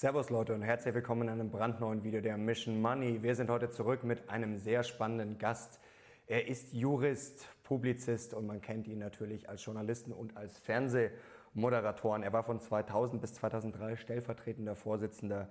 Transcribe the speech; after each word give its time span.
Servus 0.00 0.30
Leute 0.30 0.54
und 0.54 0.62
herzlich 0.62 0.94
willkommen 0.94 1.24
in 1.24 1.28
einem 1.28 1.50
brandneuen 1.50 2.02
Video 2.02 2.22
der 2.22 2.38
Mission 2.38 2.80
Money. 2.80 3.22
Wir 3.22 3.34
sind 3.34 3.50
heute 3.50 3.68
zurück 3.68 4.02
mit 4.02 4.30
einem 4.30 4.56
sehr 4.56 4.82
spannenden 4.82 5.36
Gast. 5.36 5.78
Er 6.26 6.48
ist 6.48 6.72
Jurist, 6.72 7.46
Publizist 7.64 8.32
und 8.32 8.46
man 8.46 8.62
kennt 8.62 8.88
ihn 8.88 8.98
natürlich 8.98 9.50
als 9.50 9.62
Journalisten 9.62 10.12
und 10.12 10.38
als 10.38 10.58
Fernsehmoderatoren. 10.60 12.22
Er 12.22 12.32
war 12.32 12.44
von 12.44 12.60
2000 12.60 13.20
bis 13.20 13.34
2003 13.34 13.96
stellvertretender 13.96 14.74
Vorsitzender 14.74 15.50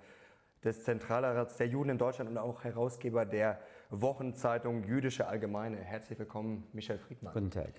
des 0.64 0.82
Zentralrats 0.82 1.56
der 1.56 1.68
Juden 1.68 1.90
in 1.90 1.98
Deutschland 1.98 2.28
und 2.28 2.36
auch 2.36 2.64
Herausgeber 2.64 3.24
der 3.24 3.60
Wochenzeitung 3.90 4.82
Jüdische 4.82 5.28
Allgemeine. 5.28 5.76
Herzlich 5.76 6.18
willkommen, 6.18 6.66
Michel 6.72 6.98
Friedmann. 6.98 7.34
Guten 7.34 7.52
Tag. 7.52 7.74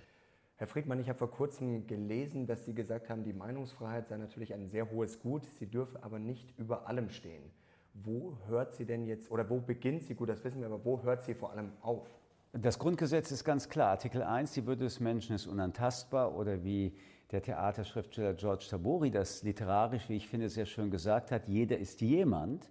Herr 0.61 0.67
Friedmann, 0.67 0.99
ich 0.99 1.09
habe 1.09 1.17
vor 1.17 1.31
kurzem 1.31 1.87
gelesen, 1.87 2.45
dass 2.45 2.65
Sie 2.65 2.75
gesagt 2.75 3.09
haben, 3.09 3.23
die 3.23 3.33
Meinungsfreiheit 3.33 4.05
sei 4.05 4.17
natürlich 4.17 4.53
ein 4.53 4.67
sehr 4.67 4.91
hohes 4.91 5.19
Gut, 5.19 5.43
sie 5.57 5.65
dürfe 5.65 6.03
aber 6.03 6.19
nicht 6.19 6.53
über 6.59 6.87
allem 6.87 7.09
stehen. 7.09 7.41
Wo 7.95 8.37
hört 8.45 8.75
sie 8.75 8.85
denn 8.85 9.07
jetzt, 9.07 9.31
oder 9.31 9.49
wo 9.49 9.59
beginnt 9.59 10.03
sie, 10.03 10.13
gut, 10.13 10.29
das 10.29 10.43
wissen 10.43 10.59
wir, 10.59 10.67
aber 10.67 10.85
wo 10.85 11.01
hört 11.01 11.23
sie 11.23 11.33
vor 11.33 11.49
allem 11.49 11.71
auf? 11.81 12.07
Das 12.53 12.77
Grundgesetz 12.77 13.31
ist 13.31 13.43
ganz 13.43 13.69
klar. 13.69 13.89
Artikel 13.89 14.21
1, 14.21 14.51
die 14.51 14.67
Würde 14.67 14.83
des 14.83 14.99
Menschen 14.99 15.33
ist 15.35 15.47
unantastbar 15.47 16.35
oder 16.35 16.63
wie 16.63 16.93
der 17.31 17.41
Theaterschriftsteller 17.41 18.35
George 18.35 18.67
Tabori 18.69 19.09
das 19.09 19.41
literarisch, 19.41 20.09
wie 20.09 20.17
ich 20.17 20.27
finde, 20.27 20.47
sehr 20.47 20.67
schön 20.67 20.91
gesagt 20.91 21.31
hat, 21.31 21.47
jeder 21.47 21.79
ist 21.79 22.01
jemand 22.01 22.69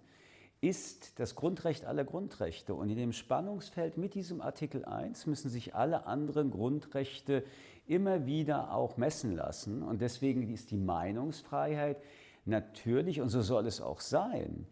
ist 0.61 1.19
das 1.19 1.35
Grundrecht 1.35 1.85
aller 1.85 2.03
Grundrechte. 2.03 2.75
Und 2.75 2.89
in 2.89 2.95
dem 2.95 3.13
Spannungsfeld 3.13 3.97
mit 3.97 4.13
diesem 4.13 4.41
Artikel 4.41 4.85
1 4.85 5.25
müssen 5.25 5.49
sich 5.49 5.73
alle 5.73 6.05
anderen 6.05 6.51
Grundrechte 6.51 7.43
immer 7.91 8.25
wieder 8.25 8.73
auch 8.73 8.97
messen 8.97 9.35
lassen. 9.35 9.83
Und 9.83 10.01
deswegen 10.01 10.49
ist 10.49 10.71
die 10.71 10.77
Meinungsfreiheit 10.77 11.97
natürlich, 12.45 13.21
und 13.21 13.29
so 13.29 13.41
soll 13.41 13.67
es 13.67 13.81
auch 13.81 13.99
sein, 13.99 14.65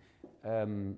ähm, 0.43 0.97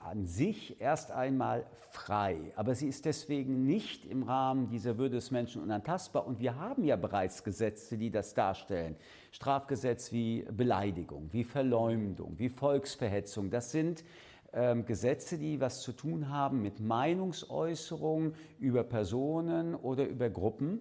an 0.00 0.26
sich 0.26 0.80
erst 0.80 1.12
einmal 1.12 1.66
frei. 1.90 2.52
Aber 2.56 2.74
sie 2.74 2.88
ist 2.88 3.04
deswegen 3.04 3.66
nicht 3.66 4.06
im 4.06 4.22
Rahmen 4.22 4.68
dieser 4.68 4.96
Würde 4.98 5.16
des 5.16 5.30
Menschen 5.30 5.62
unantastbar. 5.62 6.26
Und 6.26 6.40
wir 6.40 6.56
haben 6.56 6.84
ja 6.84 6.96
bereits 6.96 7.44
Gesetze, 7.44 7.98
die 7.98 8.10
das 8.10 8.34
darstellen. 8.34 8.96
Strafgesetz 9.30 10.10
wie 10.10 10.46
Beleidigung, 10.50 11.28
wie 11.32 11.44
Verleumdung, 11.44 12.38
wie 12.38 12.48
Volksverhetzung. 12.48 13.50
Das 13.50 13.70
sind 13.70 14.02
ähm, 14.52 14.86
Gesetze, 14.86 15.38
die 15.38 15.60
was 15.60 15.82
zu 15.82 15.92
tun 15.92 16.30
haben 16.30 16.62
mit 16.62 16.80
Meinungsäußerung 16.80 18.32
über 18.58 18.82
Personen 18.82 19.74
oder 19.74 20.08
über 20.08 20.30
Gruppen. 20.30 20.80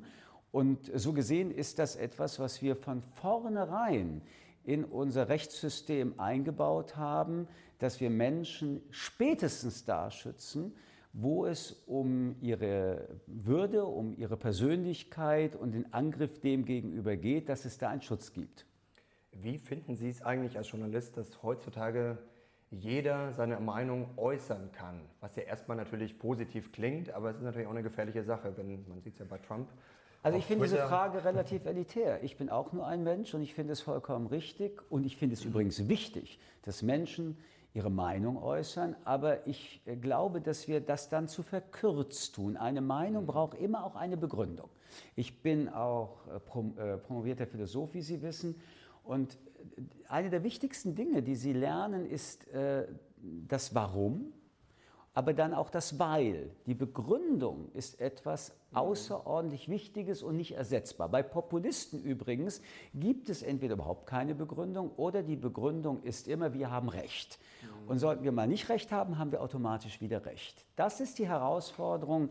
Und 0.52 0.92
so 0.94 1.14
gesehen 1.14 1.52
ist 1.52 1.80
das 1.80 1.96
etwas, 1.96 2.40
was 2.40 2.62
wir 2.62 2.76
von 2.76 3.02
vornherein 3.02 4.22
in 4.64 4.84
unser 4.84 5.30
Rechtssystem 5.30 6.20
eingebaut 6.20 6.96
haben, 6.96 7.48
dass 7.78 8.00
wir 8.00 8.10
Menschen 8.10 8.82
spätestens 8.90 9.86
da 9.86 10.12
schützen, 10.12 10.76
wo 11.14 11.46
es 11.46 11.72
um 11.88 12.36
ihre 12.42 13.08
Würde, 13.26 13.86
um 13.86 14.16
ihre 14.18 14.38
Persönlichkeit 14.38 15.56
und 15.56 15.72
den 15.72 15.92
Angriff 15.94 16.40
dem 16.40 16.66
gegenüber 16.66 17.16
geht, 17.16 17.50
dass 17.50 17.66
es 17.66 17.78
da 17.78 17.90
einen 17.90 18.02
Schutz 18.02 18.34
gibt. 18.34 18.66
Wie 19.32 19.58
finden 19.58 19.96
Sie 19.96 20.10
es 20.10 20.22
eigentlich 20.22 20.58
als 20.58 20.70
Journalist, 20.72 21.18
dass 21.18 21.42
heutzutage 21.42 22.18
jeder 22.72 23.34
seine 23.34 23.60
Meinung 23.60 24.10
äußern 24.18 24.72
kann. 24.72 25.02
Was 25.22 25.36
ja 25.36 25.44
erstmal 25.44 25.78
natürlich 25.78 26.20
positiv 26.20 26.72
klingt, 26.72 27.12
aber 27.12 27.32
es 27.32 27.38
ist 27.38 27.44
natürlich 27.44 27.68
auch 27.68 27.72
eine 27.72 27.84
gefährliche 27.84 28.24
Sache, 28.24 28.56
wenn 28.58 28.88
man 28.88 29.02
sieht 29.02 29.14
es 29.14 29.20
ja 29.20 29.26
bei 29.28 29.40
Trump. 29.40 29.70
Also 30.22 30.38
ich 30.38 30.46
finde 30.46 30.66
diese 30.66 30.78
Frage 30.80 31.24
relativ 31.24 31.66
elitär. 31.66 32.24
Ich 32.24 32.38
bin 32.38 32.50
auch 32.50 32.74
nur 32.74 32.86
ein 32.86 33.04
Mensch 33.04 33.34
und 33.34 33.42
ich 33.42 33.54
finde 33.54 33.74
es 33.74 33.82
vollkommen 33.82 34.28
richtig 34.28 34.82
und 34.90 35.06
ich 35.06 35.16
finde 35.16 35.34
es 35.34 35.46
übrigens 35.46 35.88
wichtig, 35.88 36.40
dass 36.64 36.82
Menschen 36.82 37.38
ihre 37.74 37.90
Meinung 37.90 38.42
äußern, 38.42 38.96
aber 39.06 39.48
ich 39.48 39.82
äh, 39.86 39.96
glaube, 39.96 40.42
dass 40.42 40.68
wir 40.68 40.82
das 40.82 41.08
dann 41.10 41.28
zu 41.28 41.44
verkürzt 41.44 42.36
tun. 42.36 42.58
Eine 42.58 42.82
Meinung 42.82 43.26
braucht 43.26 43.58
immer 43.58 43.86
auch 43.86 43.96
eine 43.96 44.18
Begründung. 44.18 44.70
Ich 45.16 45.42
bin 45.42 45.70
auch 45.70 46.18
äh, 46.28 46.94
äh, 46.94 46.98
promovierter 46.98 47.46
Philosoph, 47.46 47.94
wie 47.94 48.02
Sie 48.02 48.22
wissen, 48.22 48.56
und 49.04 49.38
eine 50.08 50.30
der 50.30 50.44
wichtigsten 50.44 50.96
Dinge, 50.96 51.24
die 51.24 51.36
sie 51.36 51.54
lernen, 51.54 52.06
ist 52.06 52.48
äh, 52.50 52.88
das 53.48 53.74
Warum, 53.74 54.34
aber 55.14 55.34
dann 55.34 55.54
auch 55.54 55.70
das 55.70 56.00
Weil. 56.00 56.52
Die 56.66 56.74
Begründung 56.74 57.72
ist 57.74 58.00
etwas 58.00 58.54
außerordentlich 58.74 59.68
Wichtiges 59.70 60.22
und 60.24 60.38
nicht 60.38 60.56
ersetzbar. 60.56 61.10
Bei 61.10 61.24
Populisten 61.24 62.02
übrigens 62.02 62.62
gibt 62.94 63.30
es 63.30 63.42
entweder 63.42 63.74
überhaupt 63.74 64.08
keine 64.08 64.36
Begründung 64.36 64.92
oder 64.98 65.24
die 65.24 65.36
Begründung 65.36 66.04
ist 66.04 66.28
immer, 66.28 66.54
wir 66.54 66.72
haben 66.72 66.90
Recht. 66.90 67.40
Und 67.88 68.00
sollten 68.00 68.24
wir 68.24 68.32
mal 68.32 68.48
nicht 68.48 68.70
Recht 68.70 68.92
haben, 68.92 69.18
haben 69.18 69.32
wir 69.32 69.42
automatisch 69.42 70.00
wieder 70.00 70.26
Recht. 70.26 70.66
Das 70.76 71.00
ist 71.00 71.18
die 71.18 71.28
Herausforderung, 71.28 72.30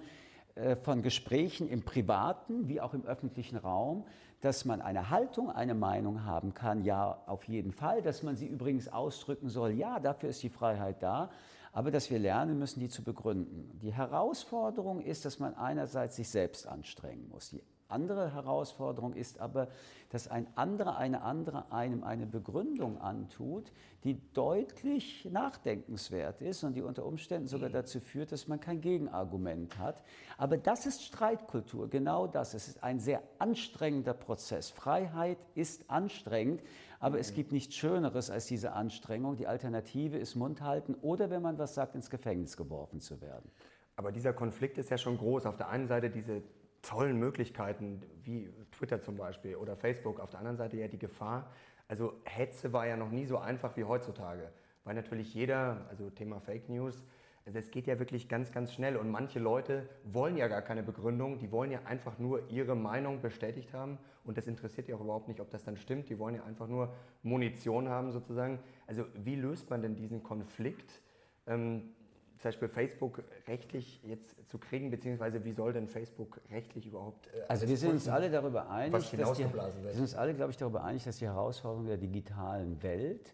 äh, 0.59 0.75
von 0.75 1.03
Gesprächen 1.03 1.69
im 1.69 1.83
privaten 1.83 2.69
wie 2.69 2.81
auch 2.81 2.93
im 2.93 3.05
öffentlichen 3.05 3.57
Raum, 3.57 4.05
dass 4.41 4.65
man 4.65 4.81
eine 4.81 5.11
Haltung, 5.11 5.51
eine 5.51 5.75
Meinung 5.75 6.25
haben 6.25 6.53
kann, 6.53 6.83
ja, 6.85 7.23
auf 7.27 7.45
jeden 7.45 7.73
Fall, 7.73 8.03
dass 8.03 8.23
man 8.23 8.37
sie 8.37 8.47
übrigens 8.47 8.89
ausdrücken 8.89 9.49
soll, 9.49 9.73
ja, 9.73 10.01
dafür 10.01 10.31
ist 10.31 10.43
die 10.43 10.49
Freiheit 10.49 11.03
da, 11.03 11.31
aber 11.73 11.91
dass 11.91 12.11
wir 12.11 12.19
lernen 12.19 12.59
müssen, 12.59 12.81
die 12.81 12.89
zu 12.89 13.03
begründen. 13.03 13.79
Die 13.81 13.93
Herausforderung 13.93 15.01
ist, 15.01 15.25
dass 15.25 15.39
man 15.39 15.55
einerseits 15.55 16.17
sich 16.17 16.29
selbst 16.29 16.67
anstrengen 16.67 17.29
muss. 17.29 17.51
Die 17.51 17.63
andere 17.89 18.35
Herausforderung 18.35 19.15
ist 19.15 19.41
aber, 19.41 19.69
dass 20.11 20.29
ein 20.29 20.47
anderer, 20.57 20.99
eine 20.99 21.23
andere 21.23 21.73
einem 21.73 22.05
eine 22.05 22.27
Begründung 22.27 23.01
antut, 23.01 23.73
die 24.05 24.21
deutlich 24.33 25.27
nachdenkenswert 25.31 26.41
ist 26.41 26.65
und 26.65 26.75
die 26.75 26.83
unter 26.83 27.05
Umständen 27.05 27.49
sogar 27.49 27.71
dazu 27.71 28.01
führt, 28.01 28.31
dass 28.33 28.47
man 28.47 28.61
kein 28.61 28.81
Gegenargument 28.81 29.79
hat. 29.79 30.03
Aber 30.37 30.57
das 30.57 30.87
ist 30.87 31.03
Streitkultur, 31.03 31.89
genau 31.89 32.27
das. 32.27 32.55
Es 32.55 32.69
ist 32.69 32.83
ein 32.83 33.01
sehr 33.01 33.23
anstrengender 33.39 34.15
Prozess. 34.15 34.71
Freiheit 34.71 35.39
ist 35.55 35.91
anstrengend, 35.91 36.63
aber 37.01 37.19
es 37.19 37.35
gibt 37.35 37.53
nichts 37.53 37.75
Schöneres 37.75 38.31
als 38.31 38.47
diese 38.47 38.73
Anstrengung. 38.73 39.37
Die 39.37 39.47
Alternative 39.47 40.17
ist 40.17 40.35
Mund 40.35 40.61
halten 40.63 40.95
oder, 41.01 41.31
wenn 41.31 41.43
man 41.43 41.59
was 41.59 41.75
sagt, 41.75 41.95
ins 41.95 42.11
Gefängnis 42.11 42.57
geworfen 42.57 43.01
zu 43.01 43.21
werden. 43.21 43.51
Aber 43.97 44.13
dieser 44.13 44.33
Konflikt 44.33 44.79
ist 44.79 44.91
ja 44.91 44.99
schon 44.99 45.19
groß. 45.19 45.47
Auf 45.47 45.57
der 45.57 45.69
einen 45.69 45.87
Seite 45.87 46.11
diese 46.11 46.43
tollen 46.83 47.19
Möglichkeiten 47.19 48.03
wie 48.23 48.49
Twitter 48.73 49.01
zum 49.01 49.17
Beispiel 49.17 49.57
oder 49.57 49.77
Facebook. 49.77 50.21
Auf 50.21 50.31
der 50.31 50.41
anderen 50.41 50.57
Seite 50.57 50.77
ja 50.77 50.89
die 50.89 50.99
Gefahr. 50.99 51.51
Also 51.89 52.15
Hetze 52.25 52.73
war 52.73 52.87
ja 52.87 52.97
noch 52.97 53.11
nie 53.11 53.27
so 53.27 53.39
einfach 53.39 53.77
wie 53.77 53.85
heutzutage, 53.85 54.53
weil 54.85 54.95
natürlich 54.95 55.35
jeder, 55.35 55.87
also 55.89 56.11
Thema 56.11 56.39
Fake 56.41 56.69
News, 56.69 57.03
also 57.49 57.61
es 57.61 57.71
geht 57.71 57.87
ja 57.87 57.99
wirklich 57.99 58.29
ganz, 58.29 58.53
ganz 58.53 58.75
schnell 58.75 58.99
und 58.99 59.09
manche 59.09 59.39
Leute 59.39 59.89
wollen 60.05 60.37
ja 60.37 60.49
gar 60.49 60.61
keine 60.61 60.83
Begründung, 60.83 61.39
die 61.39 61.51
wollen 61.51 61.71
ja 61.71 61.81
einfach 61.87 62.19
nur 62.19 62.47
ihre 62.51 62.77
Meinung 62.77 63.23
bestätigt 63.23 63.73
haben 63.73 63.97
und 64.25 64.37
das 64.37 64.47
interessiert 64.47 64.87
ja 64.87 64.97
auch 64.97 65.01
überhaupt 65.01 65.29
nicht, 65.29 65.41
ob 65.41 65.51
das 65.51 65.65
dann 65.65 65.79
stimmt, 65.79 66.11
die 66.11 66.19
wollen 66.19 66.35
ja 66.35 66.45
einfach 66.45 66.69
nur 66.69 66.93
Munition 67.23 67.89
haben 67.89 68.13
sozusagen. 68.13 68.59
Also 68.87 69.07
wie 69.15 69.35
löst 69.35 69.71
man 69.71 69.81
denn 69.81 69.97
diesen 69.97 70.23
Konflikt? 70.23 71.01
Ähm, 71.47 71.95
zum 72.37 72.49
Beispiel 72.51 72.69
Facebook 72.69 73.23
rechtlich 73.47 74.03
jetzt 74.05 74.37
zu 74.51 74.59
kriegen, 74.59 74.91
beziehungsweise 74.91 75.43
wie 75.43 75.53
soll 75.53 75.73
denn 75.73 75.89
Facebook 75.89 76.43
rechtlich 76.51 76.87
überhaupt. 76.87 77.29
Äh, 77.29 77.45
also 77.49 77.67
wir 77.67 77.79
sind 77.79 77.93
uns 77.93 78.09
alle 78.09 78.31
darüber 78.31 78.69
einig, 78.69 78.93
dass 78.93 79.11
die, 79.11 79.19
wir 79.19 79.93
sind 79.93 80.03
uns 80.03 80.15
alle, 80.15 80.35
glaube 80.35 80.51
ich, 80.51 80.59
darüber 80.59 80.85
einig, 80.85 81.03
dass 81.03 81.17
die 81.17 81.27
Herausforderung 81.27 81.87
der 81.87 81.97
digitalen 81.97 82.83
Welt 82.83 83.33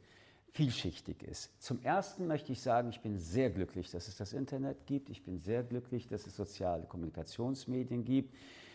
vielschichtig 0.54 1.24
ist. 1.24 1.50
Zum 1.60 1.82
Ersten 1.82 2.28
möchte 2.28 2.52
ich 2.52 2.60
sagen, 2.60 2.88
ich 2.88 3.00
bin 3.00 3.18
sehr 3.18 3.50
glücklich, 3.50 3.90
dass 3.90 4.06
es 4.06 4.16
das 4.16 4.32
Internet 4.32 4.86
gibt. 4.86 5.10
Ich 5.10 5.24
bin 5.24 5.40
sehr 5.40 5.64
glücklich, 5.64 6.06
dass 6.06 6.28
es 6.28 6.36
soziale 6.36 6.84
Kommunikationsmedien 6.84 8.04
gibt, 8.04 8.32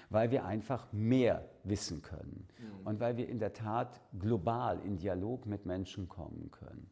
weil 0.09 0.29
wir 0.29 0.43
einfach 0.43 0.91
mehr 0.91 1.49
wissen 1.63 2.01
können 2.01 2.45
mhm. 2.59 2.85
und 2.85 2.99
weil 2.99 3.15
wir 3.15 3.29
in 3.29 3.39
der 3.39 3.53
Tat 3.53 4.01
global 4.19 4.81
in 4.83 4.97
Dialog 4.97 5.45
mit 5.45 5.65
Menschen 5.65 6.09
kommen 6.09 6.51
können. 6.51 6.89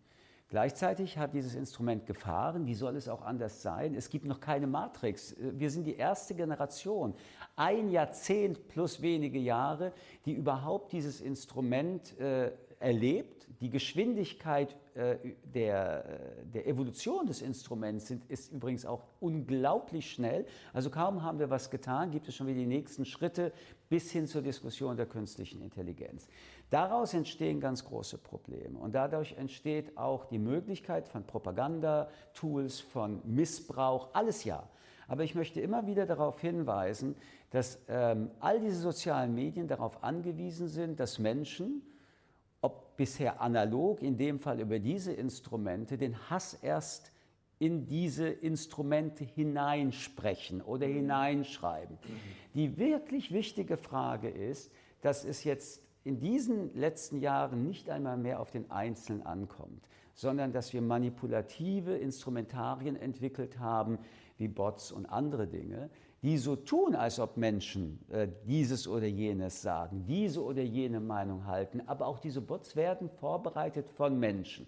Gleichzeitig 0.49 1.17
hat 1.17 1.33
dieses 1.33 1.55
Instrument 1.55 2.05
Gefahren. 2.05 2.65
Wie 2.65 2.73
soll 2.73 2.95
es 2.95 3.09
auch 3.09 3.21
anders 3.21 3.61
sein? 3.61 3.93
Es 3.93 4.09
gibt 4.09 4.23
noch 4.23 4.39
keine 4.39 4.67
Matrix. 4.67 5.35
Wir 5.37 5.69
sind 5.69 5.83
die 5.83 5.97
erste 5.97 6.33
Generation, 6.33 7.13
ein 7.57 7.89
Jahrzehnt 7.89 8.69
plus 8.69 9.01
wenige 9.01 9.39
Jahre, 9.39 9.91
die 10.23 10.31
überhaupt 10.31 10.93
dieses 10.93 11.19
Instrument 11.19 12.17
äh, 12.17 12.53
erlebt. 12.79 13.47
Die 13.61 13.69
Geschwindigkeit 13.69 14.75
äh, 14.93 15.17
der, 15.43 16.05
äh, 16.05 16.45
der 16.53 16.67
Evolution 16.67 17.25
des 17.25 17.41
Instruments 17.41 18.07
sind, 18.07 18.23
ist 18.29 18.51
übrigens 18.51 18.85
auch 18.85 19.03
unglaublich 19.19 20.11
schnell. 20.11 20.45
Also 20.73 20.89
kaum 20.89 21.23
haben 21.23 21.39
wir 21.39 21.49
was 21.49 21.69
getan, 21.69 22.11
gibt 22.11 22.27
es 22.27 22.35
schon 22.35 22.47
wieder 22.47 22.59
die 22.59 22.65
nächsten 22.65 23.05
Schritte 23.05 23.51
bis 23.89 24.11
hin 24.11 24.27
zur 24.27 24.41
Diskussion 24.41 24.97
der 24.97 25.05
künstlichen 25.05 25.61
Intelligenz. 25.61 26.27
Daraus 26.69 27.13
entstehen 27.13 27.59
ganz 27.59 27.85
große 27.85 28.17
Probleme 28.17 28.77
und 28.77 28.93
dadurch 28.93 29.33
entsteht 29.37 29.97
auch 29.97 30.25
die 30.25 30.39
Möglichkeit 30.39 31.07
von 31.07 31.23
Propaganda, 31.23 32.09
Tools, 32.33 32.79
von 32.79 33.21
Missbrauch, 33.23 34.09
alles 34.13 34.43
ja. 34.43 34.67
Aber 35.07 35.23
ich 35.23 35.35
möchte 35.35 35.61
immer 35.61 35.87
wieder 35.87 36.05
darauf 36.05 36.41
hinweisen, 36.41 37.15
dass 37.51 37.79
ähm, 37.87 38.29
all 38.39 38.59
diese 38.59 38.79
sozialen 38.79 39.33
Medien 39.33 39.67
darauf 39.67 40.03
angewiesen 40.03 40.67
sind, 40.67 40.99
dass 40.99 41.17
Menschen, 41.17 41.81
ob 42.67 42.97
bisher 42.97 43.39
analog, 43.39 44.01
in 44.01 44.17
dem 44.17 44.39
Fall 44.39 44.59
über 44.59 44.79
diese 44.79 45.13
Instrumente, 45.13 45.97
den 45.97 46.29
Hass 46.29 46.53
erst 46.61 47.13
in 47.59 47.87
diese 47.87 48.27
Instrumente 48.27 49.23
hineinsprechen 49.23 50.61
oder 50.61 50.85
hineinschreiben. 50.85 51.97
Die 52.55 52.77
wirklich 52.77 53.31
wichtige 53.31 53.77
Frage 53.77 54.27
ist, 54.27 54.69
dass 55.01 55.23
es 55.23 55.45
jetzt 55.45 55.81
in 56.03 56.19
diesen 56.19 56.75
letzten 56.75 57.21
Jahren 57.21 57.65
nicht 57.65 57.89
einmal 57.89 58.17
mehr 58.17 58.41
auf 58.41 58.51
den 58.51 58.69
Einzelnen 58.69 59.25
ankommt, 59.25 59.87
sondern 60.13 60.51
dass 60.51 60.73
wir 60.73 60.81
manipulative 60.81 61.95
Instrumentarien 61.95 62.97
entwickelt 62.97 63.59
haben, 63.59 63.97
wie 64.37 64.49
Bots 64.49 64.91
und 64.91 65.05
andere 65.05 65.47
Dinge, 65.47 65.89
die 66.23 66.37
so 66.37 66.55
tun, 66.55 66.95
als 66.95 67.19
ob 67.19 67.37
Menschen 67.37 67.99
äh, 68.09 68.27
dieses 68.45 68.87
oder 68.87 69.05
jenes 69.05 69.61
sagen, 69.61 70.05
diese 70.07 70.43
oder 70.43 70.61
jene 70.61 70.99
Meinung 70.99 71.45
halten, 71.45 71.81
aber 71.85 72.07
auch 72.07 72.19
diese 72.19 72.41
Bots 72.41 72.75
werden 72.75 73.09
vorbereitet 73.09 73.89
von 73.89 74.19
Menschen. 74.19 74.67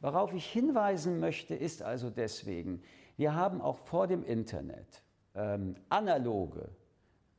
Worauf 0.00 0.32
ich 0.32 0.46
hinweisen 0.46 1.20
möchte, 1.20 1.54
ist 1.54 1.82
also 1.82 2.10
deswegen, 2.10 2.82
wir 3.16 3.34
haben 3.34 3.60
auch 3.60 3.76
vor 3.76 4.06
dem 4.06 4.24
Internet 4.24 5.02
ähm, 5.34 5.76
analoge 5.90 6.70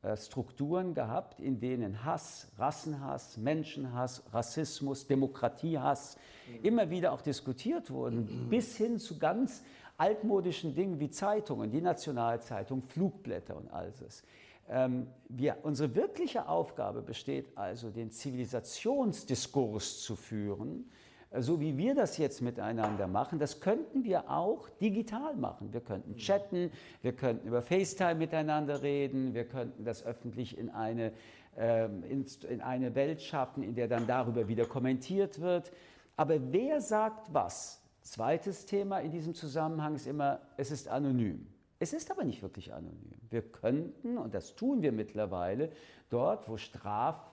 äh, 0.02 0.16
Strukturen 0.16 0.94
gehabt, 0.94 1.40
in 1.40 1.60
denen 1.60 2.04
Hass, 2.04 2.48
Rassenhass, 2.58 3.36
Menschenhass, 3.36 4.22
Rassismus, 4.32 5.06
Demokratiehass 5.06 6.16
mhm. 6.48 6.64
immer 6.64 6.90
wieder 6.90 7.12
auch 7.12 7.20
diskutiert 7.20 7.90
wurden, 7.90 8.48
bis 8.48 8.76
hin 8.76 8.98
zu 8.98 9.18
ganz 9.18 9.62
altmodischen 9.96 10.74
Dingen 10.74 10.98
wie 11.00 11.10
Zeitungen, 11.10 11.70
die 11.70 11.80
Nationalzeitung, 11.80 12.82
Flugblätter 12.82 13.56
und 13.56 13.68
all 13.72 13.92
das. 14.00 14.22
Ähm, 14.68 15.06
wir, 15.28 15.58
unsere 15.62 15.94
wirkliche 15.94 16.48
Aufgabe 16.48 17.02
besteht 17.02 17.56
also, 17.56 17.90
den 17.90 18.10
Zivilisationsdiskurs 18.10 20.00
zu 20.00 20.16
führen, 20.16 20.90
äh, 21.30 21.42
so 21.42 21.60
wie 21.60 21.76
wir 21.76 21.94
das 21.94 22.16
jetzt 22.16 22.40
miteinander 22.40 23.06
machen. 23.06 23.38
Das 23.38 23.60
könnten 23.60 24.04
wir 24.04 24.30
auch 24.30 24.68
digital 24.80 25.34
machen. 25.36 25.72
Wir 25.72 25.80
könnten 25.80 26.16
chatten, 26.16 26.70
wir 27.02 27.12
könnten 27.12 27.48
über 27.48 27.60
FaceTime 27.60 28.14
miteinander 28.14 28.82
reden, 28.82 29.34
wir 29.34 29.44
könnten 29.44 29.84
das 29.84 30.04
öffentlich 30.06 30.56
in 30.56 30.70
eine, 30.70 31.12
ähm, 31.56 32.04
in 32.04 32.60
eine 32.60 32.94
Welt 32.94 33.20
schaffen, 33.20 33.62
in 33.62 33.74
der 33.74 33.88
dann 33.88 34.06
darüber 34.06 34.48
wieder 34.48 34.64
kommentiert 34.64 35.40
wird. 35.40 35.72
Aber 36.16 36.52
wer 36.52 36.80
sagt 36.80 37.34
was? 37.34 37.81
Zweites 38.02 38.66
Thema 38.66 38.98
in 38.98 39.10
diesem 39.12 39.34
Zusammenhang 39.34 39.94
ist 39.94 40.06
immer, 40.06 40.40
es 40.56 40.70
ist 40.70 40.88
anonym. 40.88 41.46
Es 41.78 41.92
ist 41.92 42.10
aber 42.10 42.24
nicht 42.24 42.42
wirklich 42.42 42.72
anonym. 42.72 43.18
Wir 43.30 43.42
könnten, 43.42 44.18
und 44.18 44.34
das 44.34 44.54
tun 44.54 44.82
wir 44.82 44.92
mittlerweile, 44.92 45.70
dort, 46.10 46.48
wo 46.48 46.56
Straffragen 46.56 47.30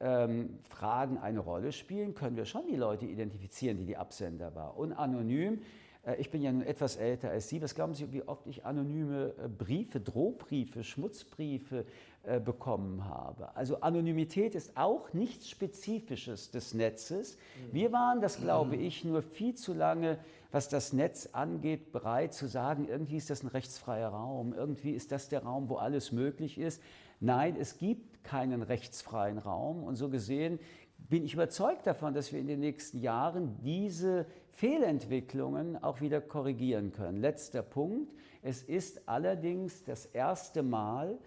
ähm, 0.00 1.18
eine 1.22 1.40
Rolle 1.40 1.72
spielen, 1.72 2.14
können 2.14 2.36
wir 2.36 2.44
schon 2.44 2.66
die 2.66 2.76
Leute 2.76 3.06
identifizieren, 3.06 3.76
die 3.76 3.86
die 3.86 3.96
Absender 3.96 4.54
waren. 4.54 4.76
Und 4.76 4.92
anonym, 4.92 5.60
äh, 6.04 6.16
ich 6.16 6.30
bin 6.30 6.42
ja 6.42 6.52
nun 6.52 6.62
etwas 6.62 6.96
älter 6.96 7.30
als 7.30 7.48
Sie, 7.48 7.60
was 7.60 7.74
glauben 7.74 7.94
Sie, 7.94 8.10
wie 8.12 8.22
oft 8.22 8.46
ich 8.46 8.64
anonyme 8.64 9.34
äh, 9.42 9.48
Briefe, 9.48 10.00
Drohbriefe, 10.00 10.84
Schmutzbriefe, 10.84 11.84
bekommen 12.44 13.06
habe. 13.06 13.56
Also 13.56 13.80
Anonymität 13.80 14.54
ist 14.54 14.76
auch 14.76 15.12
nichts 15.14 15.48
Spezifisches 15.48 16.50
des 16.50 16.74
Netzes. 16.74 17.38
Wir 17.72 17.92
waren, 17.92 18.20
das 18.20 18.38
glaube 18.40 18.76
ich, 18.76 19.04
nur 19.04 19.22
viel 19.22 19.54
zu 19.54 19.72
lange, 19.72 20.18
was 20.52 20.68
das 20.68 20.92
Netz 20.92 21.30
angeht, 21.32 21.92
bereit 21.92 22.34
zu 22.34 22.46
sagen, 22.46 22.86
irgendwie 22.88 23.16
ist 23.16 23.30
das 23.30 23.42
ein 23.42 23.48
rechtsfreier 23.48 24.10
Raum, 24.10 24.52
irgendwie 24.52 24.90
ist 24.90 25.12
das 25.12 25.28
der 25.28 25.44
Raum, 25.44 25.68
wo 25.70 25.76
alles 25.76 26.12
möglich 26.12 26.58
ist. 26.58 26.82
Nein, 27.20 27.56
es 27.58 27.78
gibt 27.78 28.22
keinen 28.22 28.62
rechtsfreien 28.62 29.38
Raum 29.38 29.82
und 29.82 29.96
so 29.96 30.10
gesehen 30.10 30.58
bin 31.08 31.24
ich 31.24 31.34
überzeugt 31.34 31.86
davon, 31.86 32.14
dass 32.14 32.32
wir 32.32 32.40
in 32.40 32.46
den 32.46 32.60
nächsten 32.60 32.98
Jahren 32.98 33.56
diese 33.62 34.26
Fehlentwicklungen 34.52 35.82
auch 35.82 36.00
wieder 36.00 36.20
korrigieren 36.20 36.92
können. 36.92 37.20
Letzter 37.20 37.62
Punkt. 37.62 38.14
Es 38.42 38.62
ist 38.62 39.08
allerdings 39.08 39.84
das 39.84 40.06
erste 40.06 40.62
Mal, 40.62 41.18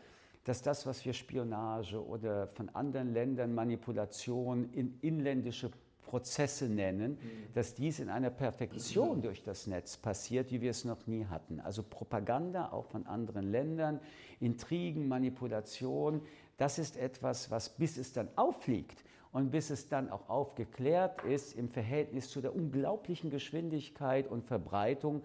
dass 0.44 0.62
das, 0.62 0.86
was 0.86 1.06
wir 1.06 1.14
Spionage 1.14 2.06
oder 2.06 2.48
von 2.48 2.70
anderen 2.70 3.14
Ländern 3.14 3.54
Manipulation 3.54 4.70
in 4.74 4.98
inländische 5.02 5.72
Prozesse 6.14 6.70
nennen, 6.70 7.14
mhm. 7.14 7.54
dass 7.54 7.74
dies 7.74 8.00
in 8.00 8.10
einer 8.10 8.30
Perfektion 8.30 9.22
durch 9.22 9.42
das 9.42 9.66
Netz 9.68 9.98
passiert, 9.98 10.52
wie 10.52 10.62
wir 10.62 10.70
es 10.72 10.86
noch 10.86 11.08
nie 11.08 11.26
hatten. 11.26 11.60
Also 11.60 11.82
Propaganda 11.82 12.72
auch 12.72 12.86
von 12.86 13.08
anderen 13.08 13.50
Ländern, 13.50 14.00
Intrigen, 14.40 15.08
Manipulation, 15.08 16.22
das 16.58 16.78
ist 16.78 16.98
etwas, 16.98 17.50
was 17.50 17.70
bis 17.70 17.98
es 17.98 18.14
dann 18.14 18.28
auffliegt 18.36 19.04
und 19.32 19.50
bis 19.50 19.72
es 19.72 19.90
dann 19.90 20.12
auch 20.12 20.30
aufgeklärt 20.30 21.24
ist 21.24 21.54
im 21.54 21.68
Verhältnis 21.68 22.30
zu 22.30 22.42
der 22.42 22.56
unglaublichen 22.56 23.32
Geschwindigkeit 23.32 24.28
und 24.28 24.46
Verbreitung 24.46 25.24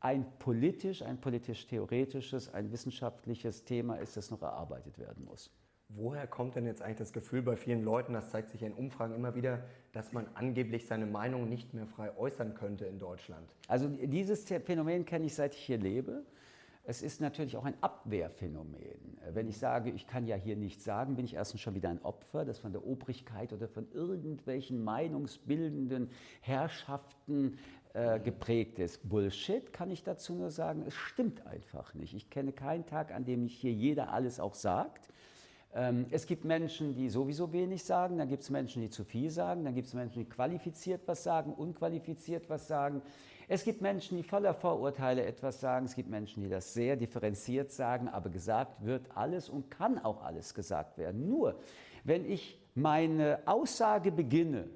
ein 0.00 0.26
politisch, 0.38 1.02
ein 1.02 1.20
politisch-theoretisches, 1.20 2.52
ein 2.52 2.70
wissenschaftliches 2.72 3.64
Thema 3.64 3.96
ist, 3.96 4.16
das 4.16 4.30
noch 4.30 4.42
erarbeitet 4.42 4.98
werden 4.98 5.24
muss. 5.24 5.50
Woher 5.88 6.26
kommt 6.26 6.56
denn 6.56 6.66
jetzt 6.66 6.82
eigentlich 6.82 6.98
das 6.98 7.12
Gefühl 7.12 7.42
bei 7.42 7.56
vielen 7.56 7.84
Leuten, 7.84 8.12
das 8.12 8.30
zeigt 8.30 8.50
sich 8.50 8.62
in 8.62 8.72
Umfragen 8.72 9.14
immer 9.14 9.36
wieder, 9.36 9.64
dass 9.92 10.12
man 10.12 10.26
angeblich 10.34 10.86
seine 10.86 11.06
Meinung 11.06 11.48
nicht 11.48 11.74
mehr 11.74 11.86
frei 11.86 12.16
äußern 12.16 12.54
könnte 12.54 12.86
in 12.86 12.98
Deutschland? 12.98 13.54
Also 13.68 13.88
dieses 13.88 14.44
Phänomen 14.44 15.04
kenne 15.04 15.26
ich 15.26 15.34
seit 15.34 15.54
ich 15.54 15.60
hier 15.60 15.78
lebe. 15.78 16.24
Es 16.88 17.02
ist 17.02 17.20
natürlich 17.20 17.56
auch 17.56 17.64
ein 17.64 17.74
Abwehrphänomen. 17.80 19.18
Wenn 19.32 19.48
ich 19.48 19.58
sage, 19.58 19.90
ich 19.90 20.06
kann 20.06 20.26
ja 20.26 20.36
hier 20.36 20.56
nichts 20.56 20.84
sagen, 20.84 21.16
bin 21.16 21.24
ich 21.24 21.34
erstens 21.34 21.60
schon 21.60 21.74
wieder 21.74 21.88
ein 21.88 22.00
Opfer, 22.02 22.44
das 22.44 22.60
von 22.60 22.72
der 22.72 22.86
Obrigkeit 22.86 23.52
oder 23.52 23.66
von 23.66 23.90
irgendwelchen 23.92 24.84
meinungsbildenden 24.84 26.10
Herrschaften 26.40 27.58
äh, 27.96 28.20
geprägt 28.20 28.78
ist. 28.78 29.08
Bullshit 29.08 29.72
kann 29.72 29.90
ich 29.90 30.02
dazu 30.02 30.34
nur 30.34 30.50
sagen, 30.50 30.84
es 30.86 30.92
stimmt 30.92 31.46
einfach 31.46 31.94
nicht. 31.94 32.12
Ich 32.12 32.28
kenne 32.28 32.52
keinen 32.52 32.84
Tag, 32.84 33.10
an 33.10 33.24
dem 33.24 33.44
nicht 33.44 33.58
hier 33.58 33.72
jeder 33.72 34.12
alles 34.12 34.38
auch 34.38 34.52
sagt. 34.52 35.08
Ähm, 35.74 36.04
es 36.10 36.26
gibt 36.26 36.44
Menschen, 36.44 36.94
die 36.94 37.08
sowieso 37.08 37.54
wenig 37.54 37.84
sagen, 37.84 38.18
dann 38.18 38.28
gibt 38.28 38.42
es 38.42 38.50
Menschen, 38.50 38.82
die 38.82 38.90
zu 38.90 39.02
viel 39.02 39.30
sagen, 39.30 39.64
dann 39.64 39.74
gibt 39.74 39.88
es 39.88 39.94
Menschen, 39.94 40.18
die 40.18 40.28
qualifiziert 40.28 41.08
was 41.08 41.24
sagen, 41.24 41.54
unqualifiziert 41.54 42.50
was 42.50 42.68
sagen. 42.68 43.00
Es 43.48 43.64
gibt 43.64 43.80
Menschen, 43.80 44.18
die 44.18 44.24
voller 44.24 44.52
Vorurteile 44.52 45.24
etwas 45.24 45.60
sagen, 45.60 45.86
es 45.86 45.94
gibt 45.94 46.10
Menschen, 46.10 46.42
die 46.42 46.50
das 46.50 46.74
sehr 46.74 46.96
differenziert 46.96 47.72
sagen, 47.72 48.08
aber 48.08 48.28
gesagt 48.28 48.84
wird 48.84 49.06
alles 49.14 49.48
und 49.48 49.70
kann 49.70 49.98
auch 49.98 50.22
alles 50.22 50.52
gesagt 50.52 50.98
werden. 50.98 51.26
Nur, 51.26 51.58
wenn 52.04 52.30
ich 52.30 52.60
meine 52.74 53.38
Aussage 53.46 54.12
beginne 54.12 54.68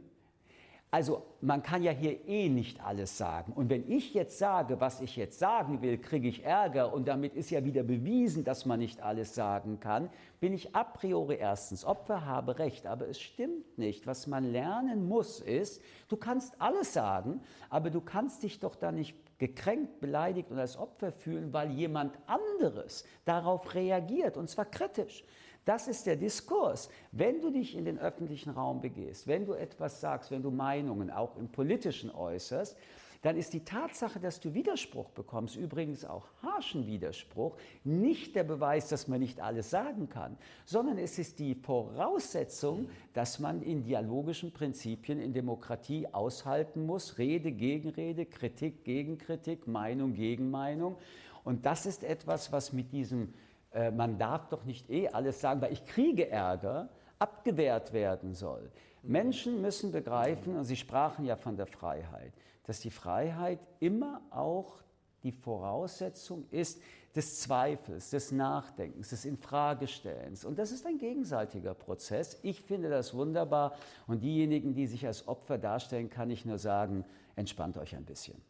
also 0.91 1.23
man 1.41 1.63
kann 1.63 1.83
ja 1.85 1.93
hier 1.93 2.27
eh 2.27 2.49
nicht 2.49 2.85
alles 2.85 3.17
sagen. 3.17 3.53
Und 3.53 3.71
wenn 3.71 3.89
ich 3.89 4.13
jetzt 4.13 4.39
sage, 4.39 4.81
was 4.81 5.01
ich 5.01 5.15
jetzt 5.15 5.39
sagen 5.39 5.83
will, 5.83 5.99
kriege 5.99 6.29
ich 6.29 6.45
Ärger 6.45 6.93
und 6.93 7.07
damit 7.07 7.35
ist 7.35 7.51
ja 7.51 7.65
wieder 7.65 7.85
bewiesen, 7.85 8.43
dass 8.43 8.67
man 8.67 8.81
nicht 8.81 9.01
alles 9.01 9.35
sagen 9.35 9.79
kann, 9.79 10.11
bin 10.41 10.53
ich 10.53 10.75
a 10.75 10.83
priori 10.83 11.37
erstens 11.37 11.85
Opfer, 11.85 12.25
habe 12.25 12.59
recht. 12.59 12.87
Aber 12.87 13.09
es 13.09 13.21
stimmt 13.21 13.79
nicht. 13.79 14.09
Was 14.09 14.27
man 14.27 14.43
lernen 14.45 15.07
muss, 15.07 15.39
ist, 15.41 15.81
du 16.09 16.17
kannst 16.17 16.61
alles 16.61 16.93
sagen, 16.93 17.41
aber 17.69 17.91
du 17.91 18.01
kannst 18.01 18.43
dich 18.43 18.59
doch 18.59 18.75
da 18.75 18.91
nicht 18.91 19.17
gekränkt, 19.39 20.01
beleidigt 20.01 20.51
und 20.51 20.59
als 20.59 20.77
Opfer 20.77 21.13
fühlen, 21.13 21.53
weil 21.53 21.71
jemand 21.71 22.19
anderes 22.27 23.05
darauf 23.25 23.75
reagiert 23.75 24.37
und 24.37 24.51
zwar 24.51 24.67
kritisch. 24.67 25.25
Das 25.65 25.89
ist 25.89 26.07
der 26.07 26.17
Diskurs. 26.17 26.89
Wenn 27.13 27.41
du 27.41 27.51
dich 27.51 27.77
in 27.77 27.85
den 27.85 27.99
öffentlichen 27.99 28.51
Raum 28.51 28.81
begehst, 28.81 29.27
wenn 29.27 29.47
du 29.47 29.53
etwas 29.53 30.01
sagst, 30.01 30.31
wenn 30.31 30.43
du 30.43 30.51
Meinungen 30.51 31.11
auch 31.11 31.37
im 31.37 31.49
politischen 31.49 32.11
äußerst, 32.11 32.77
dann 33.23 33.37
ist 33.37 33.53
die 33.53 33.65
Tatsache, 33.65 34.19
dass 34.19 34.41
du 34.41 34.55
Widerspruch 34.55 35.11
bekommst, 35.11 35.57
übrigens 35.57 36.07
auch 36.07 36.27
harschen 36.43 36.87
Widerspruch, 36.87 37.57
nicht 37.85 38.35
der 38.35 38.45
Beweis, 38.45 38.89
dass 38.89 39.09
man 39.09 39.21
nicht 39.21 39.41
alles 39.41 39.69
sagen 39.69 40.09
kann, 40.09 40.39
sondern 40.65 40.97
es 40.97 41.19
ist 41.19 41.39
die 41.39 41.55
Voraussetzung, 41.55 42.89
dass 43.13 43.39
man 43.39 43.61
in 43.61 43.83
dialogischen 43.83 44.53
Prinzipien 44.53 45.21
in 45.21 45.35
Demokratie 45.35 46.09
aushalten 46.11 46.87
muss, 46.87 47.19
Rede 47.19 47.53
gegen 47.53 47.91
Rede, 47.91 48.25
Kritik 48.25 48.85
gegen 48.85 49.19
Kritik, 49.19 49.67
Meinung 49.67 50.15
gegen 50.15 50.51
Meinung. 50.51 50.97
Und 51.45 51.67
das 51.67 51.85
ist 51.85 52.05
etwas, 52.05 52.53
was 52.53 52.73
mit 52.73 52.93
diesem 52.93 53.35
äh, 53.73 53.91
man 53.91 54.19
darf 54.19 54.49
doch 54.49 54.65
nicht 54.65 54.91
eh 54.91 55.09
alles 55.09 55.41
sagen, 55.41 55.61
weil 55.61 55.73
ich 55.73 55.85
kriege 55.87 56.29
Ärger, 56.29 56.89
abgewehrt 57.19 57.93
werden 57.93 58.35
soll. 58.35 58.71
Menschen 59.03 59.61
müssen 59.61 59.93
begreifen, 59.93 60.57
und 60.57 60.65
Sie 60.65 60.77
sprachen 60.77 61.25
ja 61.25 61.37
von 61.37 61.57
der 61.57 61.67
Freiheit, 61.67 62.33
dass 62.65 62.81
die 62.81 62.91
Freiheit 62.91 63.61
immer 63.79 64.21
auch 64.31 64.81
die 65.23 65.33
Voraussetzung 65.33 66.47
ist 66.51 66.81
des 67.15 67.41
Zweifels, 67.41 68.11
des 68.11 68.31
Nachdenkens, 68.31 69.11
des 69.11 69.25
Infragestellens. 69.25 70.45
Und 70.45 70.59
das 70.59 70.71
ist 70.71 70.87
ein 70.87 70.99
gegenseitiger 70.99 71.75
Prozess. 71.75 72.39
Ich 72.43 72.63
finde 72.63 72.89
das 72.89 73.15
wunderbar. 73.15 73.75
Und 74.07 74.23
diejenigen, 74.23 74.75
die 74.75 74.87
sich 74.87 75.07
als 75.07 75.27
Opfer 75.27 75.59
darstellen, 75.59 76.09
kann 76.09 76.31
ich 76.31 76.45
nur 76.45 76.59
sagen, 76.59 77.05
entspannt 77.35 77.79
euch 77.79 77.97
ein 77.97 78.05
bisschen. 78.05 78.41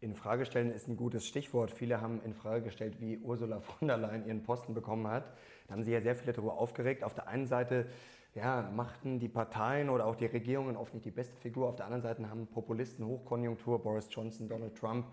In 0.00 0.14
Frage 0.14 0.46
stellen 0.46 0.70
ist 0.70 0.86
ein 0.86 0.96
gutes 0.96 1.26
Stichwort. 1.26 1.72
Viele 1.72 2.00
haben 2.00 2.20
in 2.24 2.32
Frage 2.32 2.62
gestellt, 2.62 3.00
wie 3.00 3.18
Ursula 3.18 3.58
von 3.60 3.88
der 3.88 3.96
Leyen 3.96 4.26
ihren 4.26 4.44
Posten 4.44 4.72
bekommen 4.72 5.08
hat. 5.08 5.24
Da 5.66 5.74
haben 5.74 5.82
sie 5.82 5.90
ja 5.90 6.00
sehr 6.00 6.14
viele 6.14 6.32
darüber 6.32 6.56
aufgeregt. 6.56 7.02
Auf 7.02 7.14
der 7.14 7.26
einen 7.26 7.46
Seite 7.46 7.86
ja, 8.34 8.70
machten 8.74 9.18
die 9.18 9.28
Parteien 9.28 9.88
oder 9.88 10.06
auch 10.06 10.14
die 10.14 10.26
Regierungen 10.26 10.76
oft 10.76 10.94
nicht 10.94 11.04
die 11.04 11.10
beste 11.10 11.36
Figur. 11.38 11.68
Auf 11.68 11.74
der 11.74 11.86
anderen 11.86 12.02
Seite 12.02 12.30
haben 12.30 12.46
Populisten 12.46 13.04
Hochkonjunktur, 13.04 13.82
Boris 13.82 14.06
Johnson, 14.08 14.48
Donald 14.48 14.76
Trump, 14.76 15.06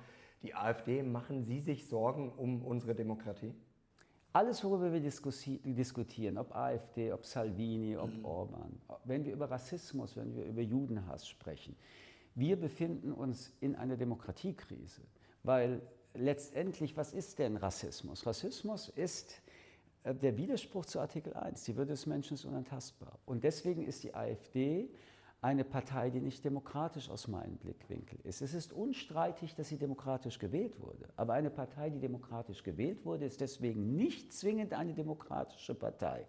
die 0.43 0.53
AfD. 0.53 1.01
Machen 1.01 1.43
Sie 1.43 1.61
sich 1.61 1.87
Sorgen 1.87 2.31
um 2.31 2.63
unsere 2.63 2.93
Demokratie? 2.93 3.55
Alles, 4.33 4.63
worüber 4.63 4.91
wir 4.93 4.99
diskutieren, 4.99 6.37
ob 6.37 6.53
AfD, 6.55 7.11
ob 7.11 7.25
Salvini, 7.25 7.97
ob 7.97 8.13
mhm. 8.15 8.25
Orban, 8.25 8.81
wenn 9.05 9.23
wir 9.25 9.33
über 9.33 9.49
Rassismus, 9.49 10.15
wenn 10.15 10.35
wir 10.35 10.43
über 10.43 10.61
Judenhass 10.61 11.27
sprechen, 11.27 11.75
wir 12.35 12.59
befinden 12.59 13.11
uns 13.11 13.51
in 13.61 13.75
einer 13.75 13.97
Demokratiekrise, 13.97 15.01
weil 15.43 15.81
letztendlich, 16.13 16.95
was 16.95 17.13
ist 17.13 17.39
denn 17.39 17.57
Rassismus? 17.57 18.25
Rassismus 18.25 18.89
ist 18.89 19.41
äh, 20.03 20.13
der 20.13 20.37
Widerspruch 20.37 20.85
zu 20.85 20.99
Artikel 20.99 21.33
1. 21.33 21.63
Die 21.63 21.75
Würde 21.75 21.91
des 21.91 22.05
Menschen 22.05 22.35
ist 22.35 22.45
unantastbar. 22.45 23.19
Und 23.25 23.43
deswegen 23.43 23.83
ist 23.85 24.03
die 24.03 24.13
AfD 24.13 24.89
eine 25.41 25.63
Partei, 25.63 26.09
die 26.09 26.21
nicht 26.21 26.43
demokratisch 26.43 27.09
aus 27.09 27.27
meinem 27.27 27.57
Blickwinkel 27.57 28.19
ist. 28.23 28.41
Es 28.41 28.53
ist 28.53 28.73
unstreitig, 28.73 29.53
dass 29.53 29.69
sie 29.69 29.77
demokratisch 29.77 30.39
gewählt 30.39 30.79
wurde. 30.79 31.07
Aber 31.15 31.33
eine 31.33 31.51
Partei, 31.51 31.89
die 31.89 31.99
demokratisch 31.99 32.63
gewählt 32.63 33.05
wurde, 33.05 33.25
ist 33.25 33.41
deswegen 33.41 33.95
nicht 33.95 34.33
zwingend 34.33 34.73
eine 34.73 34.93
demokratische 34.93 35.75
Partei. 35.75 36.25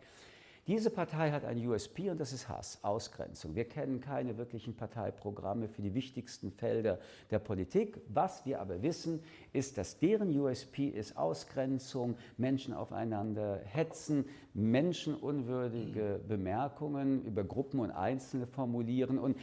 Diese 0.67 0.91
Partei 0.91 1.31
hat 1.31 1.45
ein 1.45 1.65
USP 1.65 2.11
und 2.11 2.19
das 2.19 2.33
ist 2.33 2.49
Hass, 2.49 2.81
Ausgrenzung. 2.83 3.55
Wir 3.55 3.67
kennen 3.67 4.01
keine 4.01 4.37
wirklichen 4.37 4.75
Parteiprogramme 4.75 5.69
für 5.69 5.81
die 5.81 5.95
wichtigsten 5.95 6.51
Felder 6.51 6.99
der 7.31 7.39
Politik. 7.39 8.01
Was 8.09 8.45
wir 8.47 8.61
aber 8.61 8.83
wissen, 8.83 9.23
ist, 9.53 9.79
dass 9.79 10.01
deren 10.01 10.37
USP 10.37 10.89
ist 10.89 11.17
Ausgrenzung, 11.17 12.17
Menschen 12.37 12.75
aufeinander 12.75 13.61
hetzen, 13.65 14.25
menschenunwürdige 14.55 16.21
Bemerkungen 16.27 17.25
über 17.25 17.45
Gruppen 17.45 17.79
und 17.79 17.93
Einzelne 17.93 18.49
formulieren 18.49 19.21
und 19.21 19.37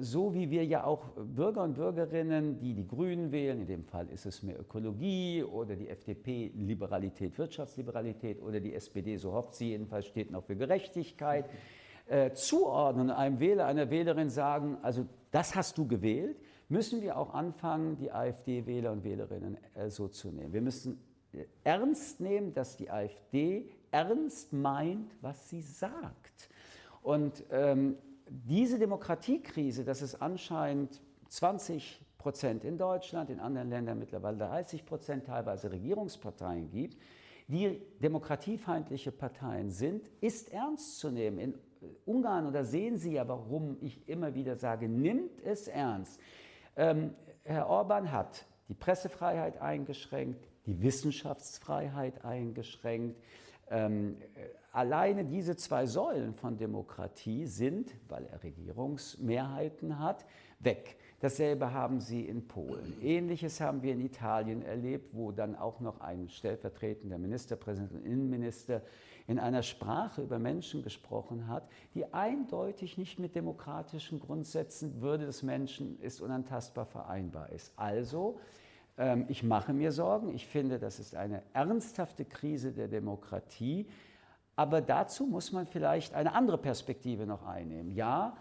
so 0.00 0.34
wie 0.34 0.50
wir 0.50 0.64
ja 0.64 0.84
auch 0.84 1.10
Bürger 1.16 1.62
und 1.62 1.74
Bürgerinnen, 1.74 2.58
die 2.58 2.74
die 2.74 2.86
Grünen 2.86 3.30
wählen, 3.30 3.60
in 3.60 3.66
dem 3.66 3.84
Fall 3.84 4.08
ist 4.08 4.26
es 4.26 4.42
mehr 4.42 4.58
Ökologie 4.58 5.44
oder 5.44 5.76
die 5.76 5.88
FDP 5.88 6.50
Liberalität, 6.56 7.38
Wirtschaftsliberalität 7.38 8.42
oder 8.42 8.58
die 8.58 8.74
SPD, 8.74 9.16
so 9.16 9.32
hofft 9.32 9.54
sie 9.54 9.68
jedenfalls, 9.68 10.06
steht 10.06 10.30
noch 10.32 10.42
für 10.42 10.56
Gerechtigkeit, 10.56 11.44
äh, 12.06 12.32
zuordnen, 12.32 13.10
einem 13.10 13.38
Wähler, 13.38 13.66
einer 13.66 13.90
Wählerin 13.90 14.30
sagen, 14.30 14.78
also 14.82 15.06
das 15.30 15.54
hast 15.54 15.78
du 15.78 15.86
gewählt, 15.86 16.36
müssen 16.68 17.00
wir 17.00 17.16
auch 17.16 17.32
anfangen, 17.32 17.96
die 17.96 18.10
AfD-Wähler 18.10 18.92
und 18.92 19.04
Wählerinnen 19.04 19.58
äh, 19.74 19.90
so 19.90 20.08
zu 20.08 20.32
nehmen. 20.32 20.52
Wir 20.52 20.62
müssen 20.62 21.00
äh, 21.32 21.44
ernst 21.62 22.20
nehmen, 22.20 22.52
dass 22.52 22.76
die 22.76 22.90
AfD 22.90 23.70
ernst 23.90 24.52
meint, 24.52 25.12
was 25.20 25.48
sie 25.48 25.60
sagt. 25.60 26.50
Und 27.02 27.44
ähm, 27.50 27.96
diese 28.32 28.78
Demokratiekrise, 28.78 29.84
dass 29.84 30.00
es 30.00 30.20
anscheinend 30.20 31.02
20 31.28 32.00
Prozent 32.18 32.64
in 32.64 32.78
Deutschland, 32.78 33.30
in 33.30 33.40
anderen 33.40 33.68
Ländern 33.68 33.98
mittlerweile 33.98 34.38
30 34.38 34.86
Prozent 34.86 35.26
teilweise 35.26 35.70
Regierungsparteien 35.70 36.70
gibt, 36.70 36.96
die 37.48 37.82
demokratiefeindliche 38.00 39.12
Parteien 39.12 39.70
sind, 39.70 40.08
ist 40.20 40.52
ernst 40.52 40.98
zu 40.98 41.10
nehmen. 41.10 41.38
In 41.38 41.54
Ungarn, 42.06 42.46
und 42.46 42.52
da 42.52 42.64
sehen 42.64 42.96
Sie 42.96 43.14
ja, 43.14 43.26
warum 43.26 43.76
ich 43.80 44.08
immer 44.08 44.34
wieder 44.34 44.56
sage, 44.56 44.88
nimmt 44.88 45.40
es 45.42 45.68
ernst. 45.68 46.20
Ähm, 46.76 47.14
Herr 47.44 47.68
Orban 47.68 48.12
hat 48.12 48.46
die 48.68 48.74
Pressefreiheit 48.74 49.60
eingeschränkt, 49.60 50.48
die 50.66 50.80
Wissenschaftsfreiheit 50.80 52.24
eingeschränkt, 52.24 53.20
ähm, 53.70 54.16
alleine 54.72 55.24
diese 55.24 55.56
zwei 55.56 55.86
Säulen 55.86 56.34
von 56.34 56.56
Demokratie 56.56 57.46
sind, 57.46 57.94
weil 58.08 58.26
er 58.26 58.42
Regierungsmehrheiten 58.42 59.98
hat, 59.98 60.24
weg. 60.60 60.96
Dasselbe 61.20 61.72
haben 61.72 62.00
Sie 62.00 62.26
in 62.26 62.48
Polen. 62.48 63.00
Ähnliches 63.00 63.60
haben 63.60 63.82
wir 63.82 63.92
in 63.92 64.00
Italien 64.00 64.62
erlebt, 64.62 65.14
wo 65.14 65.30
dann 65.30 65.54
auch 65.54 65.78
noch 65.80 66.00
ein 66.00 66.28
stellvertretender 66.28 67.16
Ministerpräsident 67.16 67.92
und 67.92 68.04
Innenminister 68.04 68.82
in 69.28 69.38
einer 69.38 69.62
Sprache 69.62 70.22
über 70.22 70.40
Menschen 70.40 70.82
gesprochen 70.82 71.46
hat, 71.46 71.68
die 71.94 72.12
eindeutig 72.12 72.98
nicht 72.98 73.20
mit 73.20 73.36
demokratischen 73.36 74.18
Grundsätzen 74.18 75.00
Würde 75.00 75.26
des 75.26 75.44
Menschen 75.44 76.00
ist 76.00 76.20
unantastbar 76.20 76.86
vereinbar 76.86 77.50
ist. 77.50 77.72
Also 77.76 78.40
ich 79.28 79.42
mache 79.42 79.72
mir 79.72 79.90
Sorgen. 79.92 80.34
Ich 80.34 80.46
finde, 80.46 80.78
das 80.78 80.98
ist 80.98 81.14
eine 81.14 81.42
ernsthafte 81.52 82.24
Krise 82.24 82.72
der 82.72 82.88
Demokratie. 82.88 83.86
Aber 84.54 84.80
dazu 84.80 85.26
muss 85.26 85.50
man 85.52 85.66
vielleicht 85.66 86.14
eine 86.14 86.34
andere 86.34 86.58
Perspektive 86.58 87.26
noch 87.26 87.46
einnehmen. 87.46 87.90
Ja, 87.92 88.36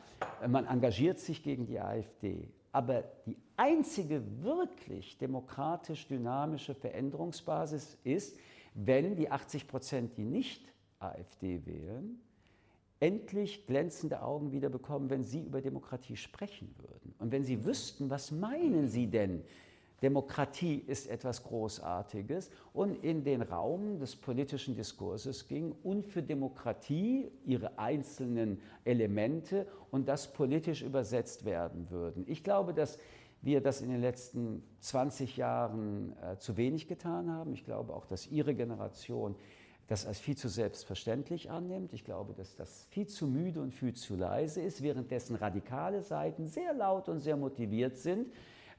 man 0.48 0.66
engagiert 0.66 1.20
sich 1.20 1.42
gegen 1.42 1.66
die 1.66 1.80
AfD. 1.80 2.50
Aber 2.74 3.04
die 3.26 3.38
einzige 3.58 4.22
wirklich 4.44 5.18
demokratisch 5.18 6.08
dynamische 6.08 6.76
Veränderungsbasis 6.76 7.98
ist, 8.04 8.38
wenn 8.74 9.16
die 9.16 9.30
80 9.30 9.68
Prozent, 9.68 10.18
die 10.18 10.26
nicht 10.26 10.72
AfD 11.00 11.66
wählen, 11.66 12.20
endlich 13.00 13.66
glänzende 13.66 14.22
Augen 14.22 14.52
wieder 14.52 14.70
bekommen, 14.70 15.10
wenn 15.10 15.24
sie 15.24 15.42
über 15.42 15.62
Demokratie 15.62 16.16
sprechen 16.16 16.74
würden. 16.78 17.16
Und 17.20 17.32
wenn 17.32 17.44
sie 17.44 17.66
wüssten, 17.66 18.10
was 18.10 18.32
meinen 18.32 18.88
sie 18.88 19.08
denn 19.08 19.44
Demokratie 20.02 20.84
ist 20.88 21.08
etwas 21.08 21.44
Großartiges 21.44 22.50
und 22.74 23.04
in 23.04 23.24
den 23.24 23.44
Raum 23.44 24.00
des 24.00 24.16
politischen 24.16 24.76
Diskurses 24.76 25.48
ging 25.48 25.76
und 25.84 26.08
für 26.08 26.24
Demokratie 26.24 27.32
ihre 27.46 27.78
einzelnen 27.78 28.60
Elemente 28.84 29.68
und 29.92 30.08
das 30.08 30.34
politisch 30.34 30.82
übersetzt 30.82 31.46
werden 31.46 31.92
würden. 31.92 32.26
Ich 32.28 32.44
glaube, 32.44 32.74
dass 32.74 32.98
wir 33.44 33.62
das 33.62 33.82
in 33.82 33.90
den 33.90 34.02
letzten 34.02 34.64
20 34.80 35.38
Jahren 35.38 36.16
äh, 36.18 36.38
zu 36.38 36.58
wenig 36.58 36.88
getan 36.88 37.32
haben. 37.32 37.54
Ich 37.54 37.64
glaube 37.64 37.94
auch, 37.94 38.06
dass 38.06 38.28
Ihre 38.28 38.54
Generation 38.54 39.36
das 39.88 40.06
als 40.06 40.20
viel 40.20 40.38
zu 40.38 40.48
selbstverständlich 40.48 41.52
annimmt. 41.52 41.92
Ich 41.94 42.06
glaube, 42.06 42.34
dass 42.34 42.56
das 42.56 42.86
viel 42.92 43.08
zu 43.08 43.28
müde 43.28 43.62
und 43.62 43.74
viel 43.74 43.94
zu 43.94 44.16
leise 44.16 44.62
ist, 44.62 44.82
währenddessen 44.82 45.36
radikale 45.36 46.02
Seiten 46.02 46.48
sehr 46.48 46.74
laut 46.74 47.10
und 47.10 47.20
sehr 47.20 47.36
motiviert 47.36 47.98
sind 47.98 48.28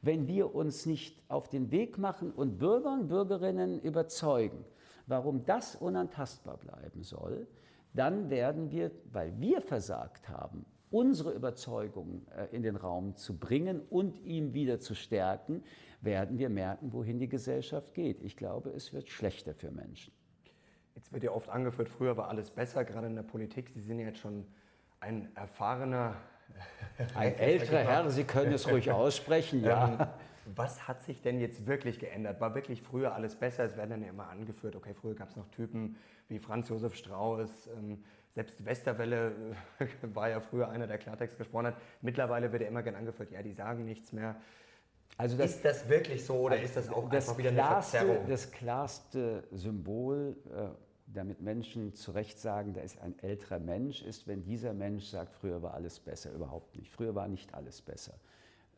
wenn 0.02 0.26
wir 0.26 0.54
uns 0.54 0.84
nicht 0.84 1.22
auf 1.28 1.48
den 1.48 1.70
Weg 1.70 1.96
machen 1.96 2.32
und 2.32 2.58
Bürger 2.58 2.92
und 2.92 3.08
Bürgerinnen 3.08 3.80
überzeugen, 3.80 4.64
warum 5.06 5.44
das 5.44 5.76
unantastbar 5.76 6.58
bleiben 6.58 7.02
soll, 7.02 7.46
dann 7.94 8.30
werden 8.30 8.70
wir, 8.70 8.90
weil 9.12 9.38
wir 9.40 9.60
versagt 9.60 10.28
haben, 10.28 10.66
unsere 10.90 11.32
Überzeugung 11.32 12.26
äh, 12.36 12.46
in 12.54 12.62
den 12.62 12.76
Raum 12.76 13.16
zu 13.16 13.38
bringen 13.38 13.80
und 13.90 14.18
ihn 14.24 14.52
wieder 14.52 14.80
zu 14.80 14.94
stärken, 14.94 15.62
werden 16.00 16.38
wir 16.38 16.50
merken, 16.50 16.92
wohin 16.92 17.18
die 17.18 17.28
Gesellschaft 17.28 17.94
geht. 17.94 18.20
Ich 18.22 18.36
glaube, 18.36 18.70
es 18.70 18.92
wird 18.92 19.08
schlechter 19.08 19.54
für 19.54 19.70
Menschen. 19.70 20.12
Jetzt 20.94 21.12
wird 21.12 21.22
ja 21.22 21.30
oft 21.30 21.48
angeführt, 21.48 21.88
früher 21.88 22.16
war 22.16 22.28
alles 22.28 22.50
besser, 22.50 22.84
gerade 22.84 23.06
in 23.06 23.14
der 23.14 23.22
Politik. 23.22 23.70
Sie 23.70 23.80
sind 23.80 23.98
ja 23.98 24.06
jetzt 24.06 24.18
schon 24.18 24.46
ein 25.00 25.34
erfahrener 25.34 26.16
ein 27.14 27.38
älterer 27.38 27.78
Herr, 27.78 28.10
Sie 28.10 28.24
können 28.24 28.52
es 28.52 28.68
ruhig 28.68 28.90
aussprechen, 28.90 29.64
ja. 29.64 29.88
Ähm, 29.88 30.06
was 30.56 30.88
hat 30.88 31.02
sich 31.02 31.22
denn 31.22 31.40
jetzt 31.40 31.66
wirklich 31.66 31.98
geändert? 31.98 32.40
War 32.40 32.54
wirklich 32.54 32.82
früher 32.82 33.14
alles 33.14 33.36
besser? 33.36 33.64
Es 33.64 33.76
werden 33.76 33.90
dann 33.90 34.02
ja 34.02 34.08
immer 34.08 34.28
angeführt, 34.28 34.76
okay, 34.76 34.94
früher 34.94 35.14
gab 35.14 35.28
es 35.28 35.36
noch 35.36 35.48
Typen 35.50 35.96
wie 36.28 36.38
Franz 36.38 36.68
Josef 36.68 36.94
Strauß, 36.94 37.68
ähm, 37.78 38.02
selbst 38.34 38.64
Westerwelle 38.64 39.32
war 40.14 40.30
ja 40.30 40.40
früher 40.40 40.70
einer, 40.70 40.86
der 40.86 40.98
Klartext 40.98 41.36
gesprochen 41.38 41.66
hat. 41.66 41.76
Mittlerweile 42.00 42.50
wird 42.50 42.62
ja 42.62 42.68
immer 42.68 42.82
gern 42.82 42.94
angeführt, 42.94 43.30
ja, 43.30 43.42
die 43.42 43.52
sagen 43.52 43.84
nichts 43.84 44.12
mehr. 44.12 44.36
Also 45.18 45.36
das, 45.36 45.56
ist 45.56 45.64
das 45.64 45.88
wirklich 45.88 46.24
so 46.24 46.34
oder 46.34 46.54
also 46.54 46.64
ist 46.64 46.76
das 46.76 46.88
auch 46.88 47.08
das 47.10 47.28
einfach 47.28 47.38
wieder 47.38 47.52
klarste, 47.52 47.98
eine 47.98 48.06
Verzerrung? 48.06 48.30
Das 48.30 48.50
klarste 48.50 49.44
Symbol 49.52 50.36
äh, 50.50 50.68
damit 51.12 51.40
Menschen 51.40 51.94
zu 51.94 52.12
Recht 52.12 52.38
sagen, 52.38 52.74
da 52.74 52.80
ist 52.80 53.00
ein 53.00 53.18
älterer 53.18 53.58
Mensch, 53.58 54.02
ist, 54.02 54.26
wenn 54.26 54.42
dieser 54.42 54.72
Mensch 54.72 55.04
sagt, 55.04 55.34
früher 55.34 55.62
war 55.62 55.74
alles 55.74 56.00
besser. 56.00 56.32
Überhaupt 56.32 56.76
nicht. 56.76 56.90
Früher 56.90 57.14
war 57.14 57.28
nicht 57.28 57.54
alles 57.54 57.82
besser. 57.82 58.14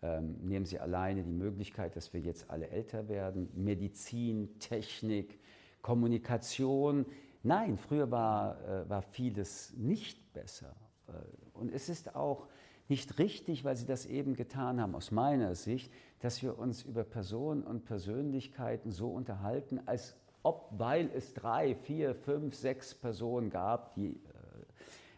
Ähm, 0.03 0.37
nehmen 0.43 0.67
Sie 0.67 0.79
alleine 0.79 1.23
die 1.23 1.33
Möglichkeit, 1.33 1.97
dass 1.97 2.13
wir 2.13 2.21
jetzt 2.21 2.51
alle 2.51 2.69
älter 2.69 3.09
werden. 3.09 3.49
Medizin, 3.55 4.59
Technik, 4.59 5.39
Kommunikation. 5.83 7.07
Nein, 7.43 7.77
früher 7.77 8.11
war, 8.11 8.61
äh, 8.69 8.89
war 8.89 9.03
vieles 9.03 9.73
nicht 9.77 10.33
besser. 10.33 10.75
Äh, 11.09 11.13
und 11.55 11.73
es 11.73 11.89
ist 11.89 12.15
auch 12.15 12.49
nicht 12.89 13.19
richtig, 13.19 13.65
weil 13.65 13.77
Sie 13.77 13.87
das 13.87 14.05
eben 14.05 14.35
getan 14.35 14.81
haben, 14.81 14.95
aus 14.95 15.11
meiner 15.11 15.55
Sicht, 15.55 15.91
dass 16.21 16.43
wir 16.43 16.59
uns 16.59 16.83
über 16.83 17.05
Personen 17.05 17.63
und 17.63 17.85
Persönlichkeiten 17.85 18.91
so 18.91 19.09
unterhalten, 19.11 19.81
als 19.87 20.17
ob, 20.45 20.69
weil 20.77 21.11
es 21.15 21.35
drei, 21.35 21.75
vier, 21.75 22.15
fünf, 22.15 22.55
sechs 22.55 22.95
Personen 22.95 23.51
gab, 23.51 23.95
die 23.95 24.11
äh, 24.11 24.19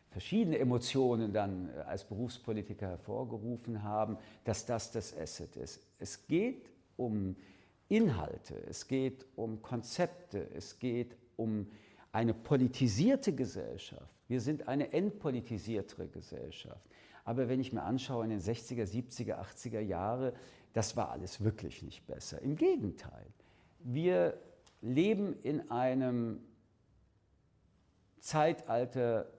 verschiedene 0.09 0.59
Emotionen 0.59 1.33
dann 1.33 1.69
äh, 1.69 1.81
als 1.81 2.05
Berufspolitiker 2.05 2.89
hervorgerufen 2.89 3.83
haben, 3.83 4.17
dass 4.45 4.65
das 4.65 4.93
das 4.93 5.15
Asset 5.15 5.57
ist. 5.57 5.83
Es 5.99 6.27
geht 6.27 6.71
um 6.97 7.37
Inhalte, 7.89 8.55
es 8.69 8.87
geht 8.87 9.27
um 9.37 9.61
Konzepte, 9.61 10.49
es 10.55 10.79
geht 10.79 11.17
um 11.37 11.67
eine 12.13 12.33
politisierte 12.33 13.35
Gesellschaft. 13.35 14.15
Wir 14.29 14.41
sind 14.41 14.69
eine 14.69 14.93
entpolitisiertere 14.93 16.09
Gesellschaft. 16.09 16.89
Aber 17.25 17.49
wenn 17.49 17.61
ich 17.61 17.73
mir 17.73 17.83
anschaue 17.83 18.25
in 18.25 18.31
den 18.31 18.41
60er, 18.41 18.85
70er, 18.85 19.39
80er 19.39 19.81
Jahre, 19.81 20.33
das 20.73 20.97
war 20.97 21.11
alles 21.11 21.43
wirklich 21.43 21.83
nicht 21.83 22.07
besser. 22.07 22.41
Im 22.43 22.57
Gegenteil. 22.57 23.27
Wir 23.81 24.39
leben 24.87 25.37
in 25.43 25.71
einem 25.71 26.41
Zeitalter 28.21 29.31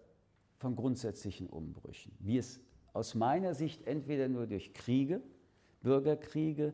von 0.58 0.76
grundsätzlichen 0.76 1.48
Umbrüchen, 1.48 2.12
wie 2.20 2.38
es 2.38 2.60
aus 2.94 3.16
meiner 3.16 3.54
Sicht 3.54 3.86
entweder 3.86 4.28
nur 4.28 4.48
durch 4.48 4.74
Kriege, 4.74 5.22
Bürgerkriege 5.82 6.74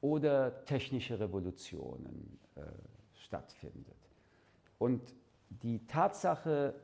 oder 0.00 0.64
technische 0.64 1.20
Revolutionen 1.20 2.38
äh, 2.54 2.62
stattfindet. 3.14 3.96
Und 4.78 5.14
die 5.50 5.86
Tatsache 5.86 6.74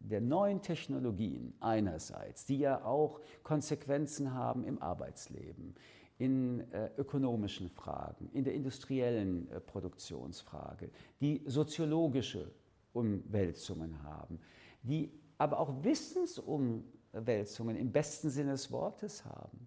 der 0.00 0.20
neuen 0.20 0.60
Technologien 0.62 1.54
einerseits, 1.60 2.46
die 2.46 2.58
ja 2.58 2.84
auch 2.84 3.20
Konsequenzen 3.42 4.34
haben 4.34 4.64
im 4.64 4.80
Arbeitsleben, 4.82 5.74
in 6.18 6.60
äh, 6.72 6.90
ökonomischen 6.96 7.68
Fragen, 7.68 8.30
in 8.32 8.44
der 8.44 8.54
industriellen 8.54 9.50
äh, 9.50 9.60
Produktionsfrage, 9.60 10.90
die 11.20 11.42
soziologische 11.46 12.50
Umwälzungen 12.92 14.02
haben, 14.02 14.40
die 14.82 15.10
aber 15.38 15.60
auch 15.60 15.84
Wissensumwälzungen 15.84 17.76
im 17.76 17.92
besten 17.92 18.30
Sinne 18.30 18.52
des 18.52 18.72
Wortes 18.72 19.24
haben. 19.26 19.66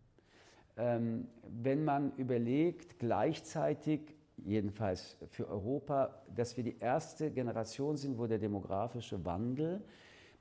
Ähm, 0.77 1.27
wenn 1.43 1.83
man 1.83 2.13
überlegt, 2.15 2.97
gleichzeitig, 2.97 4.15
jedenfalls 4.37 5.17
für 5.27 5.47
Europa, 5.47 6.23
dass 6.33 6.57
wir 6.57 6.63
die 6.63 6.79
erste 6.79 7.29
Generation 7.29 7.97
sind, 7.97 8.17
wo 8.17 8.25
der 8.25 8.39
demografische 8.39 9.23
Wandel 9.25 9.83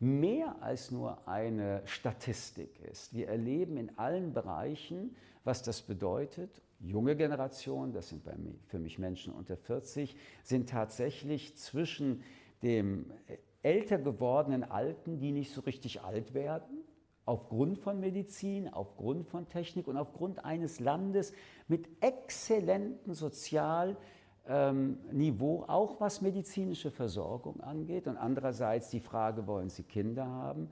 mehr 0.01 0.63
als 0.63 0.91
nur 0.91 1.27
eine 1.27 1.83
Statistik 1.87 2.81
ist. 2.91 3.13
Wir 3.13 3.29
erleben 3.29 3.77
in 3.77 3.99
allen 3.99 4.33
Bereichen, 4.33 5.17
was 5.45 5.63
das 5.63 5.83
bedeutet. 5.83 6.63
Junge 6.81 7.17
Generationen, 7.17 7.93
das 7.93 8.11
sind 8.11 8.25
mir, 8.27 8.55
für 8.67 8.79
mich 8.79 8.99
Menschen 8.99 9.33
unter 9.33 9.57
40, 9.57 10.17
sind 10.45 10.69
tatsächlich 10.69 11.57
zwischen 11.57 12.23
dem 12.63 13.11
älter 13.63 13.99
gewordenen 13.99 14.63
Alten, 14.63 15.19
die 15.19 15.33
nicht 15.33 15.53
so 15.53 15.63
richtig 15.63 16.03
alt 16.03 16.35
werden, 16.35 16.85
aufgrund 17.25 17.79
von 17.79 17.99
Medizin, 17.99 18.69
aufgrund 18.73 19.27
von 19.27 19.49
Technik 19.49 19.89
und 19.89 19.97
aufgrund 19.97 20.45
eines 20.45 20.79
Landes 20.81 21.33
mit 21.67 21.89
exzellentem 22.01 23.15
Sozial- 23.15 23.97
ähm, 24.49 24.99
Niveau, 25.13 25.65
auch 25.67 26.01
was 26.01 26.21
medizinische 26.21 26.91
Versorgung 26.91 27.61
angeht. 27.61 28.07
Und 28.07 28.17
andererseits 28.17 28.91
die 28.91 29.01
Frage, 29.01 29.47
wollen 29.47 29.69
Sie 29.69 29.83
Kinder 29.83 30.27
haben? 30.27 30.71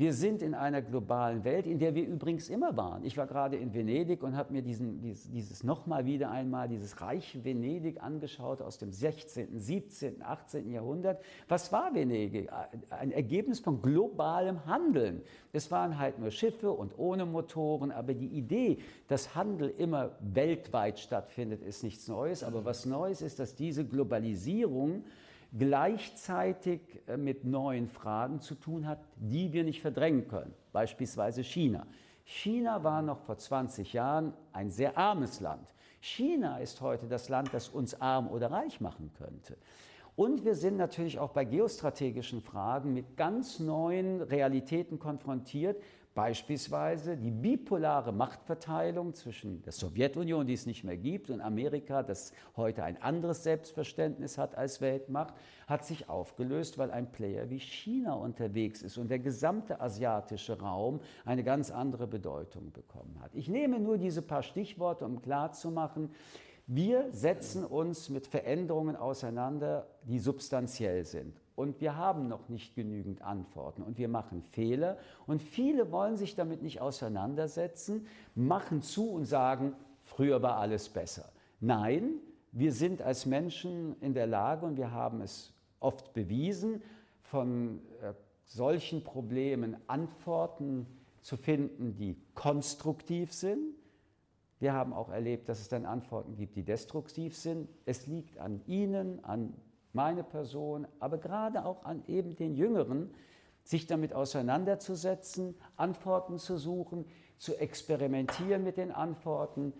Wir 0.00 0.14
sind 0.14 0.40
in 0.40 0.54
einer 0.54 0.80
globalen 0.80 1.44
Welt, 1.44 1.66
in 1.66 1.78
der 1.78 1.94
wir 1.94 2.06
übrigens 2.06 2.48
immer 2.48 2.74
waren. 2.74 3.04
Ich 3.04 3.18
war 3.18 3.26
gerade 3.26 3.56
in 3.56 3.74
Venedig 3.74 4.22
und 4.22 4.34
habe 4.34 4.50
mir 4.50 4.62
diesen, 4.62 5.02
dieses, 5.02 5.30
dieses 5.30 5.62
nochmal 5.62 6.06
wieder 6.06 6.30
einmal, 6.30 6.68
dieses 6.68 7.02
reiche 7.02 7.44
Venedig 7.44 8.02
angeschaut 8.02 8.62
aus 8.62 8.78
dem 8.78 8.92
16., 8.92 9.58
17., 9.58 10.22
18. 10.22 10.70
Jahrhundert. 10.70 11.22
Was 11.48 11.70
war 11.70 11.94
Venedig? 11.94 12.48
Ein 12.88 13.12
Ergebnis 13.12 13.60
von 13.60 13.82
globalem 13.82 14.64
Handeln. 14.64 15.20
Es 15.52 15.70
waren 15.70 15.98
halt 15.98 16.18
nur 16.18 16.30
Schiffe 16.30 16.70
und 16.70 16.98
ohne 16.98 17.26
Motoren, 17.26 17.90
aber 17.90 18.14
die 18.14 18.28
Idee, 18.28 18.78
dass 19.06 19.34
Handel 19.34 19.68
immer 19.76 20.12
weltweit 20.20 20.98
stattfindet, 20.98 21.62
ist 21.62 21.84
nichts 21.84 22.08
Neues. 22.08 22.42
Aber 22.42 22.64
was 22.64 22.86
Neues 22.86 23.20
ist, 23.20 23.38
dass 23.38 23.54
diese 23.54 23.84
Globalisierung 23.84 25.04
gleichzeitig 25.56 26.80
äh, 27.06 27.16
mit 27.16 27.44
neuen 27.44 27.88
Fragen 27.88 28.40
zu 28.40 28.54
tun 28.54 28.86
hat, 28.86 29.00
die 29.16 29.52
wir 29.52 29.64
nicht 29.64 29.80
verdrängen 29.80 30.28
können, 30.28 30.54
beispielsweise 30.72 31.42
China. 31.42 31.86
China 32.24 32.84
war 32.84 33.02
noch 33.02 33.20
vor 33.20 33.38
20 33.38 33.92
Jahren 33.92 34.32
ein 34.52 34.70
sehr 34.70 34.96
armes 34.96 35.40
Land. 35.40 35.74
China 36.00 36.58
ist 36.58 36.80
heute 36.80 37.06
das 37.06 37.28
Land, 37.28 37.52
das 37.52 37.68
uns 37.68 38.00
arm 38.00 38.28
oder 38.28 38.50
reich 38.50 38.80
machen 38.80 39.10
könnte. 39.18 39.56
Und 40.16 40.44
wir 40.44 40.54
sind 40.54 40.76
natürlich 40.76 41.18
auch 41.18 41.30
bei 41.30 41.44
geostrategischen 41.44 42.40
Fragen 42.40 42.92
mit 42.92 43.16
ganz 43.16 43.58
neuen 43.58 44.20
Realitäten 44.20 44.98
konfrontiert, 44.98 45.82
Beispielsweise 46.14 47.16
die 47.16 47.30
bipolare 47.30 48.12
Machtverteilung 48.12 49.14
zwischen 49.14 49.62
der 49.62 49.72
Sowjetunion, 49.72 50.44
die 50.44 50.54
es 50.54 50.66
nicht 50.66 50.82
mehr 50.82 50.96
gibt, 50.96 51.30
und 51.30 51.40
Amerika, 51.40 52.02
das 52.02 52.32
heute 52.56 52.82
ein 52.82 53.00
anderes 53.00 53.44
Selbstverständnis 53.44 54.36
hat 54.36 54.56
als 54.56 54.80
Weltmacht, 54.80 55.34
hat 55.68 55.84
sich 55.84 56.08
aufgelöst, 56.08 56.78
weil 56.78 56.90
ein 56.90 57.12
Player 57.12 57.48
wie 57.48 57.60
China 57.60 58.14
unterwegs 58.14 58.82
ist 58.82 58.98
und 58.98 59.08
der 59.08 59.20
gesamte 59.20 59.80
asiatische 59.80 60.58
Raum 60.58 61.00
eine 61.24 61.44
ganz 61.44 61.70
andere 61.70 62.08
Bedeutung 62.08 62.72
bekommen 62.72 63.16
hat. 63.22 63.32
Ich 63.36 63.48
nehme 63.48 63.78
nur 63.78 63.96
diese 63.96 64.22
paar 64.22 64.42
Stichworte, 64.42 65.04
um 65.04 65.22
klarzumachen, 65.22 66.10
wir 66.66 67.10
setzen 67.10 67.64
uns 67.64 68.10
mit 68.10 68.26
Veränderungen 68.26 68.94
auseinander, 68.94 69.86
die 70.04 70.18
substanziell 70.18 71.04
sind 71.04 71.40
und 71.60 71.82
wir 71.82 71.96
haben 71.96 72.26
noch 72.26 72.48
nicht 72.48 72.74
genügend 72.74 73.20
Antworten 73.20 73.82
und 73.82 73.98
wir 73.98 74.08
machen 74.08 74.40
Fehler 74.40 74.96
und 75.26 75.42
viele 75.42 75.92
wollen 75.92 76.16
sich 76.16 76.34
damit 76.34 76.62
nicht 76.62 76.80
auseinandersetzen, 76.80 78.06
machen 78.34 78.80
zu 78.80 79.10
und 79.10 79.26
sagen, 79.26 79.74
früher 80.00 80.40
war 80.40 80.56
alles 80.56 80.88
besser. 80.88 81.30
Nein, 81.60 82.14
wir 82.50 82.72
sind 82.72 83.02
als 83.02 83.26
Menschen 83.26 83.94
in 84.00 84.14
der 84.14 84.26
Lage 84.26 84.64
und 84.64 84.78
wir 84.78 84.90
haben 84.90 85.20
es 85.20 85.52
oft 85.80 86.14
bewiesen, 86.14 86.82
von 87.20 87.82
äh, 88.00 88.14
solchen 88.46 89.04
Problemen 89.04 89.76
Antworten 89.86 90.86
zu 91.20 91.36
finden, 91.36 91.94
die 91.94 92.16
konstruktiv 92.34 93.34
sind. 93.34 93.74
Wir 94.60 94.72
haben 94.72 94.94
auch 94.94 95.10
erlebt, 95.10 95.50
dass 95.50 95.60
es 95.60 95.68
dann 95.68 95.84
Antworten 95.84 96.36
gibt, 96.36 96.56
die 96.56 96.64
destruktiv 96.64 97.36
sind. 97.36 97.68
Es 97.84 98.06
liegt 98.06 98.38
an 98.38 98.62
Ihnen, 98.66 99.22
an 99.24 99.52
meine 99.92 100.22
Person, 100.22 100.86
aber 100.98 101.18
gerade 101.18 101.64
auch 101.64 101.84
an 101.84 102.02
eben 102.06 102.36
den 102.36 102.54
Jüngeren, 102.54 103.10
sich 103.62 103.86
damit 103.86 104.14
auseinanderzusetzen, 104.14 105.54
Antworten 105.76 106.38
zu 106.38 106.58
suchen, 106.58 107.04
zu 107.38 107.56
experimentieren 107.56 108.64
mit 108.64 108.76
den 108.76 108.92
Antworten, 108.92 109.72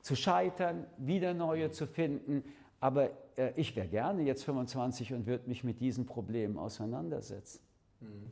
zu 0.00 0.16
scheitern, 0.16 0.86
wieder 0.96 1.34
neue 1.34 1.70
zu 1.70 1.86
finden. 1.86 2.44
Aber 2.80 3.10
äh, 3.36 3.52
ich 3.56 3.74
wäre 3.76 3.88
gerne 3.88 4.22
jetzt 4.22 4.44
25 4.44 5.14
und 5.14 5.26
würde 5.26 5.48
mich 5.48 5.64
mit 5.64 5.80
diesen 5.80 6.06
Problemen 6.06 6.58
auseinandersetzen. 6.58 7.60
Mhm. 8.00 8.30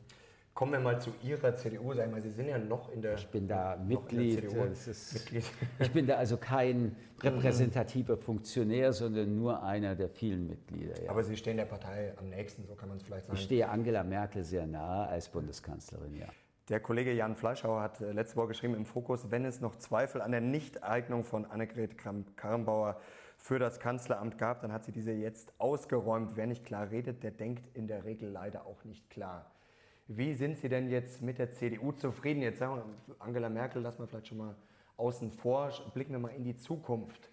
Kommen 0.57 0.71
wir 0.71 0.79
mal 0.79 0.99
zu 0.99 1.13
Ihrer 1.21 1.53
CDU. 1.53 1.93
Sagen 1.93 2.15
wir, 2.15 2.19
Sie 2.19 2.31
sind 2.31 2.47
ja 2.47 2.57
noch 2.57 2.91
in 2.91 2.99
der 2.99 3.13
Ich 3.13 3.27
bin 3.27 3.47
da 3.47 3.75
Mitglied. 3.75 4.43
Ist, 4.43 5.13
Mitglied. 5.13 5.45
Ich 5.79 5.91
bin 5.91 6.07
da 6.07 6.15
also 6.15 6.37
kein 6.37 6.95
repräsentativer 7.21 8.17
Funktionär, 8.17 8.91
sondern 8.91 9.37
nur 9.37 9.61
einer 9.61 9.93
der 9.93 10.09
vielen 10.09 10.47
Mitglieder. 10.47 10.99
Ja. 11.03 11.11
Aber 11.11 11.21
Sie 11.21 11.37
stehen 11.37 11.57
der 11.57 11.65
Partei 11.65 12.11
am 12.17 12.29
nächsten, 12.29 12.65
so 12.65 12.73
kann 12.73 12.89
man 12.89 12.97
es 12.97 13.03
vielleicht 13.03 13.27
sagen. 13.27 13.37
Ich 13.37 13.43
stehe 13.43 13.69
Angela 13.69 14.03
Merkel 14.03 14.43
sehr 14.43 14.65
nahe 14.65 15.07
als 15.07 15.29
Bundeskanzlerin, 15.29 16.15
ja. 16.15 16.25
Der 16.69 16.79
Kollege 16.79 17.13
Jan 17.13 17.35
Fleischhauer 17.35 17.79
hat 17.79 18.01
äh, 18.01 18.11
letzte 18.11 18.37
Woche 18.37 18.47
geschrieben 18.47 18.73
im 18.73 18.87
Fokus, 18.87 19.29
wenn 19.29 19.45
es 19.45 19.61
noch 19.61 19.75
Zweifel 19.75 20.23
an 20.23 20.31
der 20.31 20.41
Nichteignung 20.41 21.23
von 21.23 21.45
Annegret 21.45 21.99
Kramp-Karrenbauer 21.99 22.99
für 23.37 23.59
das 23.59 23.79
Kanzleramt 23.79 24.39
gab, 24.39 24.61
dann 24.61 24.71
hat 24.71 24.85
sie 24.85 24.91
diese 24.91 25.11
jetzt 25.11 25.53
ausgeräumt. 25.59 26.31
Wer 26.33 26.47
nicht 26.47 26.65
klar 26.65 26.89
redet, 26.89 27.21
der 27.21 27.29
denkt 27.29 27.69
in 27.75 27.85
der 27.85 28.05
Regel 28.05 28.31
leider 28.31 28.65
auch 28.65 28.83
nicht 28.85 29.07
klar. 29.11 29.51
Wie 30.07 30.33
sind 30.35 30.57
Sie 30.57 30.69
denn 30.69 30.89
jetzt 30.89 31.21
mit 31.21 31.37
der 31.37 31.51
CDU 31.51 31.91
zufrieden? 31.91 32.41
Jetzt 32.41 32.59
sagen 32.59 32.81
wir, 33.07 33.15
Angela 33.19 33.49
Merkel, 33.49 33.81
lassen 33.81 33.99
wir 33.99 34.07
vielleicht 34.07 34.27
schon 34.27 34.37
mal 34.37 34.55
außen 34.95 35.31
vor, 35.31 35.71
blicken 35.93 36.13
wir 36.13 36.19
mal 36.19 36.29
in 36.29 36.45
die 36.45 36.55
Zukunft. 36.55 37.29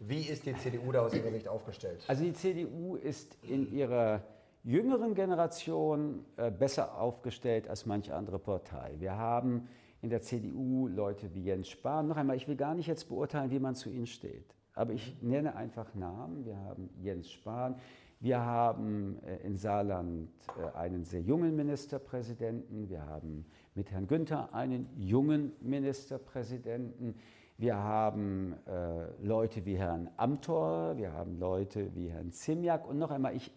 Wie 0.00 0.22
ist 0.22 0.44
die 0.44 0.54
CDU 0.56 0.90
da 0.92 1.02
aus 1.02 1.14
Ihrer 1.14 1.30
Sicht 1.30 1.46
aufgestellt? 1.46 2.04
Also 2.08 2.24
die 2.24 2.32
CDU 2.32 2.96
ist 2.96 3.36
in 3.42 3.72
ihrer 3.72 4.24
jüngeren 4.64 5.14
Generation 5.14 6.24
äh, 6.36 6.50
besser 6.50 6.98
aufgestellt 6.98 7.68
als 7.68 7.86
manche 7.86 8.14
andere 8.14 8.38
Partei. 8.38 8.94
Wir 8.98 9.16
haben 9.16 9.68
in 10.02 10.10
der 10.10 10.22
CDU 10.22 10.88
Leute 10.88 11.32
wie 11.34 11.44
Jens 11.44 11.68
Spahn. 11.68 12.08
Noch 12.08 12.16
einmal, 12.16 12.36
ich 12.36 12.48
will 12.48 12.56
gar 12.56 12.74
nicht 12.74 12.86
jetzt 12.86 13.08
beurteilen, 13.08 13.50
wie 13.50 13.58
man 13.58 13.74
zu 13.74 13.90
ihnen 13.90 14.06
steht. 14.06 14.54
Aber 14.74 14.92
ich 14.92 15.20
nenne 15.22 15.54
einfach 15.54 15.94
Namen. 15.94 16.44
Wir 16.44 16.56
haben 16.56 16.90
Jens 17.02 17.30
Spahn, 17.30 17.76
wir 18.20 18.44
haben 18.44 19.18
äh, 19.24 19.46
in 19.46 19.56
Saarland 19.56 20.28
äh, 20.58 20.76
einen 20.76 21.04
sehr 21.04 21.22
jungen 21.22 21.56
Ministerpräsidenten. 21.56 22.90
Wir 22.90 23.06
haben 23.06 23.46
mit 23.74 23.90
Herrn 23.90 24.06
Günther 24.06 24.54
einen 24.54 24.86
jungen 24.98 25.52
Ministerpräsidenten. 25.62 27.14
Wir 27.56 27.76
haben 27.76 28.54
äh, 28.66 29.06
Leute 29.22 29.64
wie 29.64 29.76
Herrn 29.76 30.10
Amthor, 30.18 30.98
wir 30.98 31.12
haben 31.12 31.38
Leute 31.38 31.94
wie 31.94 32.08
Herrn 32.08 32.30
Zimjak. 32.30 32.86
Und 32.86 32.98
noch 32.98 33.10
einmal, 33.10 33.34
ich, 33.34 33.50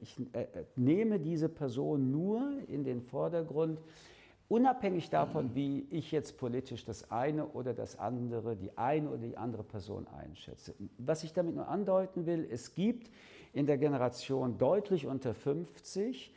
ich 0.00 0.16
äh, 0.32 0.46
nehme 0.76 1.18
diese 1.18 1.48
Person 1.48 2.12
nur 2.12 2.60
in 2.68 2.84
den 2.84 3.02
Vordergrund, 3.02 3.80
unabhängig 4.48 5.10
davon, 5.10 5.56
wie 5.56 5.88
ich 5.90 6.12
jetzt 6.12 6.38
politisch 6.38 6.84
das 6.84 7.10
eine 7.10 7.46
oder 7.46 7.74
das 7.74 7.98
andere, 7.98 8.54
die 8.54 8.76
eine 8.78 9.08
oder 9.08 9.26
die 9.26 9.36
andere 9.36 9.64
Person 9.64 10.06
einschätze. 10.06 10.74
Was 10.98 11.24
ich 11.24 11.32
damit 11.32 11.56
nur 11.56 11.66
andeuten 11.66 12.26
will, 12.26 12.46
es 12.48 12.74
gibt 12.74 13.10
in 13.52 13.66
der 13.66 13.78
Generation 13.78 14.58
deutlich 14.58 15.06
unter 15.06 15.34
50 15.34 16.32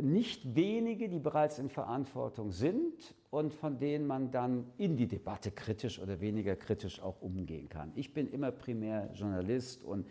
nicht 0.00 0.54
wenige, 0.54 1.08
die 1.08 1.18
bereits 1.18 1.58
in 1.58 1.68
Verantwortung 1.68 2.52
sind 2.52 3.14
und 3.30 3.52
von 3.52 3.78
denen 3.78 4.06
man 4.06 4.30
dann 4.30 4.70
in 4.78 4.96
die 4.96 5.08
Debatte 5.08 5.50
kritisch 5.50 5.98
oder 5.98 6.20
weniger 6.20 6.54
kritisch 6.54 7.00
auch 7.00 7.20
umgehen 7.20 7.68
kann. 7.68 7.90
Ich 7.96 8.14
bin 8.14 8.30
immer 8.30 8.52
primär 8.52 9.10
Journalist 9.14 9.82
und 9.82 10.06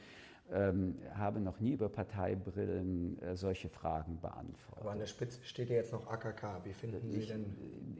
ähm, 0.51 0.99
habe 1.15 1.39
noch 1.39 1.59
nie 1.59 1.71
über 1.71 1.87
Parteibrillen 1.87 3.21
äh, 3.21 3.35
solche 3.35 3.69
Fragen 3.69 4.19
beantwortet. 4.19 4.81
Aber 4.81 4.91
an 4.91 4.99
der 4.99 5.07
Spitze 5.07 5.39
steht 5.43 5.69
ja 5.69 5.77
jetzt 5.77 5.93
noch 5.93 6.07
AKK. 6.07 6.65
Wie 6.65 6.73
finden 6.73 7.09
Sie 7.09 7.19
ich, 7.19 7.27
denn? 7.27 7.45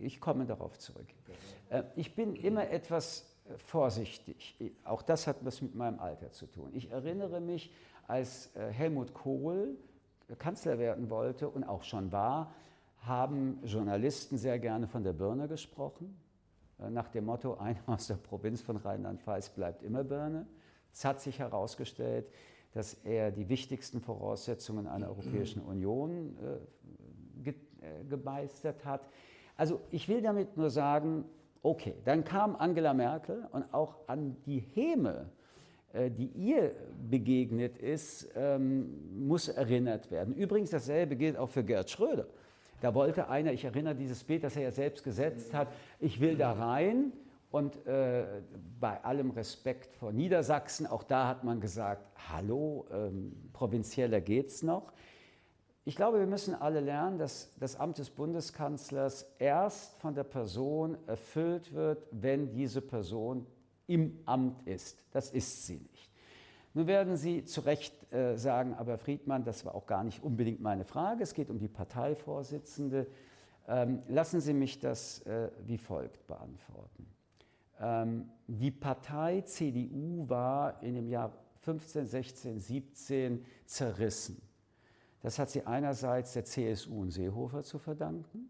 Ich 0.02 0.20
komme 0.20 0.46
darauf 0.46 0.78
zurück. 0.78 1.08
Äh, 1.70 1.84
ich 1.96 2.16
bin 2.16 2.36
immer 2.36 2.70
etwas 2.70 3.38
äh, 3.46 3.58
vorsichtig. 3.58 4.58
Auch 4.84 5.02
das 5.02 5.26
hat 5.26 5.38
was 5.46 5.62
mit 5.62 5.74
meinem 5.74 6.00
Alter 6.00 6.32
zu 6.32 6.46
tun. 6.46 6.72
Ich 6.74 6.92
erinnere 6.92 7.40
mich, 7.40 7.72
als 8.08 8.56
äh, 8.56 8.72
Helmut 8.72 9.14
Kohl 9.14 9.78
Kanzler 10.40 10.80
werden 10.80 11.10
wollte 11.10 11.50
und 11.50 11.64
auch 11.64 11.84
schon 11.84 12.12
war, 12.12 12.54
haben 13.02 13.60
Journalisten 13.64 14.38
sehr 14.38 14.60
gerne 14.60 14.88
von 14.88 15.04
der 15.04 15.14
Birne 15.14 15.48
gesprochen, 15.48 16.18
äh, 16.80 16.90
nach 16.90 17.10
dem 17.10 17.26
Motto, 17.26 17.56
einer 17.60 17.82
aus 17.88 18.08
der 18.08 18.16
Provinz 18.16 18.62
von 18.62 18.78
Rheinland-Pfalz 18.78 19.50
bleibt 19.50 19.84
immer 19.84 20.04
Birne. 20.04 20.48
Es 20.92 21.04
hat 21.06 21.22
sich 21.22 21.40
herausgestellt, 21.40 22.28
dass 22.74 22.94
er 22.94 23.32
die 23.32 23.50
wichtigsten 23.50 24.02
Voraussetzungen 24.02 24.88
einer 24.88 25.10
Europäischen 25.10 25.62
Union 25.66 26.36
äh, 26.42 27.44
ge 27.44 27.54
äh, 27.82 28.04
gemeistert 28.06 28.86
hat. 28.86 29.08
Also 29.58 29.82
ich 29.92 30.08
will 30.08 30.22
damit 30.22 30.58
nur 30.58 30.70
sagen, 30.70 31.26
okay, 31.62 31.96
dann 32.06 32.24
kam 32.24 32.56
Angela 32.56 32.94
Merkel 32.94 33.48
und 33.52 33.74
auch 33.74 34.08
an 34.08 34.38
die 34.46 34.60
Häme 34.60 35.30
äh, 35.30 35.43
die 35.94 36.28
ihr 36.36 36.72
begegnet 37.10 37.78
ist, 37.78 38.30
ähm, 38.36 39.28
muss 39.28 39.48
erinnert 39.48 40.10
werden. 40.10 40.34
Übrigens, 40.34 40.72
dasselbe 40.72 41.16
gilt 41.16 41.38
auch 41.38 41.50
für 41.50 41.64
Gerd 41.64 41.90
Schröder. 41.90 42.28
Da 42.82 42.94
wollte 42.96 43.30
einer, 43.30 43.54
ich 43.54 43.64
erinnere 43.64 43.96
dieses 43.96 44.24
Bild, 44.24 44.44
das 44.44 44.56
er 44.56 44.64
ja 44.64 44.72
selbst 44.72 45.04
gesetzt 45.04 45.54
hat, 45.54 45.70
ich 46.00 46.20
will 46.20 46.36
da 46.36 46.52
rein. 46.52 47.14
Und 47.50 47.86
äh, 47.86 48.26
bei 48.80 49.04
allem 49.04 49.30
Respekt 49.30 49.96
vor 49.96 50.12
Niedersachsen, 50.12 50.88
auch 50.88 51.04
da 51.04 51.28
hat 51.28 51.44
man 51.44 51.62
gesagt, 51.62 52.04
hallo, 52.32 52.88
ähm, 52.92 53.32
provinzieller 53.54 54.22
geht's 54.22 54.64
noch. 54.64 54.92
Ich 55.86 55.96
glaube, 55.96 56.18
wir 56.18 56.26
müssen 56.26 56.56
alle 56.56 56.80
lernen, 56.80 57.20
dass 57.20 57.54
das 57.60 57.76
Amt 57.76 58.00
des 58.00 58.10
Bundeskanzlers 58.10 59.28
erst 59.38 60.00
von 60.00 60.16
der 60.16 60.24
Person 60.24 60.98
erfüllt 61.08 61.74
wird, 61.74 62.08
wenn 62.10 62.52
diese 62.54 62.82
Person 62.82 63.46
im 63.88 64.20
Amt 64.26 64.68
ist. 64.68 65.04
Das 65.12 65.32
ist 65.32 65.66
sie 65.66 65.78
nicht. 65.78 66.12
Nun 66.74 66.88
werden 66.88 67.18
Sie 67.18 67.46
zu 67.46 67.62
Recht 67.62 68.12
äh, 68.12 68.36
sagen, 68.36 68.74
aber 68.74 68.98
Friedmann, 68.98 69.44
das 69.44 69.64
war 69.64 69.76
auch 69.76 69.86
gar 69.86 70.04
nicht 70.04 70.24
unbedingt 70.24 70.60
meine 70.60 70.86
Frage, 70.86 71.22
es 71.22 71.36
geht 71.36 71.52
um 71.52 71.60
die 71.60 71.68
Parteivorsitzende. 71.68 73.08
Ähm, 73.68 74.02
lassen 74.08 74.42
Sie 74.42 74.54
mich 74.54 74.80
das 74.80 75.22
äh, 75.22 75.52
wie 75.66 75.78
folgt 75.78 76.26
beantworten. 76.26 77.08
Ähm, 77.80 78.30
die 78.48 78.72
Partei 78.72 79.42
CDU 79.42 80.28
war 80.28 80.82
in 80.82 80.96
dem 80.96 81.08
Jahr 81.08 81.32
15, 81.60 82.08
16, 82.08 82.60
17 82.60 83.46
zerrissen. 83.66 84.42
Das 85.22 85.40
hat 85.40 85.50
sie 85.50 85.66
einerseits 85.66 86.34
der 86.34 86.44
CSU 86.44 87.02
und 87.02 87.12
Seehofer 87.12 87.64
zu 87.64 87.80
verdanken 87.80 88.50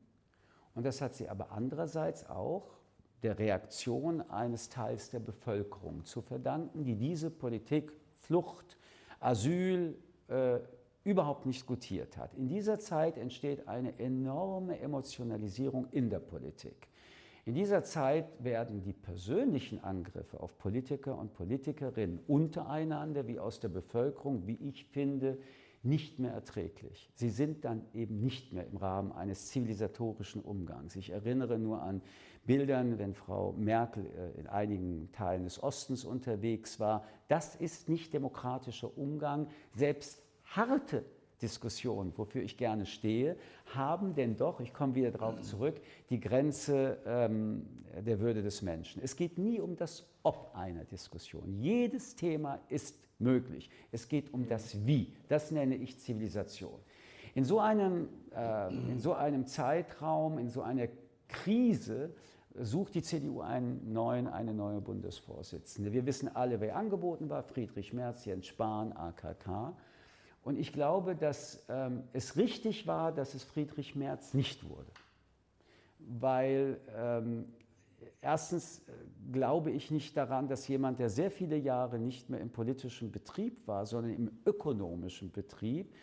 und 0.73 0.85
das 0.85 1.01
hat 1.01 1.13
sie 1.13 1.29
aber 1.29 1.51
andererseits 1.51 2.27
auch 2.27 2.79
der 3.23 3.39
Reaktion 3.39 4.21
eines 4.29 4.69
Teils 4.69 5.09
der 5.09 5.19
Bevölkerung 5.19 6.03
zu 6.05 6.21
verdanken, 6.21 6.83
die 6.83 6.95
diese 6.95 7.29
Politik 7.31 7.91
Flucht, 8.17 8.77
Asyl 9.19 9.97
äh, 10.27 10.59
überhaupt 11.03 11.45
nicht 11.45 11.65
gutiert 11.65 12.17
hat. 12.17 12.33
In 12.35 12.47
dieser 12.47 12.79
Zeit 12.79 13.17
entsteht 13.17 13.67
eine 13.67 13.97
enorme 13.99 14.79
Emotionalisierung 14.79 15.87
in 15.91 16.09
der 16.09 16.19
Politik. 16.19 16.87
In 17.45 17.55
dieser 17.55 17.83
Zeit 17.83 18.41
werden 18.41 18.81
die 18.81 18.93
persönlichen 18.93 19.83
Angriffe 19.83 20.39
auf 20.39 20.57
Politiker 20.57 21.17
und 21.17 21.33
Politikerinnen 21.33 22.19
untereinander 22.27 23.27
wie 23.27 23.39
aus 23.39 23.59
der 23.59 23.67
Bevölkerung, 23.67 24.47
wie 24.47 24.55
ich 24.55 24.85
finde, 24.85 25.37
nicht 25.83 26.19
mehr 26.19 26.31
erträglich. 26.31 27.11
Sie 27.15 27.29
sind 27.29 27.65
dann 27.65 27.83
eben 27.93 28.21
nicht 28.21 28.53
mehr 28.53 28.65
im 28.65 28.77
Rahmen 28.77 29.11
eines 29.11 29.47
zivilisatorischen 29.47 30.41
Umgangs. 30.41 30.95
Ich 30.95 31.09
erinnere 31.09 31.59
nur 31.59 31.81
an 31.81 32.01
Bildern, 32.45 32.99
wenn 32.99 33.13
Frau 33.13 33.53
Merkel 33.53 34.05
äh, 34.05 34.39
in 34.39 34.47
einigen 34.47 35.11
Teilen 35.11 35.45
des 35.45 35.61
Ostens 35.61 36.03
unterwegs 36.03 36.79
war. 36.79 37.05
Das 37.27 37.55
ist 37.55 37.89
nicht 37.89 38.13
demokratischer 38.13 38.97
Umgang. 38.97 39.47
Selbst 39.73 40.21
harte 40.45 41.05
Diskussionen, 41.41 42.13
wofür 42.15 42.41
ich 42.41 42.57
gerne 42.57 42.85
stehe, 42.85 43.35
haben 43.73 44.15
denn 44.15 44.37
doch, 44.37 44.59
ich 44.59 44.73
komme 44.73 44.95
wieder 44.95 45.11
darauf 45.11 45.41
zurück, 45.41 45.75
die 46.09 46.19
Grenze 46.19 46.97
ähm, 47.05 47.67
der 48.05 48.19
Würde 48.19 48.41
des 48.41 48.61
Menschen. 48.61 49.01
Es 49.03 49.15
geht 49.15 49.37
nie 49.37 49.59
um 49.59 49.75
das 49.75 50.05
Ob 50.23 50.51
einer 50.55 50.85
Diskussion. 50.85 51.59
Jedes 51.59 52.15
Thema 52.15 52.59
ist 52.69 52.97
möglich. 53.19 53.69
Es 53.91 54.07
geht 54.07 54.33
um 54.33 54.47
das 54.47 54.85
Wie. 54.85 55.13
Das 55.27 55.51
nenne 55.51 55.75
ich 55.75 55.99
Zivilisation. 55.99 56.79
In 57.35 57.45
so 57.45 57.59
einem, 57.59 58.09
äh, 58.35 58.67
in 58.69 58.99
so 58.99 59.13
einem 59.13 59.45
Zeitraum, 59.45 60.37
in 60.37 60.49
so 60.49 60.61
einer 60.61 60.87
Krise 61.27 62.13
sucht 62.55 62.95
die 62.95 63.01
CDU 63.01 63.41
einen 63.41 63.93
neuen, 63.93 64.27
eine 64.27 64.53
neue 64.53 64.81
Bundesvorsitzende. 64.81 65.91
Wir 65.91 66.05
wissen 66.05 66.33
alle, 66.35 66.59
wer 66.59 66.75
angeboten 66.75 67.29
war, 67.29 67.43
Friedrich 67.43 67.93
Merz, 67.93 68.25
Jens 68.25 68.47
Spahn, 68.47 68.93
AKK. 68.93 69.75
Und 70.43 70.59
ich 70.59 70.73
glaube, 70.73 71.15
dass 71.15 71.63
ähm, 71.69 72.03
es 72.11 72.35
richtig 72.35 72.85
war, 72.85 73.11
dass 73.11 73.33
es 73.33 73.43
Friedrich 73.43 73.95
Merz 73.95 74.33
nicht 74.33 74.69
wurde. 74.69 74.91
Weil 75.99 76.79
ähm, 76.95 77.45
erstens 78.21 78.79
äh, 78.79 78.91
glaube 79.31 79.71
ich 79.71 79.89
nicht 79.89 80.17
daran, 80.17 80.47
dass 80.47 80.67
jemand, 80.67 80.99
der 80.99 81.09
sehr 81.09 81.31
viele 81.31 81.57
Jahre 81.57 81.97
nicht 81.97 82.29
mehr 82.29 82.41
im 82.41 82.49
politischen 82.49 83.11
Betrieb 83.11 83.67
war, 83.67 83.85
sondern 83.85 84.13
im 84.13 84.31
ökonomischen 84.45 85.31
Betrieb, 85.31 85.93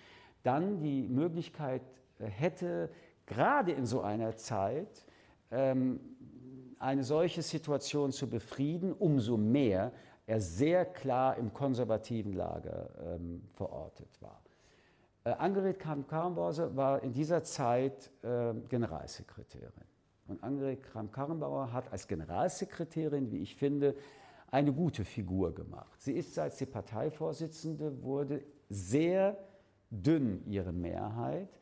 dann 0.42 0.80
die 0.80 1.06
Möglichkeit 1.06 1.82
äh, 2.18 2.24
hätte, 2.24 2.90
gerade 3.26 3.72
in 3.72 3.84
so 3.84 4.00
einer 4.00 4.36
Zeit, 4.36 5.06
eine 5.50 7.02
solche 7.02 7.42
Situation 7.42 8.12
zu 8.12 8.28
befrieden, 8.28 8.92
umso 8.92 9.36
mehr 9.36 9.92
er 10.26 10.40
sehr 10.40 10.84
klar 10.84 11.36
im 11.36 11.52
konservativen 11.52 12.34
Lager 12.34 12.88
ähm, 13.16 13.42
verortet 13.54 14.08
war. 14.20 14.40
Äh, 15.24 15.30
Annegret 15.30 15.78
Kramp-Karrenbauer 15.78 16.76
war 16.76 17.02
in 17.02 17.12
dieser 17.12 17.42
Zeit 17.42 18.10
äh, 18.22 18.54
Generalsekretärin. 18.68 19.84
Und 20.28 20.42
Annegret 20.42 20.84
Kramp-Karrenbauer 20.84 21.72
hat 21.72 21.92
als 21.92 22.06
Generalsekretärin, 22.06 23.30
wie 23.32 23.38
ich 23.38 23.56
finde, 23.56 23.96
eine 24.50 24.72
gute 24.72 25.04
Figur 25.04 25.54
gemacht. 25.54 26.00
Sie 26.00 26.12
ist, 26.12 26.34
seit 26.34 26.54
sie 26.54 26.66
Parteivorsitzende 26.66 28.02
wurde, 28.02 28.42
sehr 28.68 29.36
dünn 29.90 30.44
ihre 30.46 30.72
Mehrheit, 30.72 31.59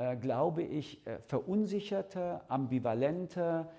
äh, 0.00 0.16
glaube 0.16 0.62
ich, 0.62 1.06
äh, 1.06 1.18
verunsicherter, 1.18 2.42
ambivalenter, 2.48 3.70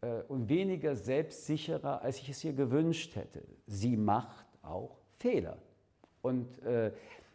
äh, 0.00 0.22
und 0.26 0.48
weniger 0.48 0.96
selbstsicherer, 0.96 2.02
als 2.02 2.18
ich 2.18 2.30
es 2.30 2.42
ihr 2.42 2.54
gewünscht 2.54 3.14
hätte. 3.14 3.44
Sie 3.68 3.96
macht 3.96 4.46
auch 4.62 4.98
Fehler. 5.18 5.58
Und 6.22 6.60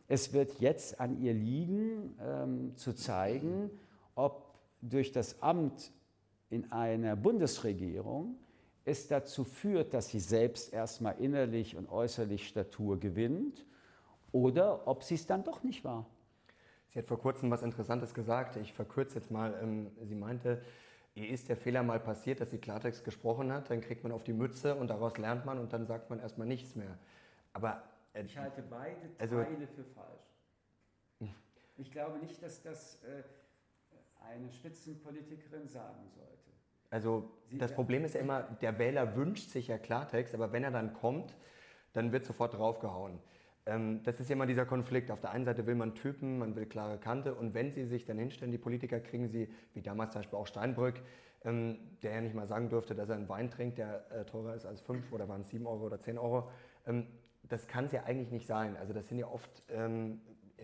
es 0.07 0.33
wird 0.33 0.59
jetzt 0.59 0.99
an 0.99 1.19
ihr 1.19 1.33
liegen, 1.33 2.15
ähm, 2.21 2.75
zu 2.75 2.93
zeigen, 2.93 3.71
ob 4.13 4.53
durch 4.81 5.11
das 5.11 5.41
Amt 5.41 5.91
in 6.51 6.71
einer 6.71 7.15
Bundesregierung 7.15 8.35
es 8.83 9.07
dazu 9.07 9.43
führt, 9.43 9.95
dass 9.95 10.09
sie 10.09 10.19
selbst 10.19 10.71
erstmal 10.71 11.15
innerlich 11.19 11.75
und 11.75 11.89
äußerlich 11.89 12.47
Statur 12.47 12.99
gewinnt 12.99 13.65
oder 14.31 14.87
ob 14.87 15.01
sie 15.01 15.15
es 15.15 15.25
dann 15.25 15.43
doch 15.43 15.63
nicht 15.63 15.83
war. 15.83 16.05
Sie 16.95 16.99
hat 16.99 17.07
vor 17.07 17.19
kurzem 17.19 17.51
was 17.51 17.61
Interessantes 17.61 18.15
gesagt. 18.15 18.55
Ich 18.55 18.71
verkürze 18.73 19.19
jetzt 19.19 19.29
mal. 19.29 19.53
Ähm, 19.61 19.91
sie 20.01 20.15
meinte, 20.15 20.61
Ihr 21.17 21.29
ist 21.29 21.47
der 21.47 21.55
Fehler 21.55 21.81
mal 21.81 21.99
passiert, 21.99 22.41
dass 22.41 22.51
sie 22.51 22.57
Klartext 22.57 23.05
gesprochen 23.05 23.51
hat, 23.53 23.69
dann 23.69 23.79
kriegt 23.79 24.03
man 24.03 24.11
auf 24.11 24.23
die 24.25 24.33
Mütze 24.33 24.75
und 24.75 24.89
daraus 24.89 25.17
lernt 25.17 25.45
man 25.45 25.59
und 25.59 25.71
dann 25.71 25.85
sagt 25.85 26.09
man 26.09 26.19
erstmal 26.19 26.45
nichts 26.45 26.75
mehr. 26.75 26.97
Aber 27.53 27.83
äh, 28.13 28.23
ich 28.23 28.37
halte 28.37 28.61
beide 28.61 28.97
also 29.17 29.41
Teile 29.41 29.65
für 29.65 29.85
falsch. 29.85 31.29
Ich 31.77 31.91
glaube 31.91 32.19
nicht, 32.19 32.43
dass 32.43 32.61
das 32.61 33.01
äh, 33.03 33.23
eine 34.29 34.51
Spitzenpolitikerin 34.51 35.67
sagen 35.69 36.09
sollte. 36.13 36.51
Also 36.89 37.31
sie 37.49 37.57
das 37.57 37.73
Problem 37.73 38.03
ist 38.03 38.15
ja 38.15 38.21
immer, 38.21 38.43
der 38.43 38.77
Wähler 38.77 39.15
wünscht 39.15 39.49
sich 39.49 39.67
ja 39.67 39.77
Klartext, 39.77 40.33
aber 40.33 40.51
wenn 40.51 40.65
er 40.65 40.71
dann 40.71 40.93
kommt, 40.93 41.35
dann 41.93 42.11
wird 42.11 42.25
sofort 42.25 42.53
draufgehauen. 42.53 43.19
Ähm, 43.65 44.01
das 44.03 44.19
ist 44.19 44.29
ja 44.29 44.35
immer 44.35 44.45
dieser 44.45 44.65
Konflikt. 44.65 45.11
Auf 45.11 45.21
der 45.21 45.31
einen 45.31 45.45
Seite 45.45 45.65
will 45.65 45.75
man 45.75 45.95
Typen, 45.95 46.37
man 46.37 46.55
will 46.55 46.65
klare 46.65 46.97
Kante 46.97 47.33
und 47.33 47.53
wenn 47.53 47.71
sie 47.71 47.85
sich 47.85 48.05
dann 48.05 48.17
hinstellen, 48.17 48.51
die 48.51 48.57
Politiker, 48.57 48.99
kriegen 48.99 49.27
sie, 49.27 49.49
wie 49.73 49.81
damals 49.81 50.13
zum 50.13 50.19
Beispiel 50.21 50.37
auch 50.39 50.47
Steinbrück, 50.47 51.01
ähm, 51.43 51.77
der 52.03 52.13
ja 52.13 52.21
nicht 52.21 52.35
mal 52.35 52.47
sagen 52.47 52.69
durfte, 52.69 52.95
dass 52.95 53.09
er 53.09 53.15
einen 53.15 53.29
Wein 53.29 53.49
trinkt, 53.49 53.77
der 53.77 54.09
äh, 54.11 54.25
teurer 54.25 54.55
ist 54.55 54.65
als 54.65 54.81
5 54.81 55.11
oder 55.11 55.27
waren 55.27 55.41
es 55.41 55.49
7 55.49 55.65
Euro 55.65 55.85
oder 55.85 55.99
10 55.99 56.17
Euro. 56.17 56.49
Ähm, 56.85 57.07
das 57.47 57.67
kann 57.67 57.85
es 57.85 57.91
ja 57.91 58.03
eigentlich 58.03 58.31
nicht 58.31 58.47
sein. 58.47 58.75
Also 58.77 58.93
das 58.93 59.07
sind 59.07 59.19
ja 59.19 59.27
oft 59.27 59.63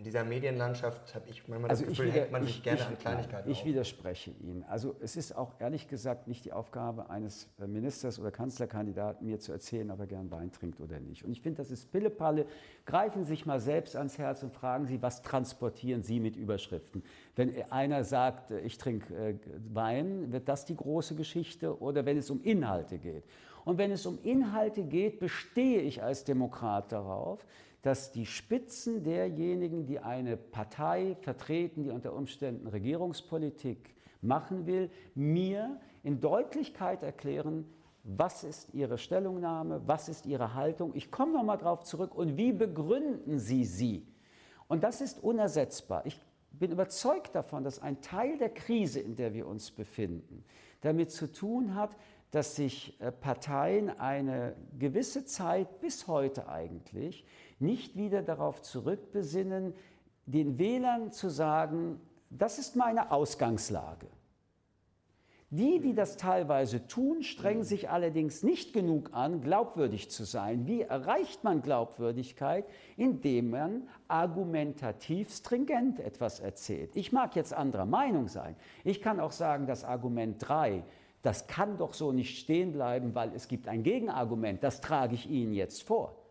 in 0.02 0.04
dieser 0.04 0.24
Medienlandschaft 0.24 1.14
habe 1.14 1.28
ich 1.30 1.46
manchmal 1.46 1.70
also 1.70 1.84
das 1.84 1.90
Gefühl, 1.90 2.06
wieder, 2.08 2.22
hängt 2.22 2.32
man 2.32 2.42
sich 2.42 2.56
ich, 2.56 2.62
gerne 2.64 2.80
ich, 2.80 2.86
an 2.88 2.98
Kleinigkeiten 2.98 3.48
Ich 3.48 3.60
auf. 3.60 3.66
widerspreche 3.66 4.32
Ihnen. 4.32 4.64
Also 4.64 4.96
es 5.00 5.14
ist 5.14 5.36
auch 5.36 5.52
ehrlich 5.60 5.86
gesagt 5.86 6.26
nicht 6.26 6.44
die 6.44 6.52
Aufgabe 6.52 7.08
eines 7.08 7.48
äh, 7.60 7.68
Ministers 7.68 8.18
oder 8.18 8.32
Kanzlerkandidaten, 8.32 9.24
mir 9.24 9.38
zu 9.38 9.52
erzählen, 9.52 9.92
ob 9.92 10.00
er 10.00 10.08
gern 10.08 10.32
Wein 10.32 10.50
trinkt 10.50 10.80
oder 10.80 10.98
nicht. 10.98 11.24
Und 11.24 11.30
ich 11.30 11.40
finde, 11.40 11.58
das 11.58 11.70
ist 11.70 11.92
Pillepalle. 11.92 12.46
Greifen 12.84 13.22
Sie 13.22 13.28
sich 13.28 13.46
mal 13.46 13.60
selbst 13.60 13.94
ans 13.94 14.18
Herz 14.18 14.42
und 14.42 14.52
fragen 14.52 14.86
Sie, 14.86 15.00
was 15.02 15.22
transportieren 15.22 16.02
Sie 16.02 16.18
mit 16.18 16.34
Überschriften? 16.34 17.04
Wenn 17.36 17.54
einer 17.70 18.02
sagt, 18.02 18.50
äh, 18.50 18.58
ich 18.58 18.78
trinke 18.78 19.14
äh, 19.14 19.34
Wein, 19.72 20.32
wird 20.32 20.48
das 20.48 20.64
die 20.64 20.74
große 20.74 21.14
Geschichte? 21.14 21.80
Oder 21.80 22.04
wenn 22.06 22.18
es 22.18 22.28
um 22.28 22.42
Inhalte 22.42 22.98
geht? 22.98 23.22
Und 23.64 23.78
wenn 23.78 23.92
es 23.92 24.04
um 24.04 24.18
Inhalte 24.24 24.82
geht, 24.82 25.20
bestehe 25.20 25.80
ich 25.80 26.02
als 26.02 26.24
Demokrat 26.24 26.90
darauf, 26.90 27.46
dass 27.82 28.12
die 28.12 28.26
Spitzen 28.26 29.02
derjenigen, 29.02 29.86
die 29.86 29.98
eine 29.98 30.36
Partei 30.36 31.16
vertreten, 31.20 31.82
die 31.82 31.90
unter 31.90 32.14
Umständen 32.14 32.68
Regierungspolitik 32.68 33.94
machen 34.20 34.66
will, 34.66 34.90
mir 35.14 35.80
in 36.04 36.20
Deutlichkeit 36.20 37.02
erklären, 37.02 37.66
was 38.04 38.44
ist 38.44 38.72
Ihre 38.72 38.98
Stellungnahme, 38.98 39.82
was 39.86 40.08
ist 40.08 40.26
Ihre 40.26 40.54
Haltung. 40.54 40.92
Ich 40.94 41.10
komme 41.10 41.32
nochmal 41.32 41.58
darauf 41.58 41.84
zurück 41.84 42.14
und 42.14 42.36
wie 42.36 42.52
begründen 42.52 43.38
Sie 43.38 43.64
sie? 43.64 44.06
Und 44.68 44.82
das 44.82 45.00
ist 45.00 45.22
unersetzbar. 45.22 46.06
Ich 46.06 46.18
bin 46.52 46.72
überzeugt 46.72 47.34
davon, 47.34 47.64
dass 47.64 47.80
ein 47.80 48.00
Teil 48.00 48.38
der 48.38 48.50
Krise, 48.50 49.00
in 49.00 49.16
der 49.16 49.34
wir 49.34 49.46
uns 49.46 49.70
befinden, 49.70 50.44
damit 50.80 51.10
zu 51.12 51.30
tun 51.30 51.74
hat, 51.74 51.96
dass 52.30 52.56
sich 52.56 52.98
äh, 53.00 53.12
Parteien 53.12 53.90
eine 53.90 54.56
gewisse 54.78 55.24
Zeit 55.24 55.80
bis 55.80 56.08
heute 56.08 56.48
eigentlich 56.48 57.24
nicht 57.62 57.96
wieder 57.96 58.22
darauf 58.22 58.60
zurückbesinnen, 58.62 59.74
den 60.26 60.58
Wählern 60.58 61.12
zu 61.12 61.28
sagen, 61.30 62.00
das 62.30 62.58
ist 62.58 62.76
meine 62.76 63.10
Ausgangslage. 63.10 64.06
Die, 65.50 65.80
die 65.80 65.92
das 65.92 66.16
teilweise 66.16 66.86
tun, 66.86 67.22
strengen 67.22 67.62
sich 67.62 67.90
allerdings 67.90 68.42
nicht 68.42 68.72
genug 68.72 69.10
an, 69.12 69.42
glaubwürdig 69.42 70.10
zu 70.10 70.24
sein. 70.24 70.66
Wie 70.66 70.80
erreicht 70.80 71.44
man 71.44 71.60
Glaubwürdigkeit? 71.60 72.64
Indem 72.96 73.50
man 73.50 73.86
argumentativ 74.08 75.30
stringent 75.30 76.00
etwas 76.00 76.40
erzählt. 76.40 76.96
Ich 76.96 77.12
mag 77.12 77.36
jetzt 77.36 77.52
anderer 77.52 77.84
Meinung 77.84 78.28
sein. 78.28 78.56
Ich 78.82 79.02
kann 79.02 79.20
auch 79.20 79.32
sagen, 79.32 79.66
das 79.66 79.84
Argument 79.84 80.36
3, 80.38 80.84
das 81.20 81.46
kann 81.48 81.76
doch 81.76 81.92
so 81.92 82.12
nicht 82.12 82.38
stehen 82.38 82.72
bleiben, 82.72 83.14
weil 83.14 83.30
es 83.34 83.46
gibt 83.46 83.68
ein 83.68 83.82
Gegenargument. 83.82 84.64
Das 84.64 84.80
trage 84.80 85.14
ich 85.14 85.28
Ihnen 85.28 85.52
jetzt 85.52 85.82
vor. 85.82 86.21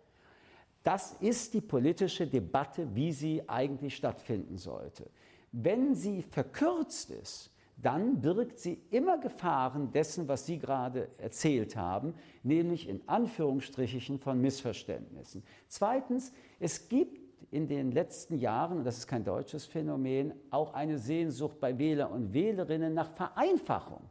Das 0.83 1.13
ist 1.19 1.53
die 1.53 1.61
politische 1.61 2.25
Debatte, 2.25 2.87
wie 2.95 3.11
sie 3.11 3.47
eigentlich 3.47 3.95
stattfinden 3.95 4.57
sollte. 4.57 5.09
Wenn 5.51 5.93
sie 5.95 6.23
verkürzt 6.23 7.11
ist, 7.11 7.51
dann 7.81 8.21
birgt 8.21 8.59
sie 8.59 8.79
immer 8.91 9.17
Gefahren 9.17 9.91
dessen, 9.91 10.27
was 10.27 10.45
Sie 10.45 10.59
gerade 10.59 11.09
erzählt 11.17 11.75
haben, 11.75 12.13
nämlich 12.43 12.87
in 12.87 13.01
Anführungsstrichen 13.07 14.19
von 14.19 14.39
Missverständnissen. 14.39 15.43
Zweitens, 15.67 16.31
es 16.59 16.89
gibt 16.89 17.19
in 17.49 17.67
den 17.67 17.91
letzten 17.91 18.37
Jahren, 18.37 18.79
und 18.79 18.83
das 18.83 18.99
ist 18.99 19.07
kein 19.07 19.23
deutsches 19.23 19.65
Phänomen, 19.65 20.33
auch 20.51 20.73
eine 20.73 20.99
Sehnsucht 20.99 21.59
bei 21.59 21.77
Wähler 21.77 22.11
und 22.11 22.33
Wählerinnen 22.33 22.93
nach 22.93 23.11
Vereinfachung. 23.13 24.01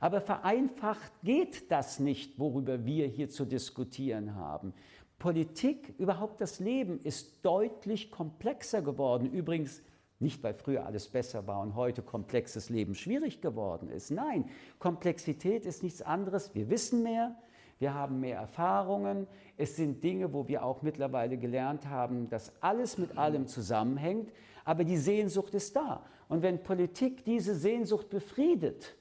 Aber 0.00 0.20
vereinfacht 0.20 1.12
geht 1.22 1.70
das 1.70 2.00
nicht, 2.00 2.38
worüber 2.38 2.84
wir 2.84 3.06
hier 3.06 3.30
zu 3.30 3.44
diskutieren 3.44 4.34
haben. 4.34 4.74
Politik, 5.22 5.94
überhaupt 5.98 6.40
das 6.40 6.58
Leben 6.58 6.98
ist 6.98 7.44
deutlich 7.46 8.10
komplexer 8.10 8.82
geworden. 8.82 9.30
Übrigens 9.30 9.80
nicht, 10.18 10.42
weil 10.42 10.52
früher 10.52 10.84
alles 10.84 11.06
besser 11.06 11.46
war 11.46 11.60
und 11.60 11.76
heute 11.76 12.02
komplexes 12.02 12.70
Leben 12.70 12.96
schwierig 12.96 13.40
geworden 13.40 13.88
ist. 13.88 14.10
Nein, 14.10 14.50
Komplexität 14.80 15.64
ist 15.64 15.84
nichts 15.84 16.02
anderes. 16.02 16.56
Wir 16.56 16.68
wissen 16.70 17.04
mehr, 17.04 17.36
wir 17.78 17.94
haben 17.94 18.18
mehr 18.18 18.36
Erfahrungen. 18.36 19.28
Es 19.56 19.76
sind 19.76 20.02
Dinge, 20.02 20.32
wo 20.32 20.48
wir 20.48 20.64
auch 20.64 20.82
mittlerweile 20.82 21.38
gelernt 21.38 21.86
haben, 21.86 22.28
dass 22.28 22.60
alles 22.60 22.98
mit 22.98 23.16
allem 23.16 23.46
zusammenhängt. 23.46 24.32
Aber 24.64 24.82
die 24.82 24.98
Sehnsucht 24.98 25.54
ist 25.54 25.76
da. 25.76 26.04
Und 26.28 26.42
wenn 26.42 26.64
Politik 26.64 27.24
diese 27.24 27.54
Sehnsucht 27.54 28.10
befriedet, 28.10 28.96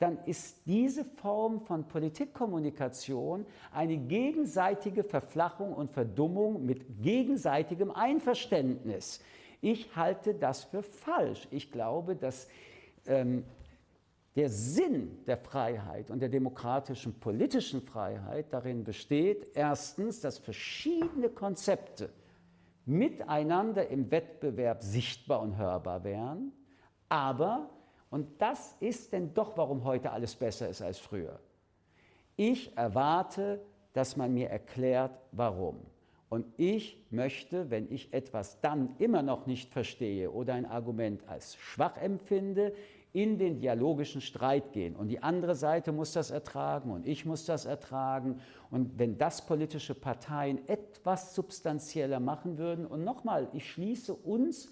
dann 0.00 0.18
ist 0.24 0.66
diese 0.66 1.04
Form 1.04 1.60
von 1.60 1.86
Politikkommunikation 1.86 3.44
eine 3.70 3.98
gegenseitige 3.98 5.04
Verflachung 5.04 5.74
und 5.74 5.90
Verdummung 5.90 6.64
mit 6.64 7.02
gegenseitigem 7.02 7.90
Einverständnis. 7.90 9.20
Ich 9.60 9.94
halte 9.94 10.34
das 10.34 10.64
für 10.64 10.82
falsch. 10.82 11.46
Ich 11.50 11.70
glaube, 11.70 12.16
dass 12.16 12.48
ähm, 13.06 13.44
der 14.36 14.48
Sinn 14.48 15.18
der 15.26 15.36
Freiheit 15.36 16.10
und 16.10 16.20
der 16.20 16.30
demokratischen 16.30 17.20
politischen 17.20 17.82
Freiheit 17.82 18.46
darin 18.54 18.84
besteht, 18.84 19.48
erstens, 19.54 20.20
dass 20.20 20.38
verschiedene 20.38 21.28
Konzepte 21.28 22.08
miteinander 22.86 23.88
im 23.88 24.10
Wettbewerb 24.10 24.82
sichtbar 24.82 25.42
und 25.42 25.58
hörbar 25.58 26.04
wären, 26.04 26.52
aber 27.10 27.68
und 28.10 28.42
das 28.42 28.76
ist 28.80 29.12
denn 29.12 29.32
doch, 29.34 29.56
warum 29.56 29.84
heute 29.84 30.10
alles 30.10 30.34
besser 30.34 30.68
ist 30.68 30.82
als 30.82 30.98
früher. 30.98 31.38
Ich 32.36 32.76
erwarte, 32.76 33.60
dass 33.92 34.16
man 34.16 34.34
mir 34.34 34.50
erklärt, 34.50 35.18
warum. 35.32 35.78
Und 36.28 36.46
ich 36.56 37.04
möchte, 37.10 37.70
wenn 37.70 37.90
ich 37.90 38.12
etwas 38.12 38.60
dann 38.60 38.94
immer 38.98 39.22
noch 39.22 39.46
nicht 39.46 39.72
verstehe 39.72 40.30
oder 40.30 40.54
ein 40.54 40.66
Argument 40.66 41.28
als 41.28 41.56
schwach 41.56 41.96
empfinde, 41.96 42.72
in 43.12 43.38
den 43.38 43.58
dialogischen 43.58 44.20
Streit 44.20 44.72
gehen. 44.72 44.94
Und 44.94 45.08
die 45.08 45.22
andere 45.22 45.56
Seite 45.56 45.90
muss 45.90 46.12
das 46.12 46.30
ertragen 46.30 46.92
und 46.92 47.06
ich 47.06 47.24
muss 47.24 47.44
das 47.44 47.64
ertragen. 47.64 48.40
Und 48.70 48.98
wenn 48.98 49.18
das 49.18 49.44
politische 49.44 49.94
Parteien 49.94 50.66
etwas 50.68 51.34
substanzieller 51.34 52.20
machen 52.20 52.58
würden, 52.58 52.86
und 52.86 53.02
nochmal, 53.02 53.48
ich 53.52 53.68
schließe 53.68 54.14
uns 54.14 54.70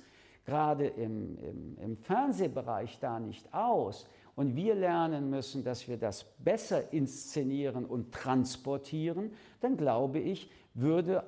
gerade 0.48 0.86
im, 0.86 1.36
im, 1.38 1.78
im 1.78 1.96
Fernsehbereich 1.98 2.98
da 3.00 3.20
nicht 3.20 3.52
aus 3.52 4.06
und 4.34 4.56
wir 4.56 4.74
lernen 4.74 5.28
müssen, 5.28 5.62
dass 5.62 5.88
wir 5.88 5.98
das 5.98 6.24
besser 6.38 6.90
inszenieren 6.92 7.84
und 7.84 8.12
transportieren, 8.12 9.32
dann 9.60 9.76
glaube 9.76 10.20
ich, 10.20 10.50
würde 10.72 11.22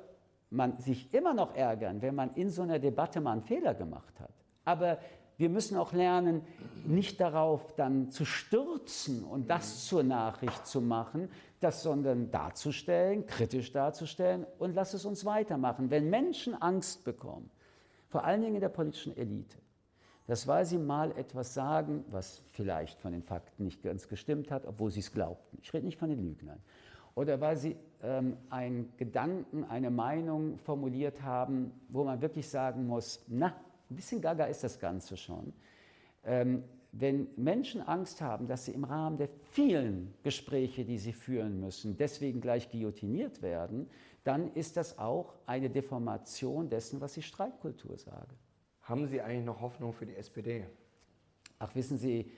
man 0.49 0.79
sich 0.79 1.13
immer 1.13 1.35
noch 1.35 1.55
ärgern, 1.55 2.01
wenn 2.01 2.15
man 2.15 2.33
in 2.35 2.49
so 2.49 2.63
einer 2.63 2.79
Debatte 2.79 3.21
mal 3.21 3.33
einen 3.33 3.43
Fehler 3.43 3.75
gemacht 3.75 4.19
hat. 4.21 4.33
Aber 4.65 4.99
wir 5.37 5.51
müssen 5.51 5.77
auch 5.77 5.93
lernen, 5.93 6.41
nicht 6.87 7.21
darauf 7.21 7.75
dann 7.75 8.11
zu 8.11 8.25
stürzen 8.25 9.23
und 9.23 9.51
das 9.51 9.85
zur 9.85 10.03
Nachricht 10.03 10.67
zu 10.67 10.81
machen, 10.81 11.29
das 11.61 11.83
sondern 11.83 12.31
darzustellen, 12.31 13.27
kritisch 13.27 13.71
darzustellen 13.71 14.47
und 14.59 14.75
lass 14.75 14.95
es 14.95 15.05
uns 15.05 15.27
weitermachen. 15.27 15.91
Wenn 15.91 16.09
Menschen 16.09 16.55
Angst 16.61 17.05
bekommen, 17.05 17.51
vor 18.11 18.25
allen 18.25 18.43
Dingen 18.43 18.57
in 18.57 18.61
der 18.61 18.69
politischen 18.69 19.17
Elite. 19.17 19.57
Das, 20.27 20.47
weil 20.47 20.65
sie 20.65 20.79
mal 20.79 21.13
etwas 21.17 21.55
sagen, 21.55 22.05
was 22.11 22.43
vielleicht 22.53 23.01
von 23.01 23.13
den 23.13 23.23
Fakten 23.23 23.65
nicht 23.65 23.83
ganz 23.83 24.07
gestimmt 24.09 24.51
hat, 24.51 24.67
obwohl 24.67 24.91
sie 24.91 25.01
es 25.01 25.13
glaubten. 25.13 25.59
Ich 25.63 25.73
rede 25.73 25.87
nicht 25.87 25.99
von 25.99 26.11
den 26.11 26.23
Lügnern. 26.23 26.61
Oder 27.15 27.41
weil 27.41 27.57
sie 27.57 27.77
ähm, 28.03 28.37
einen 28.49 28.93
Gedanken, 28.97 29.65
eine 29.65 29.91
Meinung 29.91 30.59
formuliert 30.59 31.23
haben, 31.23 31.73
wo 31.89 32.05
man 32.05 32.21
wirklich 32.21 32.49
sagen 32.49 32.87
muss, 32.87 33.25
na, 33.29 33.55
ein 33.91 33.97
bisschen 33.97 34.21
gaga 34.21 34.45
ist 34.45 34.63
das 34.63 34.79
Ganze 34.79 35.17
schon. 35.17 35.53
Ähm, 36.25 36.65
wenn 36.93 37.29
Menschen 37.37 37.83
Angst 37.83 38.21
haben, 38.21 38.47
dass 38.47 38.65
sie 38.65 38.73
im 38.73 38.85
Rahmen 38.85 39.17
der 39.17 39.29
vielen 39.53 40.15
Gespräche, 40.23 40.85
die 40.85 40.99
sie 40.99 41.13
führen 41.13 41.61
müssen, 41.61 41.97
deswegen 41.97 42.41
gleich 42.41 42.71
guillotiniert 42.71 43.43
werden, 43.43 43.89
dann 44.25 44.53
ist 44.55 44.77
das 44.77 44.99
auch 44.99 45.35
eine 45.47 45.71
Deformation 45.71 46.69
dessen, 46.69 47.01
was 47.01 47.17
ich 47.17 47.27
Streitkultur 47.27 47.97
sage. 47.99 48.35
Haben 48.83 49.07
Sie 49.07 49.21
eigentlich 49.21 49.47
noch 49.47 49.61
Hoffnung 49.61 49.93
für 49.93 50.07
die 50.07 50.17
SPD? 50.17 50.67
Ach, 51.59 51.75
wissen 51.75 51.97
Sie, 51.97 52.31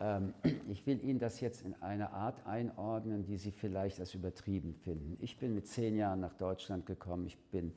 ähm, 0.00 0.34
ich 0.68 0.86
will 0.86 1.02
Ihnen 1.02 1.18
das 1.18 1.40
jetzt 1.40 1.62
in 1.62 1.74
eine 1.82 2.12
Art 2.12 2.46
einordnen, 2.46 3.24
die 3.24 3.36
Sie 3.36 3.50
vielleicht 3.50 4.00
als 4.00 4.14
übertrieben 4.14 4.74
finden. 4.74 5.16
Ich 5.20 5.38
bin 5.38 5.54
mit 5.54 5.66
zehn 5.66 5.96
Jahren 5.96 6.20
nach 6.20 6.34
Deutschland 6.34 6.86
gekommen. 6.86 7.26
Ich 7.26 7.38
bin 7.50 7.72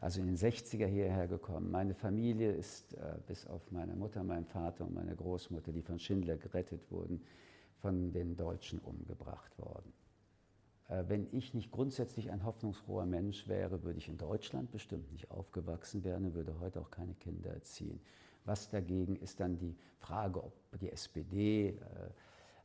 also 0.00 0.20
in 0.20 0.26
den 0.26 0.36
60er 0.36 0.86
hierher 0.86 1.28
gekommen. 1.28 1.70
Meine 1.70 1.94
Familie 1.94 2.52
ist, 2.52 2.94
äh, 2.94 3.16
bis 3.26 3.46
auf 3.46 3.70
meine 3.70 3.94
Mutter, 3.94 4.24
meinen 4.24 4.46
Vater 4.46 4.84
und 4.84 4.94
meine 4.94 5.14
Großmutter, 5.14 5.72
die 5.72 5.82
von 5.82 5.98
Schindler 5.98 6.36
gerettet 6.36 6.90
wurden, 6.90 7.22
von 7.80 8.12
den 8.12 8.36
Deutschen 8.36 8.78
umgebracht 8.80 9.58
worden. 9.58 9.92
Äh, 10.90 11.04
wenn 11.08 11.26
ich 11.32 11.54
nicht 11.54 11.70
grundsätzlich 11.70 12.30
ein 12.30 12.44
hoffnungsfroher 12.44 13.06
Mensch 13.06 13.48
wäre, 13.48 13.82
würde 13.82 13.98
ich 13.98 14.08
in 14.08 14.18
Deutschland 14.18 14.70
bestimmt 14.70 15.10
nicht 15.12 15.30
aufgewachsen 15.30 16.04
werden 16.04 16.26
und 16.26 16.34
würde 16.34 16.58
heute 16.60 16.80
auch 16.80 16.90
keine 16.90 17.14
Kinder 17.14 17.50
erziehen. 17.50 18.00
Was 18.44 18.68
dagegen 18.68 19.16
ist 19.16 19.40
dann 19.40 19.58
die 19.58 19.76
Frage, 19.98 20.42
ob 20.42 20.52
die 20.80 20.90
SPD 20.90 21.68
äh, 21.68 21.74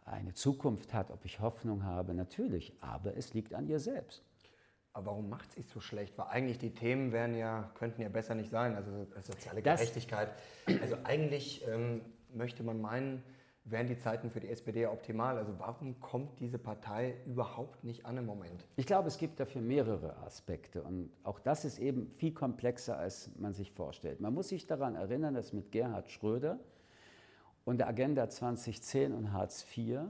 eine 0.05 0.33
Zukunft 0.33 0.93
hat, 0.93 1.11
ob 1.11 1.25
ich 1.25 1.39
Hoffnung 1.39 1.83
habe, 1.83 2.13
natürlich, 2.13 2.73
aber 2.79 3.15
es 3.17 3.33
liegt 3.33 3.53
an 3.53 3.67
ihr 3.67 3.79
selbst. 3.79 4.23
aber 4.93 5.07
warum 5.07 5.29
macht 5.29 5.57
es 5.57 5.69
so 5.69 5.79
schlecht? 5.79 6.17
Weil 6.17 6.27
eigentlich 6.27 6.57
die 6.57 6.73
Themen 6.73 7.11
wären 7.11 7.35
ja, 7.35 7.71
könnten 7.75 8.01
ja 8.01 8.09
besser 8.09 8.33
nicht 8.33 8.49
sein. 8.49 8.75
Also 8.75 9.05
soziale 9.19 9.61
Gerechtigkeit. 9.61 10.29
Das 10.65 10.81
also 10.81 10.97
eigentlich 11.03 11.67
ähm, 11.67 12.01
möchte 12.33 12.63
man 12.63 12.79
meinen, 12.79 13.23
wären 13.65 13.87
die 13.87 13.97
Zeiten 13.97 14.29
für 14.29 14.39
die 14.39 14.49
SPD 14.49 14.85
optimal. 14.85 15.37
Also 15.37 15.53
warum 15.57 15.99
kommt 15.99 16.39
diese 16.39 16.59
Partei 16.59 17.15
überhaupt 17.25 17.83
nicht 17.83 18.05
an 18.05 18.17
im 18.17 18.25
Moment? 18.25 18.65
Ich 18.77 18.85
glaube, 18.85 19.07
es 19.07 19.17
gibt 19.17 19.39
dafür 19.39 19.61
mehrere 19.61 20.17
Aspekte 20.17 20.83
und 20.83 21.09
auch 21.23 21.39
das 21.39 21.65
ist 21.65 21.79
eben 21.79 22.11
viel 22.17 22.33
komplexer, 22.33 22.97
als 22.97 23.31
man 23.37 23.53
sich 23.53 23.71
vorstellt. 23.71 24.21
Man 24.21 24.33
muss 24.33 24.49
sich 24.49 24.67
daran 24.67 24.95
erinnern, 24.95 25.33
dass 25.33 25.51
mit 25.51 25.71
Gerhard 25.71 26.09
Schröder 26.09 26.59
und 27.65 27.79
der 27.79 27.87
Agenda 27.87 28.29
2010 28.29 29.11
und 29.11 29.33
Hartz 29.33 29.65
IV 29.75 30.01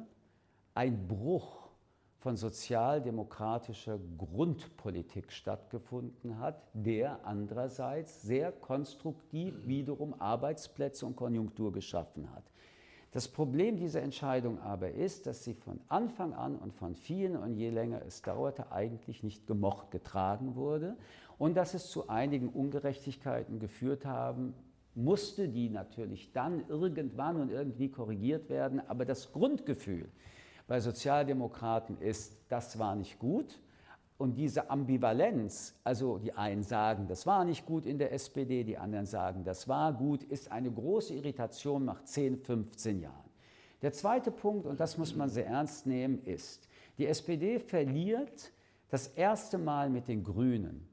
ein 0.73 1.07
Bruch 1.07 1.65
von 2.25 2.35
sozialdemokratischer 2.35 3.99
Grundpolitik 4.17 5.31
stattgefunden 5.31 6.39
hat, 6.39 6.61
der 6.73 7.23
andererseits 7.23 8.23
sehr 8.23 8.51
konstruktiv 8.51 9.55
wiederum 9.65 10.19
Arbeitsplätze 10.19 11.05
und 11.05 11.15
Konjunktur 11.15 11.71
geschaffen 11.71 12.29
hat. 12.33 12.43
Das 13.15 13.29
Problem 13.29 13.77
dieser 13.77 14.01
Entscheidung 14.01 14.59
aber 14.59 14.91
ist, 14.91 15.25
dass 15.25 15.45
sie 15.45 15.53
von 15.53 15.79
Anfang 15.87 16.33
an 16.33 16.57
und 16.57 16.73
von 16.73 16.95
vielen 16.95 17.37
und 17.37 17.55
je 17.55 17.69
länger 17.69 18.01
es 18.05 18.21
dauerte, 18.21 18.73
eigentlich 18.73 19.23
nicht 19.23 19.47
gemocht 19.47 19.89
getragen 19.89 20.55
wurde 20.55 20.97
und 21.37 21.55
dass 21.55 21.75
es 21.75 21.89
zu 21.89 22.09
einigen 22.09 22.49
Ungerechtigkeiten 22.49 23.57
geführt 23.57 24.05
haben 24.05 24.53
musste, 24.95 25.47
die 25.47 25.69
natürlich 25.69 26.33
dann 26.33 26.67
irgendwann 26.67 27.39
und 27.39 27.51
irgendwie 27.51 27.89
korrigiert 27.89 28.49
werden. 28.49 28.81
Aber 28.85 29.05
das 29.05 29.31
Grundgefühl 29.31 30.09
bei 30.67 30.81
Sozialdemokraten 30.81 31.97
ist, 32.01 32.35
das 32.49 32.79
war 32.79 32.97
nicht 32.97 33.17
gut 33.17 33.61
und 34.17 34.35
diese 34.35 34.69
Ambivalenz, 34.69 35.75
also 35.83 36.17
die 36.17 36.33
einen 36.33 36.63
sagen, 36.63 37.07
das 37.07 37.25
war 37.25 37.43
nicht 37.43 37.65
gut 37.65 37.85
in 37.85 37.97
der 37.97 38.13
SPD, 38.13 38.63
die 38.63 38.77
anderen 38.77 39.05
sagen, 39.05 39.43
das 39.43 39.67
war 39.67 39.93
gut, 39.93 40.23
ist 40.23 40.51
eine 40.51 40.71
große 40.71 41.13
Irritation 41.13 41.83
nach 41.83 42.03
10, 42.03 42.37
15 42.37 43.01
Jahren. 43.01 43.29
Der 43.81 43.91
zweite 43.91 44.31
Punkt, 44.31 44.65
und 44.65 44.79
das 44.79 44.97
muss 44.97 45.15
man 45.15 45.29
sehr 45.29 45.47
ernst 45.47 45.85
nehmen, 45.85 46.23
ist, 46.23 46.69
die 46.97 47.07
SPD 47.07 47.59
verliert 47.59 48.53
das 48.89 49.07
erste 49.07 49.57
Mal 49.57 49.89
mit 49.89 50.07
den 50.07 50.23
Grünen. 50.23 50.87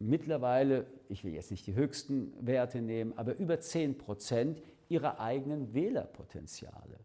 Mittlerweile, 0.00 0.86
ich 1.08 1.22
will 1.22 1.32
jetzt 1.32 1.52
nicht 1.52 1.66
die 1.68 1.74
höchsten 1.74 2.34
Werte 2.44 2.80
nehmen, 2.82 3.16
aber 3.16 3.36
über 3.36 3.60
10 3.60 3.96
Prozent 3.96 4.60
ihrer 4.88 5.20
eigenen 5.20 5.72
Wählerpotenziale. 5.72 6.98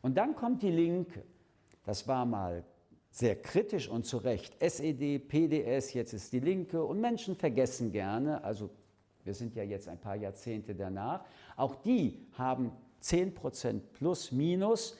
Und 0.00 0.16
dann 0.16 0.36
kommt 0.36 0.62
die 0.62 0.70
Linke. 0.70 1.24
Das 1.84 2.06
war 2.06 2.24
mal 2.24 2.64
sehr 3.16 3.36
kritisch 3.36 3.88
und 3.88 4.04
zu 4.04 4.18
Recht. 4.18 4.54
SED, 4.60 5.18
PDS, 5.20 5.94
jetzt 5.94 6.12
ist 6.12 6.34
die 6.34 6.40
Linke 6.40 6.84
und 6.84 7.00
Menschen 7.00 7.34
vergessen 7.34 7.90
gerne, 7.90 8.44
also 8.44 8.68
wir 9.24 9.32
sind 9.32 9.54
ja 9.54 9.62
jetzt 9.62 9.88
ein 9.88 9.98
paar 9.98 10.16
Jahrzehnte 10.16 10.74
danach, 10.74 11.24
auch 11.56 11.76
die 11.76 12.26
haben 12.34 12.72
10 13.00 13.32
Prozent 13.32 13.92
plus 13.94 14.32
minus 14.32 14.98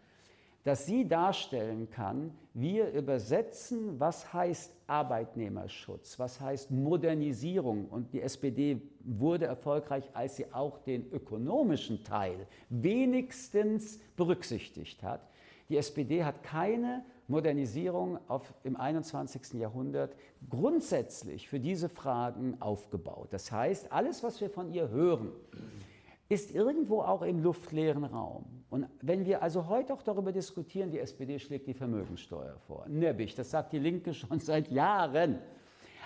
dass 0.63 0.86
sie 0.86 1.08
darstellen 1.08 1.89
kann, 1.89 2.32
wir 2.54 2.91
übersetzen, 2.91 4.00
was 4.00 4.34
heißt 4.34 4.74
Arbeitnehmerschutz, 4.88 6.17
was 6.20 6.41
heißt 6.41 6.72
Modernisierung. 6.72 7.86
Und 7.86 8.13
die 8.13 8.22
SPD 8.22 8.82
wurde 9.04 9.46
erfolgreich, 9.46 10.10
als 10.13 10.38
sie 10.38 10.52
auch 10.52 10.80
den 10.80 11.12
ökonomischen 11.12 12.04
Teil 12.04 12.48
wenigstens 12.70 14.00
berücksichtigt 14.15 15.04
hat. 15.04 15.22
Die 15.70 15.78
SPD 15.78 16.24
hat 16.24 16.43
keine 16.43 17.06
Modernisierung 17.28 18.20
auf, 18.28 18.54
im 18.63 18.78
21. 18.78 19.54
Jahrhundert 19.54 20.15
grundsätzlich 20.50 21.48
für 21.50 21.60
diese 21.60 21.89
Fragen 21.89 22.62
aufgebaut. 22.62 23.28
Das 23.32 23.52
heißt, 23.52 23.91
alles, 23.91 24.24
was 24.24 24.39
wir 24.39 24.50
von 24.50 24.72
ihr 24.72 24.89
hören, 24.89 25.32
ist 26.30 26.54
irgendwo 26.54 27.02
auch 27.02 27.22
im 27.22 27.43
luftleeren 27.43 28.06
Raum. 28.06 28.46
Und 28.70 28.88
wenn 29.02 29.26
wir 29.26 29.42
also 29.42 29.68
heute 29.68 29.94
auch 29.94 30.04
darüber 30.04 30.32
diskutieren, 30.32 30.92
die 30.92 31.00
SPD 31.00 31.40
schlägt 31.40 31.68
die 31.68 31.74
Vermögensteuer 31.74 32.58
vor. 32.68 32.86
Nebbig, 32.88 33.34
das 33.36 33.52
sagt 33.52 33.74
die 33.74 33.80
Linke 33.80 34.14
schon 34.14 34.40
seit 34.40 34.70
Jahren. 34.70 35.40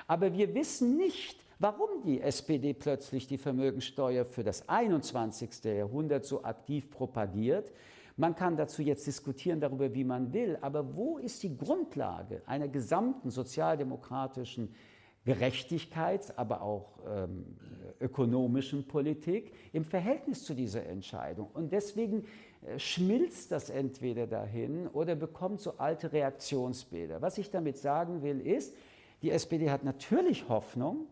Aber 0.07 0.33
wir 0.33 0.53
wissen 0.53 0.97
nicht, 0.97 1.43
warum 1.57 2.03
die 2.03 2.21
SPD 2.21 2.73
plötzlich 2.73 3.27
die 3.27 3.37
Vermögensteuer 3.37 4.25
für 4.25 4.43
das 4.43 4.67
21. 4.69 5.63
Jahrhundert 5.63 6.25
so 6.25 6.43
aktiv 6.43 6.89
propagiert. 6.91 7.71
Man 8.17 8.35
kann 8.35 8.57
dazu 8.57 8.81
jetzt 8.81 9.07
diskutieren 9.07 9.59
darüber, 9.59 9.93
wie 9.93 10.03
man 10.03 10.33
will, 10.33 10.57
aber 10.61 10.95
wo 10.95 11.17
ist 11.17 11.41
die 11.43 11.57
Grundlage 11.57 12.41
einer 12.45 12.67
gesamten 12.67 13.31
sozialdemokratischen 13.31 14.75
Gerechtigkeits-, 15.25 16.35
aber 16.35 16.61
auch 16.61 16.97
ähm, 17.07 17.45
ökonomischen 17.99 18.87
Politik 18.87 19.53
im 19.71 19.85
Verhältnis 19.85 20.43
zu 20.43 20.55
dieser 20.55 20.85
Entscheidung. 20.85 21.49
Und 21.53 21.71
deswegen 21.71 22.25
schmilzt 22.77 23.51
das 23.51 23.69
entweder 23.69 24.27
dahin 24.27 24.87
oder 24.87 25.15
bekommt 25.15 25.61
so 25.61 25.77
alte 25.77 26.11
Reaktionsbilder. 26.11 27.21
Was 27.21 27.37
ich 27.37 27.49
damit 27.49 27.77
sagen 27.77 28.21
will, 28.21 28.39
ist, 28.39 28.73
die 29.21 29.31
SPD 29.31 29.69
hat 29.69 29.83
natürlich 29.83 30.47
Hoffnung, 30.47 31.07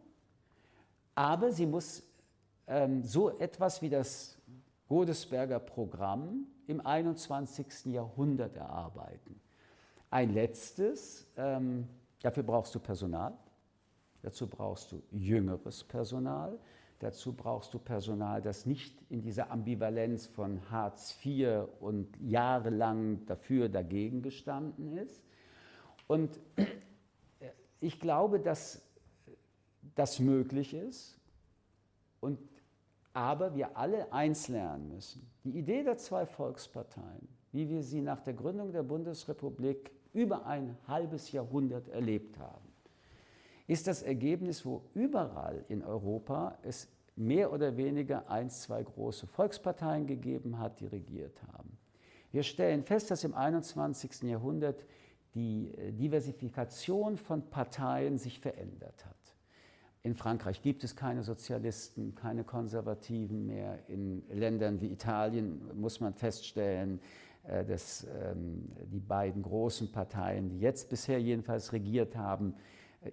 aber 1.16 1.52
sie 1.52 1.66
muss 1.66 2.04
ähm, 2.68 3.04
so 3.04 3.38
etwas 3.40 3.82
wie 3.82 3.90
das 3.90 4.38
Godesberger 4.88 5.60
Programm 5.60 6.48
im 6.68 6.86
21. 6.86 7.86
Jahrhundert 7.86 8.56
erarbeiten. 8.56 9.40
Ein 10.10 10.34
letztes, 10.34 11.28
ähm, 11.38 11.88
dafür 12.22 12.44
brauchst 12.44 12.74
du 12.74 12.80
Personal. 12.80 13.34
Dazu 14.22 14.48
brauchst 14.48 14.92
du 14.92 15.02
jüngeres 15.12 15.84
Personal. 15.84 16.58
Dazu 17.00 17.34
brauchst 17.34 17.74
du 17.74 17.80
Personal, 17.80 18.42
das 18.42 18.66
nicht 18.66 19.02
in 19.10 19.22
dieser 19.22 19.52
Ambivalenz 19.52 20.28
von 20.28 20.60
Hartz 20.70 21.18
IV 21.24 21.68
und 21.80 22.10
jahrelang 22.20 23.26
dafür 23.26 23.70
dagegen 23.70 24.22
gestanden 24.22 24.98
ist. 24.98 25.24
Und 26.08 26.40
ich 27.80 28.02
glaube, 28.02 28.42
dass 28.42 28.82
das 29.96 30.20
möglich 30.20 30.74
ist. 30.74 31.18
Und, 32.20 32.40
aber 33.14 33.56
wir 33.56 33.78
alle 33.78 34.12
eins 34.12 34.50
lernen 34.50 34.90
müssen. 34.90 35.30
Die 35.46 35.58
Idee 35.58 35.84
der 35.84 35.98
zwei 35.98 36.26
Volksparteien, 36.26 37.30
wie 37.54 37.70
wir 37.70 37.82
sie 37.82 38.02
nach 38.02 38.20
der 38.22 38.34
Gründung 38.34 38.74
der 38.74 38.84
Bundesrepublik 38.84 39.92
über 40.14 40.46
ein 40.46 40.78
halbes 40.88 41.32
Jahrhundert 41.32 41.88
erlebt 41.88 42.38
haben, 42.40 42.69
ist 43.70 43.86
das 43.86 44.02
Ergebnis, 44.02 44.66
wo 44.66 44.82
überall 44.96 45.64
in 45.70 45.84
Europa 45.84 46.58
es 46.64 46.88
mehr 47.16 47.54
oder 47.54 47.78
weniger 47.78 48.28
ein, 48.28 48.50
zwei 48.50 48.82
große 48.82 49.28
Volksparteien 49.28 50.08
gegeben 50.08 50.58
hat, 50.58 50.80
die 50.80 50.88
regiert 50.88 51.40
haben. 51.54 51.78
Wir 52.32 52.42
stellen 52.42 52.82
fest, 52.82 53.12
dass 53.12 53.24
im 53.24 53.36
21. 53.36 54.24
Jahrhundert 54.24 54.84
die 55.36 55.72
äh, 55.78 55.92
Diversifikation 55.92 57.16
von 57.18 57.48
Parteien 57.52 58.18
sich 58.18 58.40
verändert 58.40 59.06
hat. 59.06 59.16
In 60.02 60.16
Frankreich 60.16 60.64
gibt 60.64 60.84
es 60.84 60.96
keine 60.96 61.22
Sozialisten, 61.22 62.16
keine 62.16 62.44
Konservativen 62.44 63.46
mehr. 63.46 63.78
In 63.88 64.24
Ländern 64.32 64.82
wie 64.82 64.92
Italien 64.92 65.62
muss 65.80 66.00
man 66.00 66.16
feststellen, 66.16 67.00
äh, 67.44 67.64
dass 67.64 68.08
ähm, 68.20 68.72
die 68.92 69.00
beiden 69.00 69.44
großen 69.44 69.92
Parteien, 69.92 70.50
die 70.50 70.60
jetzt 70.60 70.90
bisher 70.90 71.22
jedenfalls 71.22 71.72
regiert 71.72 72.16
haben, 72.16 72.56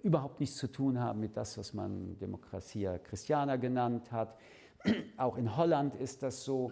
überhaupt 0.03 0.39
nichts 0.39 0.57
zu 0.57 0.71
tun 0.71 0.99
haben 0.99 1.19
mit 1.19 1.35
das, 1.37 1.57
was 1.57 1.73
man 1.73 2.17
Demokratia 2.19 2.97
Christiana 2.97 3.55
genannt 3.55 4.11
hat. 4.11 4.35
Auch 5.17 5.37
in 5.37 5.57
Holland 5.57 5.95
ist 5.95 6.23
das 6.23 6.43
so. 6.43 6.71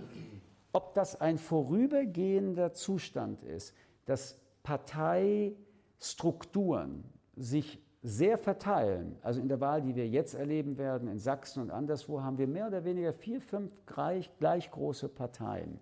Ob 0.74 0.93
das 0.93 1.22
ein 1.22 1.38
vorübergehender 1.38 2.74
Zustand 2.74 3.41
ist, 3.43 3.74
dass 4.05 4.38
Parteistrukturen 4.63 7.05
sich 7.36 7.82
sehr 8.01 8.38
verteilen, 8.38 9.18
also 9.22 9.39
in 9.41 9.47
der 9.47 9.61
Wahl, 9.61 9.82
die 9.82 9.95
wir 9.95 10.07
jetzt 10.07 10.36
erleben 10.36 10.78
werden, 10.78 11.07
in 11.07 11.18
Sachsen 11.18 11.61
und 11.61 11.72
anderswo, 11.72 12.22
haben 12.22 12.38
wir 12.38 12.47
mehr 12.47 12.68
oder 12.68 12.84
weniger 12.84 13.13
vier, 13.13 13.41
fünf 13.41 13.72
gleich, 13.88 14.30
gleich 14.38 14.70
große 14.70 15.09
Parteien. 15.09 15.80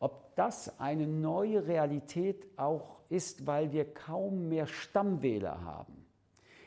Ob 0.00 0.34
das 0.34 0.80
eine 0.80 1.06
neue 1.06 1.68
Realität 1.68 2.48
auch 2.56 2.98
ist, 3.08 3.46
weil 3.46 3.70
wir 3.70 3.84
kaum 3.92 4.48
mehr 4.48 4.66
Stammwähler 4.66 5.62
haben. 5.62 6.01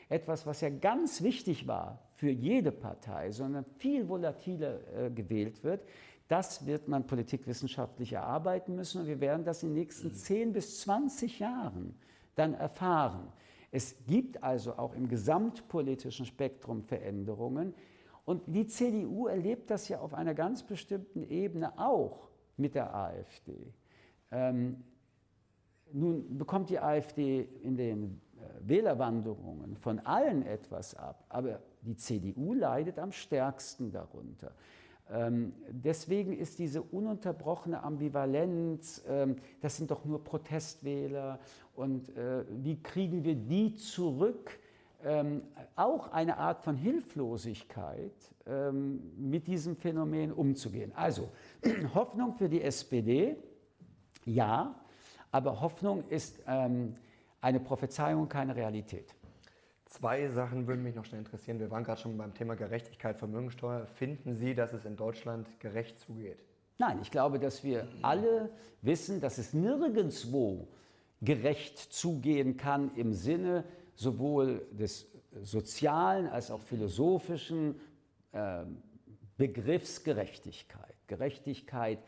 Etwas, 0.08 0.46
was 0.46 0.60
ja 0.60 0.70
ganz 0.70 1.22
wichtig 1.22 1.66
war 1.66 1.98
für 2.14 2.30
jede 2.30 2.70
Partei, 2.72 3.32
sondern 3.32 3.64
viel 3.78 4.08
volatiler 4.08 4.78
äh, 4.96 5.10
gewählt 5.10 5.64
wird, 5.64 5.82
das 6.28 6.66
wird 6.66 6.88
man 6.88 7.06
politikwissenschaftlich 7.06 8.12
erarbeiten 8.12 8.74
müssen 8.74 9.02
und 9.02 9.06
wir 9.06 9.20
werden 9.20 9.44
das 9.44 9.62
in 9.62 9.70
den 9.70 9.78
nächsten 9.78 10.12
10 10.12 10.52
bis 10.52 10.80
20 10.80 11.38
Jahren 11.38 11.94
dann 12.34 12.54
erfahren. 12.54 13.32
Es 13.70 13.96
gibt 14.06 14.42
also 14.42 14.76
auch 14.76 14.94
im 14.94 15.08
gesamtpolitischen 15.08 16.26
Spektrum 16.26 16.82
Veränderungen 16.82 17.74
und 18.24 18.42
die 18.46 18.66
CDU 18.66 19.28
erlebt 19.28 19.70
das 19.70 19.88
ja 19.88 20.00
auf 20.00 20.14
einer 20.14 20.34
ganz 20.34 20.62
bestimmten 20.64 21.22
Ebene 21.22 21.78
auch 21.78 22.28
mit 22.56 22.74
der 22.74 22.94
AfD. 22.94 23.72
Ähm, 24.32 24.82
nun 25.92 26.36
bekommt 26.36 26.70
die 26.70 26.80
AfD 26.80 27.42
in 27.62 27.76
den 27.76 28.20
Wählerwanderungen 28.60 29.76
von 29.76 30.00
allen 30.00 30.44
etwas 30.44 30.94
ab, 30.94 31.24
aber 31.28 31.60
die 31.82 31.96
CDU 31.96 32.54
leidet 32.54 32.98
am 32.98 33.12
stärksten 33.12 33.92
darunter. 33.92 34.52
Ähm, 35.08 35.52
deswegen 35.70 36.32
ist 36.32 36.58
diese 36.58 36.82
ununterbrochene 36.82 37.82
Ambivalenz, 37.82 39.04
ähm, 39.08 39.36
das 39.60 39.76
sind 39.76 39.90
doch 39.90 40.04
nur 40.04 40.24
Protestwähler 40.24 41.38
und 41.76 42.16
äh, 42.16 42.44
wie 42.50 42.82
kriegen 42.82 43.22
wir 43.22 43.36
die 43.36 43.76
zurück, 43.76 44.58
ähm, 45.04 45.42
auch 45.76 46.10
eine 46.10 46.38
Art 46.38 46.62
von 46.62 46.76
Hilflosigkeit, 46.76 48.12
mit 49.18 49.48
diesem 49.48 49.74
Phänomen 49.74 50.32
umzugehen. 50.32 50.92
Also 50.94 51.30
Hoffnung 51.94 52.34
für 52.34 52.48
die 52.48 52.62
SPD, 52.62 53.36
ja, 54.24 54.76
aber 55.32 55.60
Hoffnung 55.60 56.04
ist 56.08 56.38
eine 57.46 57.60
Prophezeiung, 57.60 58.28
keine 58.28 58.56
Realität. 58.56 59.14
Zwei 59.84 60.28
Sachen 60.28 60.66
würden 60.66 60.82
mich 60.82 60.96
noch 60.96 61.04
schnell 61.04 61.20
interessieren. 61.20 61.60
Wir 61.60 61.70
waren 61.70 61.84
gerade 61.84 62.00
schon 62.00 62.18
beim 62.18 62.34
Thema 62.34 62.56
Gerechtigkeit, 62.56 63.16
Vermögensteuer. 63.18 63.86
Finden 63.86 64.34
Sie, 64.34 64.56
dass 64.56 64.72
es 64.72 64.84
in 64.84 64.96
Deutschland 64.96 65.60
gerecht 65.60 66.00
zugeht? 66.00 66.38
Nein, 66.78 66.98
ich 67.00 67.12
glaube, 67.12 67.38
dass 67.38 67.62
wir 67.62 67.86
alle 68.02 68.50
wissen, 68.82 69.20
dass 69.20 69.38
es 69.38 69.54
nirgendwo 69.54 70.66
gerecht 71.22 71.78
zugehen 71.78 72.56
kann 72.56 72.92
im 72.96 73.12
Sinne 73.12 73.62
sowohl 73.94 74.66
des 74.72 75.06
sozialen 75.44 76.26
als 76.26 76.50
auch 76.50 76.60
philosophischen 76.60 77.80
äh, 78.32 78.64
Begriffs 79.36 80.02
Gerechtigkeit. 80.02 80.96
Gerechtigkeit 81.06 82.00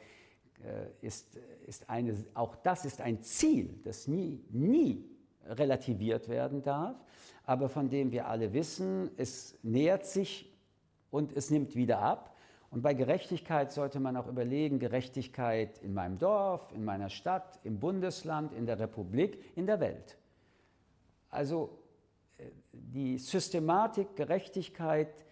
äh, 0.65 1.07
ist, 1.07 1.39
ist 1.65 1.89
eine, 1.89 2.17
auch 2.35 2.57
das 2.57 2.85
ist 2.85 3.01
ein 3.01 3.23
Ziel, 3.23 3.79
das 3.85 4.09
nie, 4.09 4.45
nie 4.51 5.18
relativiert 5.49 6.29
werden 6.29 6.63
darf, 6.63 6.97
aber 7.45 7.69
von 7.69 7.89
dem 7.89 8.13
wir 8.13 8.29
alle 8.29 8.53
wissen, 8.53 9.11
es 9.17 9.59
nähert 9.63 10.07
sich 10.07 10.53
und 11.11 11.37
es 11.37 11.51
nimmt 11.51 11.75
wieder 11.75 12.01
ab. 12.01 12.37
Und 12.71 12.83
bei 12.83 12.93
Gerechtigkeit 12.93 13.73
sollte 13.73 13.99
man 13.99 14.17
auch 14.17 14.27
überlegen, 14.27 14.79
Gerechtigkeit 14.79 15.79
in 15.79 15.95
meinem 15.95 16.19
Dorf, 16.19 16.71
in 16.75 16.85
meiner 16.85 17.09
Stadt, 17.09 17.59
im 17.65 17.81
Bundesland, 17.81 18.53
in 18.53 18.67
der 18.67 18.79
Republik, 18.79 19.43
in 19.57 19.67
der 19.67 19.81
Welt. 19.81 20.19
Also 21.31 21.79
äh, 22.37 22.45
die 22.73 23.19
Systematik 23.19 24.17
Gerechtigkeit 24.17 25.25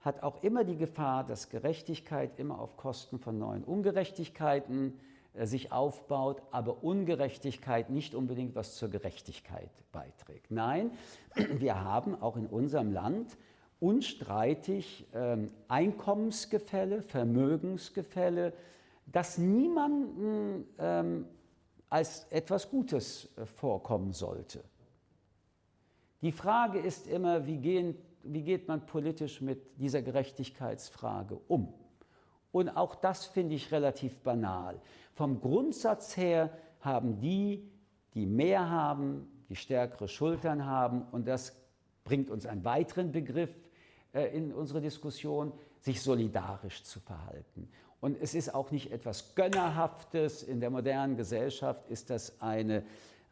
hat 0.00 0.22
auch 0.22 0.42
immer 0.42 0.64
die 0.64 0.76
Gefahr, 0.76 1.24
dass 1.24 1.48
Gerechtigkeit 1.48 2.38
immer 2.38 2.60
auf 2.60 2.76
Kosten 2.76 3.18
von 3.18 3.38
neuen 3.38 3.64
Ungerechtigkeiten 3.64 5.00
sich 5.42 5.72
aufbaut, 5.72 6.42
aber 6.50 6.84
Ungerechtigkeit 6.84 7.90
nicht 7.90 8.14
unbedingt 8.14 8.54
was 8.54 8.76
zur 8.76 8.88
Gerechtigkeit 8.88 9.70
beiträgt. 9.92 10.50
Nein, 10.50 10.92
wir 11.58 11.82
haben 11.82 12.20
auch 12.20 12.36
in 12.36 12.46
unserem 12.46 12.92
Land 12.92 13.36
unstreitig 13.80 15.06
ähm, 15.12 15.50
Einkommensgefälle, 15.68 17.02
Vermögensgefälle, 17.02 18.52
das 19.06 19.36
niemandem 19.36 20.66
ähm, 20.78 21.26
als 21.90 22.26
etwas 22.30 22.70
Gutes 22.70 23.28
äh, 23.36 23.44
vorkommen 23.44 24.12
sollte. 24.12 24.64
Die 26.22 26.32
Frage 26.32 26.78
ist 26.78 27.06
immer, 27.06 27.46
wie, 27.46 27.58
gehen, 27.58 27.96
wie 28.22 28.42
geht 28.42 28.66
man 28.66 28.86
politisch 28.86 29.40
mit 29.40 29.78
dieser 29.78 30.00
Gerechtigkeitsfrage 30.00 31.38
um? 31.48 31.74
Und 32.54 32.68
auch 32.68 32.94
das 32.94 33.26
finde 33.26 33.56
ich 33.56 33.72
relativ 33.72 34.20
banal. 34.20 34.80
Vom 35.12 35.40
Grundsatz 35.40 36.16
her 36.16 36.50
haben 36.78 37.18
die, 37.18 37.68
die 38.14 38.26
mehr 38.26 38.70
haben, 38.70 39.26
die 39.48 39.56
stärkere 39.56 40.06
Schultern 40.06 40.64
haben, 40.64 41.02
und 41.10 41.26
das 41.26 41.60
bringt 42.04 42.30
uns 42.30 42.46
einen 42.46 42.64
weiteren 42.64 43.10
Begriff 43.10 43.50
äh, 44.12 44.26
in 44.36 44.52
unsere 44.52 44.80
Diskussion, 44.80 45.52
sich 45.80 46.00
solidarisch 46.00 46.84
zu 46.84 47.00
verhalten. 47.00 47.68
Und 48.00 48.16
es 48.22 48.36
ist 48.36 48.54
auch 48.54 48.70
nicht 48.70 48.92
etwas 48.92 49.34
Gönnerhaftes. 49.34 50.44
In 50.44 50.60
der 50.60 50.70
modernen 50.70 51.16
Gesellschaft 51.16 51.88
ist 51.88 52.08
das 52.08 52.40
eine, 52.40 52.84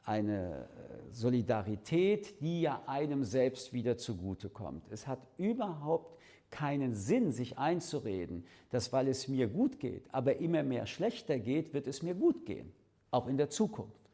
eine 0.05 0.65
äh, 0.65 1.13
Solidarität, 1.13 2.41
die 2.41 2.63
ja 2.63 2.83
einem 2.87 3.23
selbst 3.23 3.73
wieder 3.73 3.97
zugutekommt. 3.97 4.91
Es 4.91 5.07
hat 5.07 5.21
überhaupt 5.37 6.19
keinen 6.53 6.95
Sinn, 6.95 7.33
sich 7.33 7.59
einzureden, 7.59 8.45
dass 8.71 8.93
weil 8.93 9.09
es 9.09 9.27
mir 9.27 9.49
gut 9.49 9.81
geht, 9.81 10.05
aber 10.13 10.37
immer 10.37 10.63
mehr 10.63 10.87
schlechter 10.87 11.41
geht, 11.41 11.75
wird 11.75 11.89
es 11.89 12.03
mir 12.03 12.15
gut 12.15 12.47
gehen, 12.47 12.73
auch 13.11 13.27
in 13.27 13.37
der 13.37 13.51
Zukunft. 13.51 14.09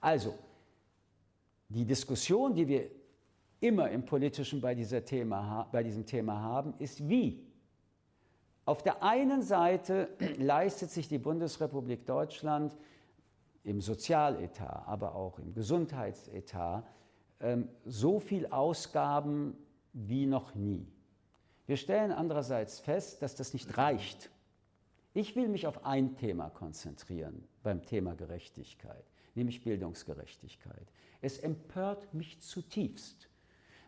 Also, 0.00 0.34
die 1.68 1.84
Diskussion, 1.84 2.54
die 2.54 2.66
wir 2.66 2.90
immer 3.60 3.90
im 3.90 4.04
Politischen 4.04 4.60
bei, 4.60 4.74
Thema, 4.74 5.68
bei 5.70 5.82
diesem 5.82 6.04
Thema 6.04 6.40
haben, 6.40 6.74
ist 6.78 7.08
wie. 7.08 7.46
Auf 8.64 8.82
der 8.82 9.02
einen 9.02 9.42
Seite 9.42 10.08
leistet 10.38 10.90
sich 10.90 11.08
die 11.08 11.18
Bundesrepublik 11.18 12.06
Deutschland 12.06 12.76
im 13.62 13.80
Sozialetat, 13.80 14.86
aber 14.86 15.14
auch 15.14 15.38
im 15.38 15.54
Gesundheitsetat 15.54 16.84
ähm, 17.40 17.68
so 17.84 18.20
viel 18.20 18.46
Ausgaben 18.46 19.56
wie 19.92 20.26
noch 20.26 20.54
nie. 20.54 20.86
Wir 21.66 21.76
stellen 21.76 22.12
andererseits 22.12 22.80
fest, 22.80 23.22
dass 23.22 23.34
das 23.34 23.52
nicht 23.52 23.78
reicht. 23.78 24.30
Ich 25.14 25.34
will 25.36 25.48
mich 25.48 25.66
auf 25.66 25.86
ein 25.86 26.16
Thema 26.16 26.50
konzentrieren 26.50 27.46
beim 27.62 27.82
Thema 27.84 28.14
Gerechtigkeit, 28.14 29.04
nämlich 29.34 29.62
Bildungsgerechtigkeit. 29.62 30.86
Es 31.22 31.38
empört 31.38 32.12
mich 32.12 32.40
zutiefst, 32.40 33.28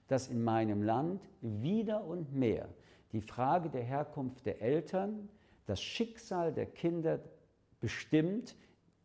dass 0.09 0.29
in 0.29 0.43
meinem 0.43 0.83
Land 0.83 1.29
wieder 1.41 2.05
und 2.05 2.33
mehr 2.33 2.69
die 3.13 3.21
Frage 3.21 3.69
der 3.69 3.83
Herkunft 3.83 4.47
der 4.47 4.63
Eltern 4.63 5.29
das 5.67 5.83
Schicksal 5.83 6.53
der 6.53 6.67
Kinder 6.67 7.19
bestimmt, 7.81 8.57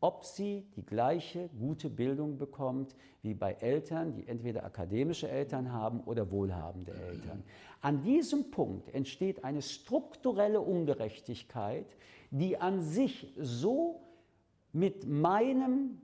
ob 0.01 0.25
sie 0.25 0.65
die 0.75 0.85
gleiche 0.85 1.49
gute 1.57 1.89
Bildung 1.89 2.37
bekommt 2.37 2.95
wie 3.21 3.35
bei 3.35 3.53
Eltern, 3.53 4.13
die 4.13 4.27
entweder 4.27 4.65
akademische 4.65 5.29
Eltern 5.29 5.71
haben 5.71 6.01
oder 6.01 6.29
wohlhabende 6.31 6.91
Eltern. 6.91 7.43
An 7.81 8.03
diesem 8.03 8.51
Punkt 8.51 8.93
entsteht 8.93 9.43
eine 9.43 9.61
strukturelle 9.61 10.59
Ungerechtigkeit, 10.59 11.85
die 12.31 12.57
an 12.57 12.81
sich 12.81 13.31
so 13.37 14.01
mit 14.73 15.07
meinem 15.07 16.01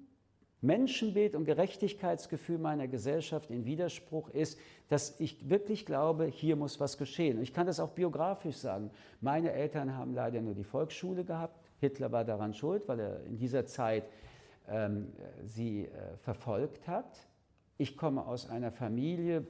Menschenbild 0.61 1.35
und 1.35 1.45
Gerechtigkeitsgefühl 1.45 2.57
meiner 2.57 2.87
Gesellschaft 2.87 3.49
in 3.51 3.65
Widerspruch 3.65 4.29
ist, 4.29 4.59
dass 4.89 5.19
ich 5.19 5.49
wirklich 5.49 5.85
glaube, 5.85 6.25
hier 6.25 6.55
muss 6.55 6.79
was 6.79 6.97
geschehen. 6.97 7.37
Und 7.37 7.43
ich 7.43 7.53
kann 7.53 7.67
das 7.67 7.79
auch 7.79 7.91
biografisch 7.91 8.57
sagen. 8.57 8.91
Meine 9.21 9.51
Eltern 9.51 9.95
haben 9.95 10.13
leider 10.13 10.41
nur 10.41 10.55
die 10.55 10.63
Volksschule 10.63 11.23
gehabt. 11.23 11.66
Hitler 11.80 12.11
war 12.11 12.25
daran 12.25 12.53
schuld, 12.53 12.88
weil 12.88 12.99
er 12.99 13.23
in 13.23 13.38
dieser 13.38 13.65
Zeit 13.65 14.09
ähm, 14.67 15.13
sie 15.43 15.86
äh, 15.86 16.17
verfolgt 16.17 16.88
hat. 16.88 17.28
Ich 17.78 17.95
komme 17.95 18.25
aus 18.25 18.49
einer 18.49 18.71
Familie, 18.71 19.45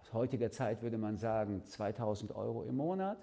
aus 0.00 0.12
heutiger 0.12 0.50
Zeit 0.50 0.82
würde 0.82 0.98
man 0.98 1.16
sagen 1.16 1.62
2000 1.64 2.34
Euro 2.34 2.64
im 2.64 2.76
Monat. 2.76 3.18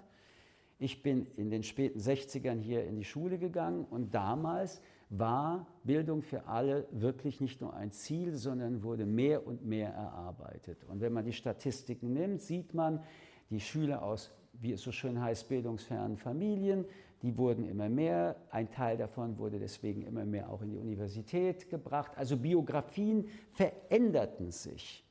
Ich 0.78 1.02
bin 1.02 1.26
in 1.36 1.50
den 1.50 1.62
späten 1.62 1.98
60ern 1.98 2.58
hier 2.58 2.84
in 2.84 2.96
die 2.96 3.04
Schule 3.04 3.38
gegangen 3.38 3.84
und 3.84 4.14
damals 4.14 4.80
war 5.10 5.66
Bildung 5.84 6.22
für 6.22 6.46
alle 6.46 6.88
wirklich 6.90 7.40
nicht 7.40 7.60
nur 7.60 7.74
ein 7.74 7.92
Ziel, 7.92 8.34
sondern 8.34 8.82
wurde 8.82 9.04
mehr 9.04 9.46
und 9.46 9.64
mehr 9.64 9.90
erarbeitet. 9.90 10.84
Und 10.84 11.00
wenn 11.00 11.12
man 11.12 11.24
die 11.24 11.34
Statistiken 11.34 12.14
nimmt, 12.14 12.40
sieht 12.40 12.72
man, 12.72 13.02
die 13.50 13.60
Schüler 13.60 14.02
aus, 14.02 14.30
wie 14.54 14.72
es 14.72 14.80
so 14.80 14.90
schön 14.90 15.20
heißt, 15.20 15.48
bildungsfernen 15.48 16.16
Familien, 16.16 16.86
die 17.22 17.38
wurden 17.38 17.64
immer 17.64 17.88
mehr. 17.88 18.36
Ein 18.50 18.70
Teil 18.70 18.96
davon 18.96 19.38
wurde 19.38 19.58
deswegen 19.58 20.02
immer 20.02 20.24
mehr 20.24 20.50
auch 20.50 20.60
in 20.62 20.70
die 20.70 20.78
Universität 20.78 21.70
gebracht. 21.70 22.12
Also 22.16 22.36
Biografien 22.36 23.28
veränderten 23.52 24.50
sich. 24.50 25.04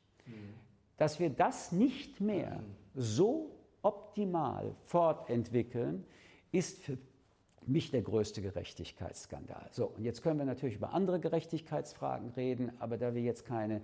Dass 0.98 1.20
wir 1.20 1.30
das 1.30 1.72
nicht 1.72 2.20
mehr 2.20 2.62
so 2.94 3.56
optimal 3.82 4.76
fortentwickeln, 4.86 6.06
ist 6.52 6.84
für 6.84 6.98
mich 7.66 7.92
der 7.92 8.02
größte 8.02 8.42
Gerechtigkeitsskandal. 8.42 9.70
So, 9.72 9.88
und 9.88 10.04
jetzt 10.04 10.22
können 10.22 10.40
wir 10.40 10.46
natürlich 10.46 10.76
über 10.76 10.94
andere 10.94 11.20
Gerechtigkeitsfragen 11.20 12.32
reden, 12.32 12.72
aber 12.80 12.98
da 12.98 13.16
wir 13.16 13.22
jetzt 13.22 13.46
keine 13.46 13.82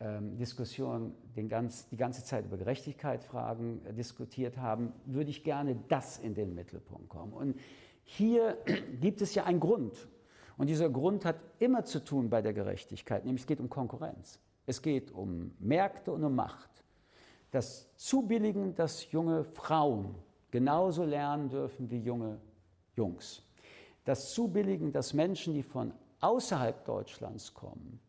Diskussion 0.00 1.14
den 1.36 1.48
ganz, 1.48 1.88
die 1.88 1.96
ganze 1.98 2.24
Zeit 2.24 2.46
über 2.46 2.56
Gerechtigkeitsfragen 2.56 3.84
äh, 3.84 3.92
diskutiert 3.92 4.56
haben, 4.56 4.94
würde 5.04 5.28
ich 5.28 5.44
gerne 5.44 5.76
das 5.88 6.18
in 6.18 6.34
den 6.34 6.54
Mittelpunkt 6.54 7.10
kommen. 7.10 7.34
Und 7.34 7.60
hier 8.04 8.56
gibt 9.00 9.20
es 9.20 9.34
ja 9.34 9.44
einen 9.44 9.60
Grund. 9.60 10.08
Und 10.56 10.68
dieser 10.68 10.88
Grund 10.88 11.24
hat 11.24 11.36
immer 11.58 11.84
zu 11.84 12.02
tun 12.02 12.30
bei 12.30 12.40
der 12.40 12.52
Gerechtigkeit, 12.52 13.24
nämlich 13.24 13.42
es 13.42 13.46
geht 13.46 13.60
um 13.60 13.68
Konkurrenz. 13.68 14.40
Es 14.66 14.82
geht 14.82 15.10
um 15.10 15.54
Märkte 15.58 16.12
und 16.12 16.24
um 16.24 16.34
Macht. 16.34 16.70
Das 17.50 17.94
Zubilligen, 17.96 18.74
dass 18.74 19.10
junge 19.10 19.44
Frauen 19.44 20.14
genauso 20.50 21.04
lernen 21.04 21.48
dürfen 21.48 21.90
wie 21.90 21.98
junge 21.98 22.40
Jungs. 22.96 23.42
Das 24.04 24.32
Zubilligen, 24.32 24.92
dass 24.92 25.12
Menschen, 25.12 25.54
die 25.54 25.62
von 25.62 25.92
außerhalb 26.20 26.84
Deutschlands 26.84 27.52
kommen, 27.52 28.00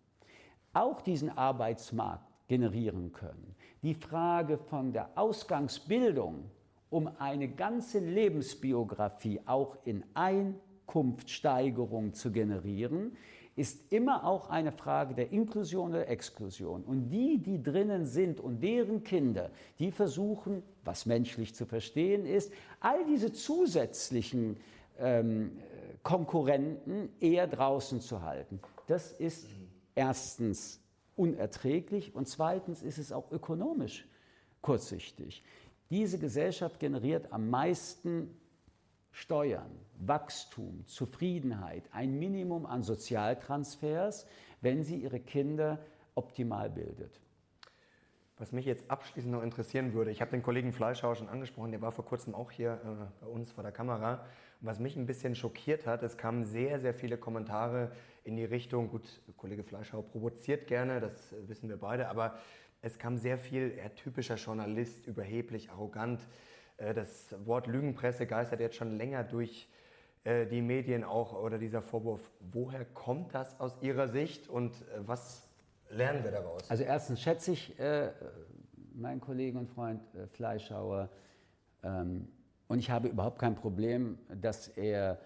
auch 0.73 1.01
diesen 1.01 1.29
Arbeitsmarkt 1.29 2.25
generieren 2.47 3.11
können. 3.11 3.55
Die 3.81 3.95
Frage 3.95 4.57
von 4.57 4.93
der 4.93 5.09
Ausgangsbildung, 5.15 6.49
um 6.89 7.09
eine 7.19 7.47
ganze 7.47 7.99
Lebensbiografie 7.99 9.41
auch 9.45 9.77
in 9.85 10.03
Einkunftssteigerung 10.13 12.13
zu 12.13 12.31
generieren, 12.31 13.15
ist 13.55 13.91
immer 13.91 14.25
auch 14.25 14.49
eine 14.49 14.71
Frage 14.71 15.13
der 15.13 15.31
Inklusion 15.31 15.91
oder 15.91 16.07
Exklusion. 16.07 16.83
Und 16.83 17.09
die, 17.09 17.37
die 17.37 17.61
drinnen 17.61 18.05
sind 18.05 18.39
und 18.39 18.63
deren 18.63 19.03
Kinder, 19.03 19.51
die 19.79 19.91
versuchen, 19.91 20.63
was 20.85 21.05
menschlich 21.05 21.53
zu 21.53 21.65
verstehen 21.65 22.25
ist, 22.25 22.53
all 22.79 23.05
diese 23.05 23.33
zusätzlichen 23.33 24.57
ähm, 24.99 25.57
Konkurrenten 26.03 27.09
eher 27.19 27.47
draußen 27.47 27.99
zu 27.99 28.21
halten. 28.21 28.59
Das 28.87 29.11
ist 29.11 29.47
erstens 29.95 30.81
unerträglich 31.15 32.15
und 32.15 32.27
zweitens 32.27 32.81
ist 32.81 32.97
es 32.97 33.11
auch 33.11 33.31
ökonomisch 33.31 34.07
kurzsichtig. 34.61 35.43
Diese 35.89 36.17
Gesellschaft 36.19 36.79
generiert 36.79 37.31
am 37.33 37.49
meisten 37.49 38.37
Steuern, 39.11 39.71
Wachstum, 39.99 40.85
Zufriedenheit, 40.87 41.83
ein 41.91 42.17
Minimum 42.17 42.65
an 42.65 42.81
Sozialtransfers, 42.81 44.25
wenn 44.61 44.83
sie 44.83 44.97
ihre 44.97 45.19
Kinder 45.19 45.79
optimal 46.15 46.69
bildet. 46.69 47.19
Was 48.37 48.51
mich 48.51 48.65
jetzt 48.65 48.89
abschließend 48.89 49.33
noch 49.33 49.43
interessieren 49.43 49.93
würde, 49.93 50.11
ich 50.11 50.21
habe 50.21 50.31
den 50.31 50.41
Kollegen 50.41 50.71
Fleischhauer 50.71 51.15
schon 51.15 51.29
angesprochen, 51.29 51.71
der 51.71 51.81
war 51.81 51.91
vor 51.91 52.05
kurzem 52.05 52.33
auch 52.33 52.51
hier 52.51 52.81
äh, 52.83 53.23
bei 53.23 53.27
uns 53.27 53.51
vor 53.51 53.63
der 53.63 53.71
Kamera. 53.71 54.25
Was 54.61 54.79
mich 54.79 54.95
ein 54.95 55.07
bisschen 55.07 55.33
schockiert 55.35 55.87
hat, 55.87 56.03
es 56.03 56.17
kamen 56.17 56.43
sehr, 56.43 56.79
sehr 56.79 56.93
viele 56.93 57.17
Kommentare 57.17 57.91
in 58.23 58.35
die 58.35 58.45
Richtung, 58.45 58.89
gut, 58.89 59.21
Kollege 59.35 59.63
Fleischhauer 59.63 60.05
provoziert 60.05 60.67
gerne, 60.67 60.99
das 60.99 61.33
wissen 61.47 61.67
wir 61.67 61.77
beide, 61.77 62.07
aber 62.09 62.37
es 62.83 62.99
kam 62.99 63.17
sehr 63.17 63.39
viel, 63.39 63.71
er 63.71 63.95
typischer 63.95 64.35
Journalist, 64.35 65.07
überheblich, 65.07 65.71
arrogant. 65.71 66.21
Äh, 66.77 66.93
das 66.93 67.35
Wort 67.45 67.67
Lügenpresse 67.67 68.27
geistert 68.27 68.59
jetzt 68.59 68.75
schon 68.75 68.97
länger 68.97 69.23
durch 69.23 69.67
äh, 70.23 70.45
die 70.45 70.61
Medien 70.61 71.03
auch 71.03 71.33
oder 71.33 71.57
dieser 71.57 71.81
Vorwurf. 71.81 72.31
Woher 72.51 72.85
kommt 72.85 73.33
das 73.33 73.59
aus 73.59 73.81
Ihrer 73.81 74.07
Sicht 74.07 74.47
und 74.47 74.73
äh, 74.73 75.07
was 75.07 75.49
lernen 75.89 76.23
wir 76.23 76.31
daraus? 76.31 76.69
Also 76.69 76.83
erstens 76.83 77.19
schätze 77.21 77.51
ich 77.51 77.79
äh, 77.79 78.11
meinen 78.93 79.21
Kollegen 79.21 79.57
und 79.57 79.69
Freund 79.69 80.01
äh, 80.13 80.27
Fleischhauer 80.27 81.09
ähm, 81.83 82.27
und 82.71 82.79
ich 82.79 82.89
habe 82.89 83.09
überhaupt 83.09 83.37
kein 83.37 83.55
Problem, 83.55 84.17
dass 84.33 84.69
er 84.69 85.19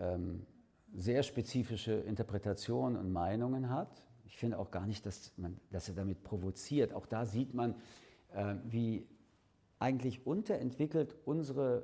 ähm, 0.00 0.46
sehr 0.94 1.22
spezifische 1.22 1.92
Interpretationen 1.92 2.98
und 2.98 3.12
Meinungen 3.12 3.68
hat. 3.68 3.90
Ich 4.24 4.38
finde 4.38 4.58
auch 4.58 4.70
gar 4.70 4.86
nicht, 4.86 5.04
dass, 5.04 5.34
man, 5.36 5.60
dass 5.70 5.90
er 5.90 5.94
damit 5.96 6.24
provoziert. 6.24 6.94
Auch 6.94 7.04
da 7.04 7.26
sieht 7.26 7.52
man, 7.52 7.74
äh, 8.34 8.54
wie 8.64 9.06
eigentlich 9.78 10.26
unterentwickelt 10.26 11.14
unsere, 11.26 11.82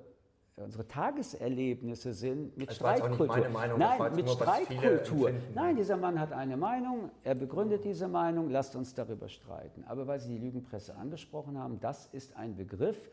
unsere 0.57 0.89
Tageserlebnisse 0.89 2.15
sind 2.15 2.57
mit 2.57 2.71
das 2.71 2.77
Streitkultur. 2.77 3.29
War 3.29 3.51
Meinung, 3.51 3.79
Nein, 3.79 4.17
mit 4.17 4.25
nur, 4.25 4.35
Streitkultur. 4.37 5.33
Nein, 5.55 5.77
dieser 5.77 5.99
Mann 5.99 6.19
hat 6.19 6.33
eine 6.33 6.57
Meinung, 6.57 7.11
er 7.25 7.35
begründet 7.35 7.85
diese 7.85 8.09
Meinung, 8.09 8.49
lasst 8.49 8.75
uns 8.75 8.95
darüber 8.95 9.29
streiten. 9.29 9.85
Aber 9.85 10.07
weil 10.07 10.19
Sie 10.19 10.31
die 10.31 10.39
Lügenpresse 10.39 10.95
angesprochen 10.97 11.59
haben, 11.59 11.79
das 11.79 12.07
ist 12.07 12.35
ein 12.37 12.57
Begriff, 12.57 13.11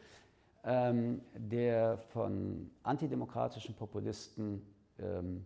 ähm, 0.63 1.21
der 1.35 1.97
von 1.97 2.69
antidemokratischen 2.83 3.75
Populisten 3.75 4.61
ähm, 4.99 5.45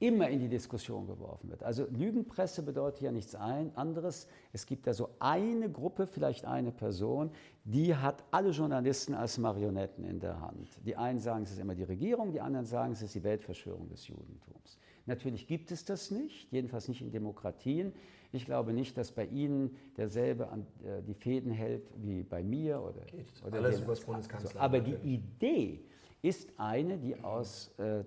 immer 0.00 0.28
in 0.28 0.40
die 0.40 0.48
Diskussion 0.48 1.06
geworfen 1.06 1.50
wird. 1.50 1.62
Also 1.62 1.86
Lügenpresse 1.90 2.62
bedeutet 2.62 3.00
ja 3.00 3.12
nichts 3.12 3.34
anderes. 3.34 4.26
Es 4.52 4.66
gibt 4.66 4.86
da 4.86 4.92
so 4.92 5.10
eine 5.18 5.70
Gruppe, 5.70 6.06
vielleicht 6.06 6.44
eine 6.44 6.72
Person, 6.72 7.30
die 7.64 7.94
hat 7.94 8.22
alle 8.30 8.50
Journalisten 8.50 9.14
als 9.14 9.38
Marionetten 9.38 10.04
in 10.04 10.20
der 10.20 10.40
Hand. 10.40 10.68
Die 10.84 10.96
einen 10.96 11.20
sagen, 11.20 11.44
es 11.44 11.52
ist 11.52 11.60
immer 11.60 11.74
die 11.74 11.84
Regierung, 11.84 12.32
die 12.32 12.40
anderen 12.40 12.66
sagen, 12.66 12.92
es 12.92 13.02
ist 13.02 13.14
die 13.14 13.22
Weltverschwörung 13.22 13.88
des 13.88 14.06
Judentums. 14.06 14.78
Natürlich 15.06 15.46
gibt 15.46 15.70
es 15.70 15.84
das 15.84 16.10
nicht, 16.10 16.50
jedenfalls 16.50 16.88
nicht 16.88 17.02
in 17.02 17.10
Demokratien. 17.10 17.92
Ich 18.32 18.46
glaube 18.46 18.72
nicht, 18.72 18.96
dass 18.96 19.12
bei 19.12 19.26
Ihnen 19.26 19.76
derselbe 19.96 20.48
an, 20.48 20.66
äh, 20.82 21.02
die 21.02 21.14
Fäden 21.14 21.52
hält 21.52 21.86
wie 21.96 22.22
bei 22.22 22.42
mir 22.42 22.82
oder, 22.82 23.04
Geht. 23.06 23.26
oder 23.46 23.58
Alles 23.58 23.78
über 23.80 23.92
das 23.92 24.00
Bundeskanzleramt. 24.00 24.60
aber 24.60 24.80
die 24.80 24.96
Idee 25.14 25.84
ist 26.22 26.48
eine, 26.58 26.98
die 26.98 27.22
aus 27.22 27.70
äh, 27.78 28.00
äh, 28.00 28.04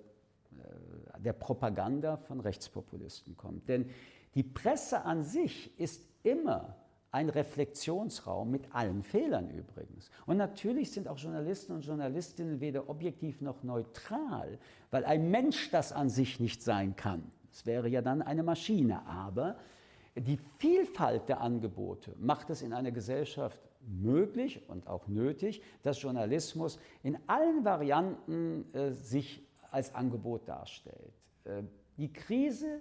der 1.20 1.32
Propaganda 1.32 2.16
von 2.16 2.40
Rechtspopulisten 2.40 3.36
kommt. 3.36 3.68
Denn 3.68 3.88
die 4.34 4.42
Presse 4.42 5.04
an 5.04 5.22
sich 5.22 5.78
ist 5.78 6.04
immer 6.22 6.76
ein 7.10 7.30
Reflexionsraum 7.30 8.50
mit 8.50 8.74
allen 8.74 9.02
Fehlern 9.02 9.50
übrigens. 9.50 10.10
Und 10.26 10.36
natürlich 10.36 10.90
sind 10.90 11.08
auch 11.08 11.18
Journalisten 11.18 11.72
und 11.72 11.84
Journalistinnen 11.84 12.60
weder 12.60 12.88
objektiv 12.88 13.40
noch 13.40 13.62
neutral, 13.62 14.58
weil 14.90 15.04
ein 15.04 15.30
Mensch 15.30 15.70
das 15.70 15.92
an 15.92 16.10
sich 16.10 16.38
nicht 16.38 16.62
sein 16.62 16.96
kann. 16.96 17.30
Es 17.50 17.64
wäre 17.64 17.88
ja 17.88 18.02
dann 18.02 18.20
eine 18.20 18.42
Maschine. 18.42 19.06
Aber 19.06 19.56
die 20.16 20.38
Vielfalt 20.58 21.28
der 21.28 21.40
Angebote 21.40 22.14
macht 22.18 22.50
es 22.50 22.62
in 22.62 22.72
einer 22.72 22.90
Gesellschaft 22.90 23.60
möglich 23.86 24.68
und 24.68 24.86
auch 24.86 25.06
nötig, 25.08 25.62
dass 25.82 26.02
Journalismus 26.02 26.78
in 27.02 27.18
allen 27.26 27.64
Varianten 27.64 28.72
äh, 28.74 28.92
sich 28.92 29.42
als 29.70 29.94
Angebot 29.94 30.48
darstellt. 30.48 31.12
Äh, 31.44 31.62
die 31.96 32.12
Krise, 32.12 32.80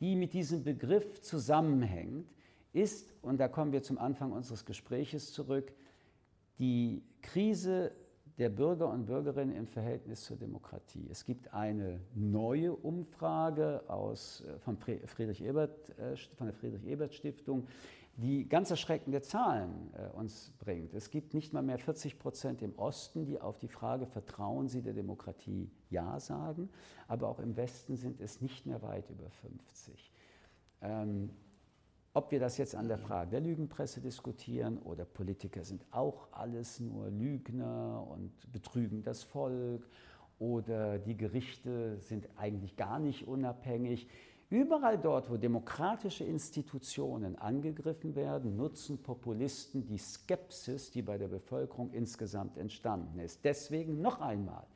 die 0.00 0.16
mit 0.16 0.34
diesem 0.34 0.64
Begriff 0.64 1.20
zusammenhängt, 1.22 2.28
ist, 2.72 3.14
und 3.22 3.38
da 3.38 3.48
kommen 3.48 3.72
wir 3.72 3.82
zum 3.82 3.98
Anfang 3.98 4.32
unseres 4.32 4.64
Gespräches 4.64 5.32
zurück, 5.32 5.72
die 6.58 7.02
Krise 7.22 7.92
der 8.38 8.50
Bürger 8.50 8.88
und 8.88 9.06
Bürgerinnen 9.06 9.54
im 9.54 9.66
Verhältnis 9.66 10.22
zur 10.22 10.36
Demokratie. 10.36 11.08
Es 11.10 11.24
gibt 11.24 11.52
eine 11.52 12.00
neue 12.14 12.72
Umfrage 12.72 13.82
aus, 13.88 14.42
äh, 14.42 14.58
von, 14.60 14.76
Friedrich 14.76 15.42
Ebert, 15.42 15.98
äh, 15.98 16.16
von 16.36 16.46
der 16.46 16.54
Friedrich-Ebert-Stiftung, 16.54 17.66
die 18.16 18.48
ganz 18.48 18.70
erschreckende 18.70 19.22
Zahlen 19.22 19.92
äh, 19.94 20.08
uns 20.16 20.52
bringt. 20.58 20.94
Es 20.94 21.10
gibt 21.10 21.34
nicht 21.34 21.52
mal 21.52 21.62
mehr 21.62 21.78
40 21.78 22.18
Prozent 22.18 22.62
im 22.62 22.76
Osten, 22.76 23.24
die 23.24 23.40
auf 23.40 23.58
die 23.58 23.68
Frage, 23.68 24.06
vertrauen 24.06 24.68
Sie 24.68 24.82
der 24.82 24.92
Demokratie, 24.92 25.70
ja 25.90 26.18
sagen, 26.20 26.68
aber 27.08 27.28
auch 27.28 27.40
im 27.40 27.56
Westen 27.56 27.96
sind 27.96 28.20
es 28.20 28.40
nicht 28.40 28.66
mehr 28.66 28.82
weit 28.82 29.08
über 29.10 29.30
50. 29.30 30.12
Ähm, 30.80 31.30
ob 32.18 32.32
wir 32.32 32.40
das 32.40 32.58
jetzt 32.58 32.74
an 32.74 32.88
der 32.88 32.98
Frage 32.98 33.30
der 33.30 33.40
Lügenpresse 33.40 34.00
diskutieren 34.00 34.78
oder 34.78 35.04
Politiker 35.04 35.62
sind 35.62 35.86
auch 35.92 36.26
alles 36.32 36.80
nur 36.80 37.10
Lügner 37.10 38.04
und 38.10 38.32
betrügen 38.50 39.04
das 39.04 39.22
Volk 39.22 39.88
oder 40.40 40.98
die 40.98 41.16
Gerichte 41.16 41.96
sind 42.00 42.28
eigentlich 42.36 42.76
gar 42.76 42.98
nicht 42.98 43.28
unabhängig. 43.28 44.08
Überall 44.50 44.98
dort, 44.98 45.30
wo 45.30 45.36
demokratische 45.36 46.24
Institutionen 46.24 47.36
angegriffen 47.36 48.16
werden, 48.16 48.56
nutzen 48.56 49.00
Populisten 49.00 49.86
die 49.86 49.98
Skepsis, 49.98 50.90
die 50.90 51.02
bei 51.02 51.18
der 51.18 51.28
Bevölkerung 51.28 51.92
insgesamt 51.92 52.58
entstanden 52.58 53.20
ist. 53.20 53.44
Deswegen 53.44 54.00
noch 54.00 54.20
einmal, 54.20 54.66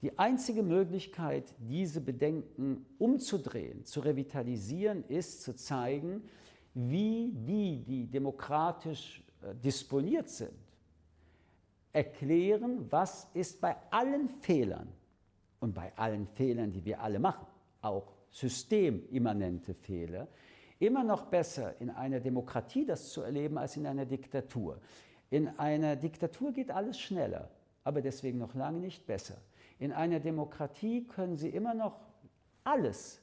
die 0.00 0.18
einzige 0.18 0.64
Möglichkeit, 0.64 1.54
diese 1.60 2.00
Bedenken 2.00 2.84
umzudrehen, 2.98 3.84
zu 3.84 4.00
revitalisieren, 4.00 5.04
ist 5.06 5.42
zu 5.42 5.54
zeigen, 5.54 6.22
wie 6.74 7.32
die, 7.32 7.82
die 7.82 8.06
demokratisch 8.06 9.22
äh, 9.42 9.54
disponiert 9.54 10.28
sind, 10.28 10.52
erklären, 11.92 12.86
was 12.90 13.28
ist 13.34 13.60
bei 13.60 13.76
allen 13.90 14.28
Fehlern 14.28 14.88
und 15.60 15.74
bei 15.74 15.92
allen 15.96 16.26
Fehlern, 16.26 16.72
die 16.72 16.84
wir 16.84 17.00
alle 17.00 17.18
machen, 17.18 17.46
auch 17.82 18.12
systemimmanente 18.30 19.74
Fehler, 19.74 20.26
immer 20.78 21.04
noch 21.04 21.26
besser, 21.26 21.80
in 21.80 21.90
einer 21.90 22.18
Demokratie 22.18 22.84
das 22.84 23.10
zu 23.10 23.22
erleben, 23.22 23.58
als 23.58 23.76
in 23.76 23.86
einer 23.86 24.06
Diktatur. 24.06 24.80
In 25.30 25.48
einer 25.58 25.96
Diktatur 25.96 26.52
geht 26.52 26.70
alles 26.70 26.98
schneller, 26.98 27.48
aber 27.84 28.02
deswegen 28.02 28.38
noch 28.38 28.54
lange 28.54 28.80
nicht 28.80 29.06
besser. 29.06 29.36
In 29.78 29.92
einer 29.92 30.20
Demokratie 30.20 31.06
können 31.06 31.36
Sie 31.36 31.48
immer 31.48 31.74
noch 31.74 32.00
alles, 32.64 33.21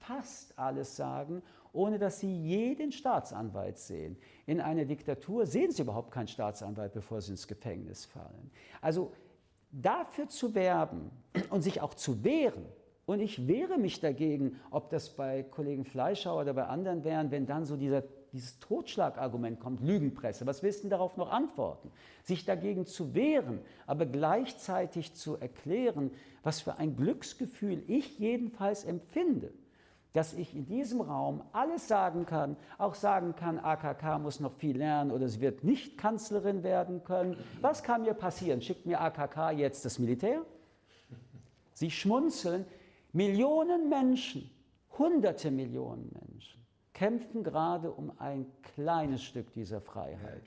fast 0.00 0.58
alles 0.58 0.96
sagen, 0.96 1.42
ohne 1.72 1.98
dass 1.98 2.20
Sie 2.20 2.34
jeden 2.34 2.90
Staatsanwalt 2.90 3.78
sehen. 3.78 4.16
In 4.46 4.60
einer 4.60 4.84
Diktatur 4.84 5.46
sehen 5.46 5.70
Sie 5.70 5.82
überhaupt 5.82 6.10
keinen 6.10 6.28
Staatsanwalt, 6.28 6.92
bevor 6.92 7.20
Sie 7.20 7.32
ins 7.32 7.46
Gefängnis 7.46 8.04
fallen. 8.04 8.50
Also 8.80 9.12
dafür 9.70 10.28
zu 10.28 10.54
werben 10.54 11.10
und 11.50 11.62
sich 11.62 11.80
auch 11.80 11.94
zu 11.94 12.24
wehren, 12.24 12.66
und 13.10 13.18
ich 13.18 13.48
wehre 13.48 13.76
mich 13.76 13.98
dagegen, 13.98 14.60
ob 14.70 14.88
das 14.90 15.16
bei 15.16 15.42
Kollegen 15.42 15.84
Fleischhauer 15.84 16.42
oder 16.42 16.54
bei 16.54 16.66
anderen 16.66 17.02
wären, 17.02 17.32
wenn 17.32 17.44
dann 17.44 17.64
so 17.64 17.76
dieser, 17.76 18.04
dieses 18.32 18.60
Totschlagargument 18.60 19.58
kommt, 19.58 19.80
Lügenpresse. 19.80 20.46
Was 20.46 20.62
willst 20.62 20.84
du 20.84 20.88
darauf 20.88 21.16
noch 21.16 21.32
antworten? 21.32 21.90
Sich 22.22 22.44
dagegen 22.44 22.86
zu 22.86 23.12
wehren, 23.12 23.62
aber 23.88 24.06
gleichzeitig 24.06 25.12
zu 25.14 25.36
erklären, 25.36 26.12
was 26.44 26.60
für 26.60 26.76
ein 26.76 26.94
Glücksgefühl 26.94 27.82
ich 27.88 28.20
jedenfalls 28.20 28.84
empfinde, 28.84 29.52
dass 30.12 30.32
ich 30.32 30.54
in 30.54 30.66
diesem 30.66 31.00
Raum 31.00 31.42
alles 31.52 31.86
sagen 31.86 32.26
kann, 32.26 32.56
auch 32.78 32.94
sagen 32.94 33.36
kann, 33.36 33.58
AKK 33.58 34.18
muss 34.18 34.40
noch 34.40 34.52
viel 34.54 34.76
lernen 34.76 35.10
oder 35.10 35.26
es 35.26 35.40
wird 35.40 35.62
nicht 35.62 35.98
Kanzlerin 35.98 36.62
werden 36.62 37.04
können. 37.04 37.36
Was 37.60 37.82
kann 37.82 38.02
mir 38.02 38.14
passieren? 38.14 38.60
Schickt 38.60 38.86
mir 38.86 39.00
AKK 39.00 39.52
jetzt 39.52 39.84
das 39.84 39.98
Militär? 39.98 40.42
Sie 41.72 41.90
schmunzeln. 41.90 42.66
Millionen 43.12 43.88
Menschen, 43.88 44.48
hunderte 44.96 45.50
Millionen 45.50 46.10
Menschen 46.12 46.60
kämpfen 47.00 47.42
gerade 47.42 47.90
um 47.90 48.12
ein 48.18 48.44
kleines 48.74 49.22
Stück 49.24 49.54
dieser 49.54 49.80
Freiheit. 49.80 50.42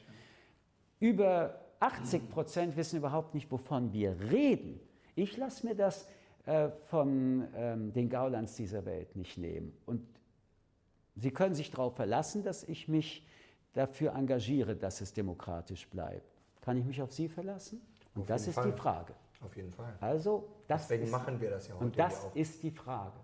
Über 1.00 1.60
80 1.80 2.30
Prozent 2.30 2.78
wissen 2.78 2.98
überhaupt 2.98 3.34
nicht, 3.34 3.52
wovon 3.52 3.92
wir 3.92 4.16
reden. 4.32 4.80
Ich 5.16 5.36
lasse 5.36 5.66
mir 5.66 5.74
das 5.74 6.08
äh, 6.46 6.70
von 6.86 7.48
ähm, 7.56 7.94
den 7.94 8.10
Gaulands 8.10 8.56
dieser 8.56 8.86
Welt 8.86 9.16
nicht 9.16 9.38
nehmen. 9.38 9.78
Und 9.86 10.06
Sie 11.16 11.32
können 11.32 11.54
sich 11.54 11.70
darauf 11.70 11.96
verlassen, 11.96 12.44
dass 12.44 12.64
ich 12.64 12.88
mich 12.88 13.28
dafür 13.74 14.14
engagiere, 14.16 14.76
dass 14.76 15.00
es 15.02 15.14
demokratisch 15.14 15.88
bleibt. 15.88 16.28
Kann 16.62 16.78
ich 16.78 16.86
mich 16.86 17.02
auf 17.02 17.12
Sie 17.12 17.28
verlassen? 17.28 17.82
Und 18.16 18.22
auf 18.22 18.28
das 18.28 18.48
ist 18.48 18.56
Fall. 18.56 18.72
die 18.72 18.78
Frage. 18.78 19.14
Auf 19.42 19.56
jeden 19.56 19.72
Fall. 19.72 19.94
Also, 20.00 20.48
das 20.68 20.84
Deswegen 20.84 21.04
ist, 21.04 21.12
machen 21.12 21.40
wir 21.40 21.50
das 21.50 21.68
ja 21.68 21.76
heute. 21.76 21.84
Und 21.86 22.00
das 22.00 22.26
ist 22.34 22.64
die 22.64 22.72
Frage. 22.72 23.20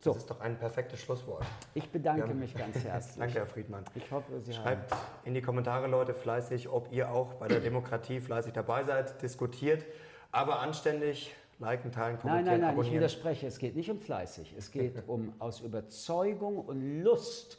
So. 0.00 0.12
Das 0.12 0.22
ist 0.22 0.30
doch 0.30 0.40
ein 0.40 0.58
perfektes 0.58 1.00
Schlusswort. 1.00 1.44
Ich 1.74 1.90
bedanke 1.90 2.32
mich 2.34 2.54
ganz 2.54 2.76
herzlich. 2.84 3.18
Danke, 3.18 3.34
Herr 3.34 3.46
Friedmann. 3.46 3.84
Ich 3.94 4.10
hoffe, 4.10 4.40
Sie 4.40 4.52
Schreibt 4.52 4.92
haben. 4.92 5.00
in 5.24 5.34
die 5.34 5.40
Kommentare, 5.40 5.86
Leute, 5.86 6.14
fleißig, 6.14 6.68
ob 6.68 6.92
ihr 6.92 7.10
auch 7.10 7.34
bei 7.34 7.48
der 7.48 7.60
Demokratie 7.60 8.20
fleißig 8.20 8.52
dabei 8.52 8.84
seid, 8.84 9.20
diskutiert, 9.22 9.84
aber 10.32 10.60
anständig, 10.60 11.34
liken, 11.58 11.90
teilen, 11.92 12.18
kommentieren, 12.18 12.44
Nein, 12.44 12.44
nein, 12.44 12.60
nein, 12.60 12.70
abonnieren. 12.70 12.94
ich 12.94 12.98
widerspreche. 12.98 13.46
Es 13.46 13.58
geht 13.58 13.76
nicht 13.76 13.90
um 13.90 13.98
fleißig. 14.00 14.54
Es 14.56 14.70
geht 14.70 15.08
um 15.08 15.32
aus 15.38 15.60
Überzeugung 15.60 16.58
und 16.58 17.02
Lust 17.02 17.58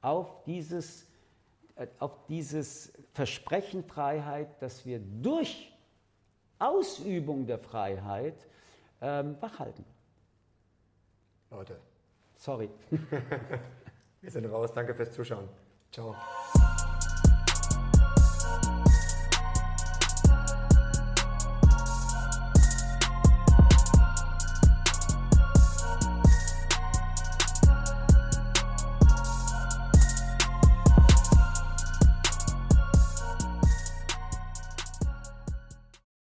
auf 0.00 0.42
dieses, 0.44 1.06
äh, 1.76 1.86
auf 1.98 2.26
dieses 2.26 2.92
Versprechen 3.12 3.84
Freiheit, 3.84 4.60
dass 4.62 4.86
wir 4.86 5.00
durch 5.00 5.72
Ausübung 6.58 7.46
der 7.46 7.58
Freiheit 7.58 8.46
ähm, 9.00 9.36
wachhalten. 9.40 9.84
Leute. 11.50 11.78
Sorry. 12.36 12.70
Wir 14.20 14.30
sind 14.30 14.46
raus. 14.46 14.72
Danke 14.72 14.94
fürs 14.94 15.12
Zuschauen. 15.12 15.48
Ciao. 15.90 16.14